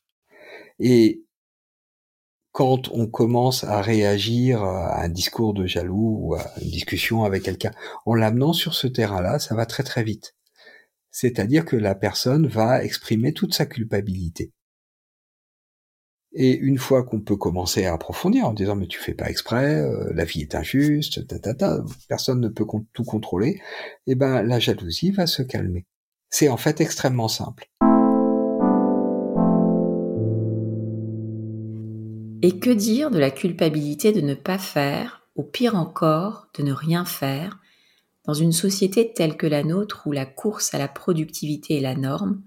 Et 0.80 1.24
quand 2.52 2.88
on 2.92 3.06
commence 3.06 3.64
à 3.64 3.80
réagir 3.82 4.62
à 4.62 5.02
un 5.02 5.08
discours 5.08 5.54
de 5.54 5.66
jaloux 5.66 6.18
ou 6.20 6.34
à 6.34 6.52
une 6.62 6.70
discussion 6.70 7.24
avec 7.24 7.42
quelqu'un 7.42 7.72
en 8.06 8.14
l'amenant 8.14 8.52
sur 8.52 8.74
ce 8.74 8.86
terrain-là, 8.86 9.38
ça 9.38 9.54
va 9.54 9.66
très 9.66 9.82
très 9.82 10.04
vite. 10.04 10.34
C'est-à-dire 11.14 11.64
que 11.64 11.76
la 11.76 11.94
personne 11.94 12.48
va 12.48 12.82
exprimer 12.82 13.32
toute 13.32 13.54
sa 13.54 13.66
culpabilité. 13.66 14.50
Et 16.32 16.56
une 16.56 16.76
fois 16.76 17.04
qu'on 17.04 17.20
peut 17.20 17.36
commencer 17.36 17.86
à 17.86 17.94
approfondir 17.94 18.48
en 18.48 18.52
disant 18.52 18.74
mais 18.74 18.88
tu 18.88 18.98
fais 18.98 19.14
pas 19.14 19.30
exprès, 19.30 19.76
euh, 19.76 20.12
la 20.12 20.24
vie 20.24 20.40
est 20.40 20.56
injuste, 20.56 21.24
ta, 21.28 21.54
personne 22.08 22.40
ne 22.40 22.48
peut 22.48 22.66
tout 22.92 23.04
contrôler, 23.04 23.60
eh 24.08 24.16
ben 24.16 24.42
la 24.42 24.58
jalousie 24.58 25.12
va 25.12 25.28
se 25.28 25.42
calmer. 25.42 25.86
C'est 26.30 26.48
en 26.48 26.56
fait 26.56 26.80
extrêmement 26.80 27.28
simple. 27.28 27.70
Et 32.42 32.58
que 32.58 32.70
dire 32.70 33.12
de 33.12 33.20
la 33.20 33.30
culpabilité 33.30 34.10
de 34.10 34.20
ne 34.20 34.34
pas 34.34 34.58
faire, 34.58 35.28
ou 35.36 35.44
pire 35.44 35.76
encore, 35.76 36.48
de 36.58 36.64
ne 36.64 36.72
rien 36.72 37.04
faire, 37.04 37.60
dans 38.26 38.34
une 38.34 38.52
société 38.52 39.12
telle 39.12 39.36
que 39.36 39.46
la 39.46 39.62
nôtre 39.62 40.02
où 40.06 40.12
la 40.12 40.26
course 40.26 40.74
à 40.74 40.78
la 40.78 40.88
productivité 40.88 41.76
est 41.76 41.80
la 41.80 41.94
norme, 41.94 42.42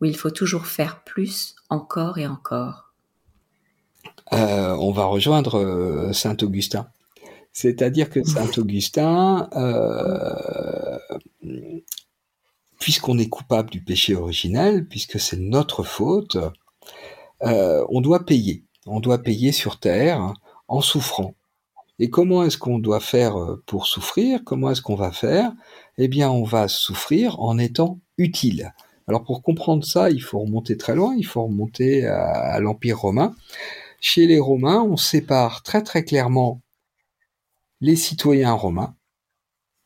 où 0.00 0.04
il 0.04 0.16
faut 0.16 0.30
toujours 0.30 0.66
faire 0.66 1.02
plus, 1.04 1.56
encore 1.70 2.18
et 2.18 2.26
encore 2.26 2.86
euh, 4.32 4.76
on 4.80 4.90
va 4.90 5.04
rejoindre 5.04 5.58
euh, 5.58 6.12
Saint 6.12 6.36
Augustin. 6.42 6.88
C'est-à-dire 7.52 8.10
que 8.10 8.22
Saint 8.22 8.50
Augustin, 8.58 9.48
euh, 9.54 10.98
puisqu'on 12.78 13.18
est 13.18 13.28
coupable 13.28 13.70
du 13.70 13.82
péché 13.82 14.14
originel, 14.14 14.86
puisque 14.86 15.18
c'est 15.18 15.38
notre 15.38 15.82
faute, 15.82 16.36
on 17.40 18.00
doit 18.00 18.26
payer. 18.26 18.64
On 18.84 19.00
doit 19.00 19.22
payer 19.22 19.52
sur 19.52 19.78
terre 19.78 20.34
en 20.68 20.80
souffrant. 20.80 21.34
Et 21.98 22.10
comment 22.10 22.44
est-ce 22.44 22.58
qu'on 22.58 22.78
doit 22.78 23.00
faire 23.00 23.36
pour 23.66 23.86
souffrir? 23.86 24.40
Comment 24.44 24.70
est-ce 24.70 24.82
qu'on 24.82 24.96
va 24.96 25.12
faire? 25.12 25.52
Eh 25.98 26.08
bien, 26.08 26.30
on 26.30 26.44
va 26.44 26.68
souffrir 26.68 27.40
en 27.40 27.58
étant 27.58 28.00
utile. 28.18 28.74
Alors 29.08 29.24
pour 29.24 29.42
comprendre 29.42 29.84
ça, 29.84 30.10
il 30.10 30.22
faut 30.22 30.40
remonter 30.40 30.76
très 30.76 30.94
loin, 30.94 31.14
il 31.16 31.24
faut 31.24 31.44
remonter 31.44 32.04
à 32.06 32.58
l'Empire 32.60 32.98
romain. 32.98 33.34
Chez 34.00 34.26
les 34.26 34.40
Romains, 34.40 34.82
on 34.82 34.96
sépare 34.96 35.62
très 35.62 35.82
très 35.82 36.04
clairement 36.04 36.60
les 37.80 37.96
citoyens 37.96 38.52
romains 38.52 38.94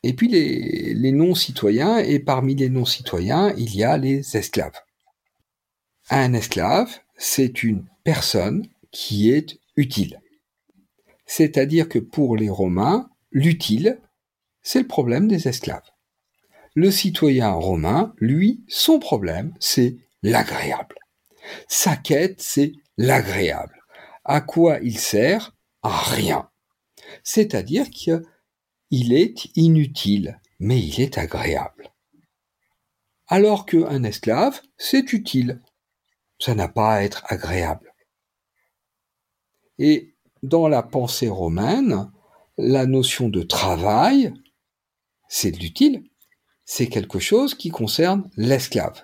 et 0.03 0.15
puis 0.15 0.29
les, 0.29 1.13
non-citoyens, 1.13 1.99
et 1.99 2.19
parmi 2.19 2.55
les 2.55 2.69
non-citoyens, 2.69 3.53
il 3.57 3.75
y 3.77 3.85
a 3.85 3.99
les 3.99 4.37
esclaves. 4.37 4.81
Un 6.09 6.33
esclave, 6.33 7.01
c'est 7.17 7.63
une 7.63 7.85
personne 8.03 8.67
qui 8.91 9.31
est 9.31 9.61
utile. 9.77 10.21
C'est-à-dire 11.31 11.89
que 11.89 12.01
pour 12.01 12.37
les 12.37 12.51
Romains, 12.51 13.09
l'utile, 13.31 14.01
c'est 14.63 14.81
le 14.81 14.89
problème 14.89 15.29
des 15.29 15.47
esclaves. 15.47 15.89
Le 16.75 16.91
citoyen 16.91 17.53
romain, 17.53 18.13
lui, 18.19 18.65
son 18.67 18.99
problème, 18.99 19.55
c'est 19.61 19.97
l'agréable. 20.25 20.97
Sa 21.69 21.95
quête, 21.95 22.41
c'est 22.41 22.73
l'agréable. 22.97 23.81
À 24.25 24.41
quoi 24.41 24.81
il 24.83 24.99
sert? 24.99 25.57
À 25.83 26.03
rien. 26.03 26.51
C'est-à-dire 27.23 27.91
qu'il 27.91 29.13
est 29.13 29.45
inutile, 29.55 30.41
mais 30.59 30.81
il 30.81 31.01
est 31.01 31.17
agréable. 31.17 31.93
Alors 33.29 33.67
qu'un 33.67 34.03
esclave, 34.03 34.61
c'est 34.77 35.13
utile. 35.13 35.63
Ça 36.41 36.57
n'a 36.57 36.67
pas 36.67 36.95
à 36.95 37.03
être 37.05 37.23
agréable. 37.29 37.95
Et 39.79 40.17
dans 40.43 40.69
la 40.69 40.83
pensée 40.83 41.29
romaine, 41.29 42.11
la 42.57 42.87
notion 42.87 43.29
de 43.29 43.43
travail, 43.43 44.33
c'est 45.29 45.51
de 45.51 45.59
l'utile. 45.59 46.05
C'est 46.65 46.89
quelque 46.89 47.19
chose 47.19 47.55
qui 47.55 47.71
concerne 47.71 48.29
l'esclave. 48.37 49.03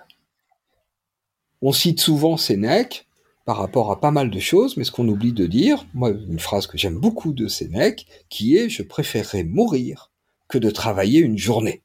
On 1.61 1.71
cite 1.71 1.99
souvent 1.99 2.37
Sénèque, 2.37 3.07
par 3.45 3.57
rapport 3.57 3.91
à 3.91 3.99
pas 4.01 4.11
mal 4.11 4.29
de 4.29 4.39
choses, 4.39 4.75
mais 4.75 4.83
ce 4.83 4.91
qu'on 4.91 5.07
oublie 5.07 5.31
de 5.31 5.47
dire, 5.47 5.85
moi, 5.93 6.09
une 6.09 6.39
phrase 6.39 6.67
que 6.67 6.77
j'aime 6.77 6.99
beaucoup 6.99 7.31
de 7.31 7.47
Sénèque, 7.47 8.05
qui 8.29 8.57
est 8.57 8.67
«je 8.69 8.83
préférerais 8.83 9.45
mourir 9.45 10.11
que 10.49 10.57
de 10.57 10.69
travailler 10.69 11.21
une 11.21 11.37
journée». 11.37 11.81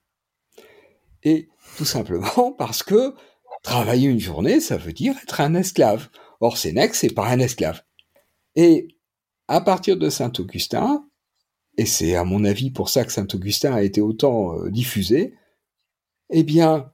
Et 1.23 1.49
tout 1.77 1.85
simplement 1.85 2.53
parce 2.59 2.83
que 2.83 3.15
travailler 3.63 4.09
une 4.09 4.19
journée, 4.19 4.59
ça 4.61 4.77
veut 4.77 4.93
dire 4.93 5.15
être 5.23 5.41
un 5.41 5.55
esclave. 5.55 6.09
Or, 6.41 6.59
Sénèque, 6.59 6.97
c'est 6.97 7.15
pas 7.15 7.29
un 7.29 7.39
esclave. 7.39 7.83
Et 8.57 8.89
à 9.53 9.61
partir 9.61 9.99
de 9.99 10.09
Saint-Augustin, 10.09 11.05
et 11.77 11.85
c'est 11.85 12.17
à 12.17 12.25
mon 12.25 12.43
avis 12.45 12.71
pour 12.71 12.89
ça 12.89 13.05
que 13.05 13.13
Saint-Augustin 13.13 13.75
a 13.75 13.83
été 13.83 14.01
autant 14.01 14.59
euh, 14.59 14.71
diffusé, 14.71 15.35
eh 16.31 16.43
bien, 16.43 16.91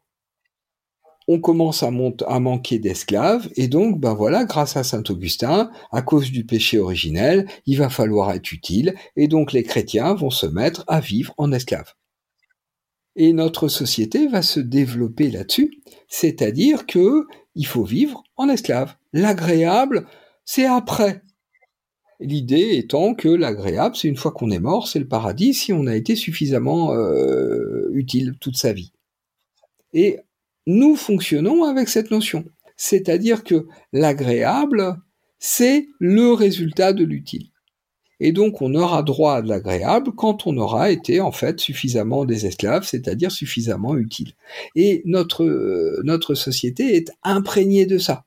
on 1.29 1.39
commence 1.39 1.85
à, 1.85 1.91
manquer 1.93 2.81
d'esclaves, 2.81 3.49
et 3.55 3.69
donc, 3.69 4.01
ben 4.01 4.13
voilà, 4.13 4.45
grâce 4.45 4.77
à 4.77 4.83
saint 4.83 5.05
Augustin, 5.09 5.71
à 5.93 6.03
cause 6.03 6.33
du 6.33 6.45
péché 6.45 6.81
originel, 6.81 7.47
il 7.67 7.79
va 7.79 7.91
falloir 7.91 8.33
être 8.33 8.51
utile, 8.51 8.97
et 9.15 9.29
donc 9.29 9.53
les 9.53 9.63
chrétiens 9.63 10.15
vont 10.15 10.31
se 10.31 10.47
mettre 10.47 10.85
à 10.89 10.99
vivre 10.99 11.35
en 11.39 11.53
esclaves. 11.53 11.95
Et 13.15 13.33
notre 13.33 13.69
société 13.69 14.27
va 14.27 14.43
se 14.43 14.59
développer 14.59 15.31
là-dessus, 15.31 15.81
c'est-à-dire 16.09 16.87
que 16.87 17.25
il 17.55 17.67
faut 17.67 17.85
vivre 17.85 18.25
en 18.37 18.49
esclave. 18.49 18.97
L'agréable, 19.13 20.09
c'est 20.45 20.67
après. 20.67 21.23
L'idée 22.21 22.77
étant 22.77 23.15
que 23.15 23.29
l'agréable, 23.29 23.95
c'est 23.95 24.09
une 24.09 24.17
fois 24.17 24.33
qu'on 24.33 24.51
est 24.51 24.59
mort, 24.59 24.89
c'est 24.89 24.99
le 24.99 25.07
paradis 25.07 25.55
si 25.55 25.73
on 25.73 25.87
a 25.87 25.95
été 25.95 26.17
suffisamment 26.17 26.93
euh, 26.93 27.89
utile 27.93 28.35
toute 28.41 28.57
sa 28.57 28.73
vie. 28.73 28.93
Et 29.93 30.19
nous 30.67 30.97
fonctionnons 30.97 31.65
avec 31.65 31.89
cette 31.89 32.11
notion. 32.11 32.45
C'est-à-dire 32.77 33.45
que 33.45 33.67
l'agréable, 33.93 34.97
c'est 35.39 35.87
le 36.01 36.33
résultat 36.33 36.93
de 36.93 37.05
l'utile. 37.05 37.51
Et 38.21 38.33
donc 38.33 38.61
on 38.63 38.75
aura 38.75 39.05
droit 39.05 39.37
à 39.37 39.43
de 39.43 39.49
l'agréable 39.49 40.13
quand 40.13 40.47
on 40.47 40.57
aura 40.57 40.91
été 40.91 41.21
en 41.21 41.31
fait 41.31 41.61
suffisamment 41.61 42.25
des 42.25 42.47
esclaves, 42.47 42.85
c'est-à-dire 42.85 43.31
suffisamment 43.31 43.97
utile. 43.97 44.33
Et 44.75 45.03
notre, 45.05 45.45
notre 46.03 46.35
société 46.35 46.97
est 46.97 47.13
imprégnée 47.23 47.87
de 47.87 47.99
ça. 47.99 48.25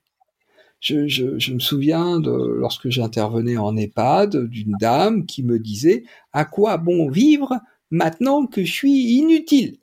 Je, 0.81 1.53
me 1.53 1.59
souviens 1.59 2.19
de 2.19 2.31
lorsque 2.31 2.89
j'intervenais 2.89 3.57
en 3.57 3.77
EHPAD 3.77 4.47
d'une 4.47 4.75
dame 4.79 5.27
qui 5.27 5.43
me 5.43 5.59
disait 5.59 6.03
à 6.33 6.43
quoi 6.43 6.77
bon 6.77 7.09
vivre 7.09 7.59
maintenant 7.91 8.47
que 8.47 8.65
je 8.65 8.71
suis 8.71 9.13
inutile? 9.13 9.77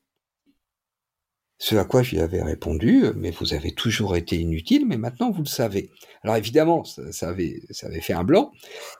Ce 1.61 1.77
à 1.77 1.85
quoi 1.85 2.03
je 2.03 2.17
lui 2.17 2.21
avais 2.21 2.43
répondu, 2.43 3.05
mais 3.17 3.31
vous 3.31 3.55
avez 3.55 3.73
toujours 3.73 4.17
été 4.17 4.37
inutile, 4.37 4.87
mais 4.87 4.97
maintenant 4.97 5.31
vous 5.31 5.43
le 5.43 5.49
savez. 5.49 5.91
Alors 6.23 6.37
évidemment, 6.37 6.85
ça, 6.85 7.29
avait, 7.29 7.61
ça 7.71 7.87
avait 7.87 8.01
fait 8.01 8.13
un 8.13 8.25
blanc, 8.25 8.53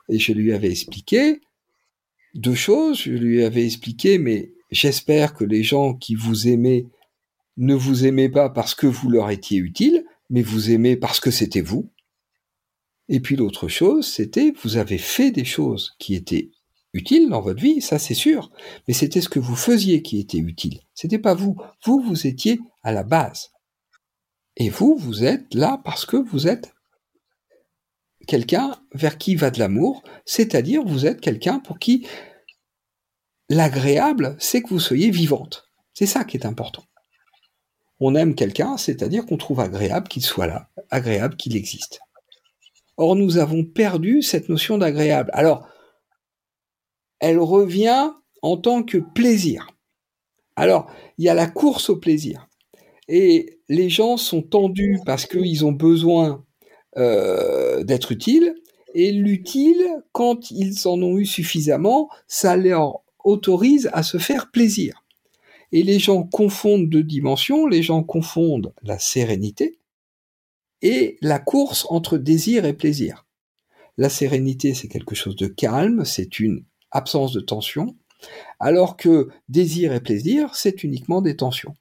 et 0.07 0.19
je 0.19 0.31
lui 0.31 0.53
avais 0.53 0.71
expliqué 0.71 1.41
deux 2.33 2.55
choses. 2.55 3.01
Je 3.01 3.11
lui 3.11 3.43
avais 3.43 3.65
expliqué, 3.65 4.17
mais 4.17 4.51
j'espère 4.71 5.33
que 5.33 5.43
les 5.43 5.63
gens 5.63 5.93
qui 5.93 6.15
vous 6.15 6.47
aimaient 6.47 6.85
ne 7.57 7.75
vous 7.75 8.05
aimaient 8.05 8.29
pas 8.29 8.49
parce 8.49 8.73
que 8.73 8.87
vous 8.87 9.09
leur 9.09 9.29
étiez 9.31 9.57
utile, 9.57 10.05
mais 10.29 10.41
vous 10.41 10.71
aimez 10.71 10.95
parce 10.95 11.19
que 11.19 11.31
c'était 11.31 11.61
vous. 11.61 11.91
Et 13.07 13.19
puis 13.19 13.35
l'autre 13.35 13.67
chose, 13.67 14.07
c'était 14.07 14.53
vous 14.61 14.77
avez 14.77 14.97
fait 14.97 15.31
des 15.31 15.45
choses 15.45 15.95
qui 15.99 16.15
étaient 16.15 16.51
utiles 16.93 17.29
dans 17.29 17.41
votre 17.41 17.61
vie, 17.61 17.81
ça 17.81 17.99
c'est 17.99 18.13
sûr, 18.13 18.51
mais 18.87 18.93
c'était 18.93 19.21
ce 19.21 19.29
que 19.29 19.39
vous 19.39 19.55
faisiez 19.55 20.01
qui 20.01 20.19
était 20.19 20.37
utile. 20.37 20.81
C'était 20.93 21.19
pas 21.19 21.33
vous. 21.33 21.55
Vous, 21.85 22.01
vous 22.01 22.27
étiez 22.27 22.59
à 22.83 22.91
la 22.91 23.03
base. 23.03 23.51
Et 24.57 24.69
vous, 24.69 24.95
vous 24.97 25.23
êtes 25.23 25.53
là 25.53 25.81
parce 25.83 26.05
que 26.05 26.17
vous 26.17 26.47
êtes 26.47 26.73
quelqu'un 28.27 28.79
vers 28.93 29.17
qui 29.17 29.35
va 29.35 29.49
de 29.49 29.59
l'amour, 29.59 30.03
c'est-à-dire 30.25 30.83
vous 30.83 31.05
êtes 31.05 31.21
quelqu'un 31.21 31.59
pour 31.59 31.79
qui 31.79 32.05
l'agréable, 33.49 34.35
c'est 34.39 34.61
que 34.61 34.69
vous 34.69 34.79
soyez 34.79 35.09
vivante. 35.09 35.67
C'est 35.93 36.05
ça 36.05 36.23
qui 36.23 36.37
est 36.37 36.45
important. 36.45 36.83
On 37.99 38.15
aime 38.15 38.35
quelqu'un, 38.35 38.77
c'est-à-dire 38.77 39.25
qu'on 39.25 39.37
trouve 39.37 39.59
agréable 39.59 40.07
qu'il 40.07 40.23
soit 40.23 40.47
là, 40.47 40.69
agréable 40.89 41.35
qu'il 41.35 41.55
existe. 41.55 41.99
Or, 42.97 43.15
nous 43.15 43.37
avons 43.37 43.63
perdu 43.63 44.21
cette 44.21 44.49
notion 44.49 44.77
d'agréable. 44.77 45.29
Alors, 45.33 45.67
elle 47.19 47.39
revient 47.39 48.11
en 48.41 48.57
tant 48.57 48.83
que 48.83 48.97
plaisir. 48.97 49.67
Alors, 50.55 50.91
il 51.17 51.25
y 51.25 51.29
a 51.29 51.33
la 51.33 51.47
course 51.47 51.89
au 51.89 51.97
plaisir. 51.97 52.47
Et 53.07 53.59
les 53.69 53.89
gens 53.89 54.17
sont 54.17 54.41
tendus 54.41 54.99
parce 55.05 55.25
qu'ils 55.25 55.65
ont 55.65 55.71
besoin 55.71 56.45
euh, 56.97 57.83
d'être 57.83 58.11
utiles. 58.11 58.55
Et 58.93 59.11
l'utile, 59.11 59.85
quand 60.11 60.51
ils 60.51 60.87
en 60.87 61.01
ont 61.01 61.17
eu 61.17 61.25
suffisamment, 61.25 62.09
ça 62.27 62.55
leur 62.55 63.01
autorise 63.23 63.89
à 63.93 64.03
se 64.03 64.17
faire 64.17 64.51
plaisir. 64.51 64.98
Et 65.71 65.83
les 65.83 65.99
gens 65.99 66.23
confondent 66.23 66.89
deux 66.89 67.03
dimensions, 67.03 67.67
les 67.67 67.83
gens 67.83 68.03
confondent 68.03 68.73
la 68.81 68.97
sérénité 68.97 69.79
et 70.81 71.17
la 71.21 71.39
course 71.39 71.85
entre 71.89 72.17
désir 72.17 72.65
et 72.65 72.73
plaisir. 72.73 73.25
La 73.97 74.09
sérénité, 74.09 74.73
c'est 74.73 74.87
quelque 74.87 75.15
chose 75.15 75.35
de 75.35 75.47
calme, 75.47 76.05
c'est 76.05 76.39
une 76.39 76.63
absence 76.91 77.33
de 77.33 77.41
tension, 77.41 77.97
alors 78.59 78.97
que 78.97 79.29
désir 79.47 79.93
et 79.93 80.01
plaisir, 80.01 80.55
c'est 80.55 80.83
uniquement 80.83 81.21
des 81.21 81.35
tensions. 81.35 81.75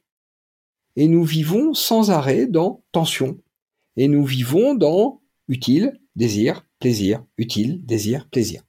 Et 0.97 1.09
nous 1.09 1.25
vivons 1.25 1.75
sans 1.75 2.11
arrêt 2.11 2.47
dans 2.47 2.83
tension, 2.93 3.39
et 3.97 4.09
nous 4.09 4.25
vivons 4.25 4.75
dans 4.75 5.21
utile, 5.49 5.99
désir, 6.17 6.67
plaisir, 6.79 7.25
utile, 7.37 7.85
désir, 7.87 8.29
plaisir. 8.29 8.63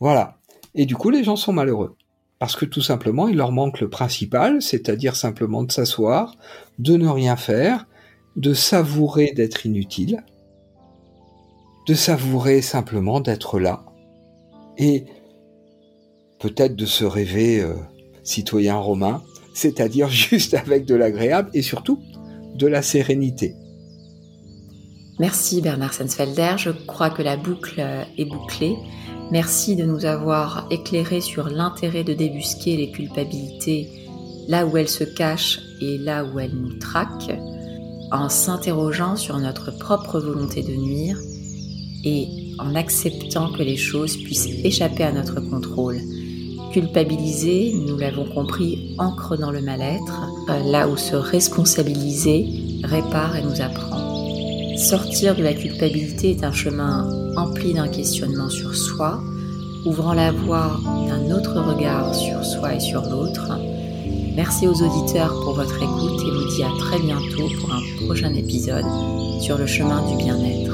Voilà. 0.00 0.40
Et 0.74 0.84
du 0.84 0.94
coup, 0.94 1.10
les 1.10 1.24
gens 1.24 1.36
sont 1.36 1.52
malheureux. 1.52 1.95
Parce 2.38 2.54
que 2.54 2.66
tout 2.66 2.82
simplement, 2.82 3.28
il 3.28 3.36
leur 3.36 3.52
manque 3.52 3.80
le 3.80 3.88
principal, 3.88 4.60
c'est-à-dire 4.60 5.16
simplement 5.16 5.62
de 5.62 5.72
s'asseoir, 5.72 6.36
de 6.78 6.96
ne 6.96 7.08
rien 7.08 7.36
faire, 7.36 7.86
de 8.36 8.52
savourer 8.52 9.32
d'être 9.34 9.64
inutile, 9.64 10.22
de 11.88 11.94
savourer 11.94 12.60
simplement 12.60 13.20
d'être 13.20 13.58
là, 13.58 13.86
et 14.76 15.04
peut-être 16.38 16.76
de 16.76 16.84
se 16.84 17.04
rêver 17.04 17.60
euh, 17.60 17.74
citoyen 18.22 18.76
romain, 18.76 19.22
c'est-à-dire 19.54 20.08
juste 20.10 20.52
avec 20.52 20.84
de 20.84 20.94
l'agréable 20.94 21.50
et 21.54 21.62
surtout 21.62 22.02
de 22.54 22.66
la 22.66 22.82
sérénité. 22.82 23.54
Merci 25.18 25.62
Bernard 25.62 25.94
Sensfelder, 25.94 26.56
je 26.58 26.68
crois 26.70 27.08
que 27.08 27.22
la 27.22 27.38
boucle 27.38 27.80
est 28.18 28.24
bouclée. 28.26 28.76
Merci 29.30 29.74
de 29.74 29.84
nous 29.84 30.04
avoir 30.04 30.66
éclairé 30.70 31.20
sur 31.20 31.48
l'intérêt 31.48 32.04
de 32.04 32.14
débusquer 32.14 32.76
les 32.76 32.90
culpabilités 32.90 34.06
là 34.48 34.66
où 34.66 34.76
elles 34.76 34.88
se 34.88 35.04
cachent 35.04 35.60
et 35.80 35.98
là 35.98 36.24
où 36.24 36.38
elles 36.38 36.54
nous 36.54 36.78
traquent, 36.78 37.36
en 38.12 38.28
s'interrogeant 38.28 39.16
sur 39.16 39.38
notre 39.38 39.76
propre 39.76 40.20
volonté 40.20 40.62
de 40.62 40.74
nuire 40.74 41.18
et 42.04 42.28
en 42.58 42.74
acceptant 42.74 43.52
que 43.52 43.62
les 43.62 43.76
choses 43.76 44.16
puissent 44.16 44.48
échapper 44.64 45.02
à 45.02 45.12
notre 45.12 45.40
contrôle. 45.40 45.98
Culpabiliser, 46.72 47.74
nous 47.74 47.96
l'avons 47.96 48.26
compris, 48.26 48.94
ancre 48.98 49.36
dans 49.36 49.50
le 49.50 49.60
mal-être, 49.60 50.20
là 50.64 50.88
où 50.88 50.96
se 50.96 51.16
responsabiliser 51.16 52.46
répare 52.84 53.36
et 53.36 53.42
nous 53.42 53.60
apprend. 53.60 54.05
Sortir 54.76 55.34
de 55.34 55.42
la 55.42 55.54
culpabilité 55.54 56.32
est 56.32 56.44
un 56.44 56.52
chemin 56.52 57.08
empli 57.36 57.72
d'un 57.72 57.88
questionnement 57.88 58.50
sur 58.50 58.74
soi, 58.74 59.22
ouvrant 59.86 60.12
la 60.12 60.32
voie 60.32 60.78
d'un 61.08 61.34
autre 61.34 61.60
regard 61.60 62.14
sur 62.14 62.44
soi 62.44 62.74
et 62.74 62.80
sur 62.80 63.00
l'autre. 63.02 63.58
Merci 64.36 64.68
aux 64.68 64.82
auditeurs 64.82 65.32
pour 65.44 65.54
votre 65.54 65.76
écoute 65.76 66.20
et 66.20 66.30
vous 66.30 66.54
dis 66.54 66.62
à 66.62 66.70
très 66.78 66.98
bientôt 66.98 67.48
pour 67.58 67.72
un 67.72 68.04
prochain 68.04 68.34
épisode 68.34 68.84
sur 69.40 69.56
le 69.56 69.66
chemin 69.66 70.06
du 70.10 70.22
bien-être. 70.22 70.65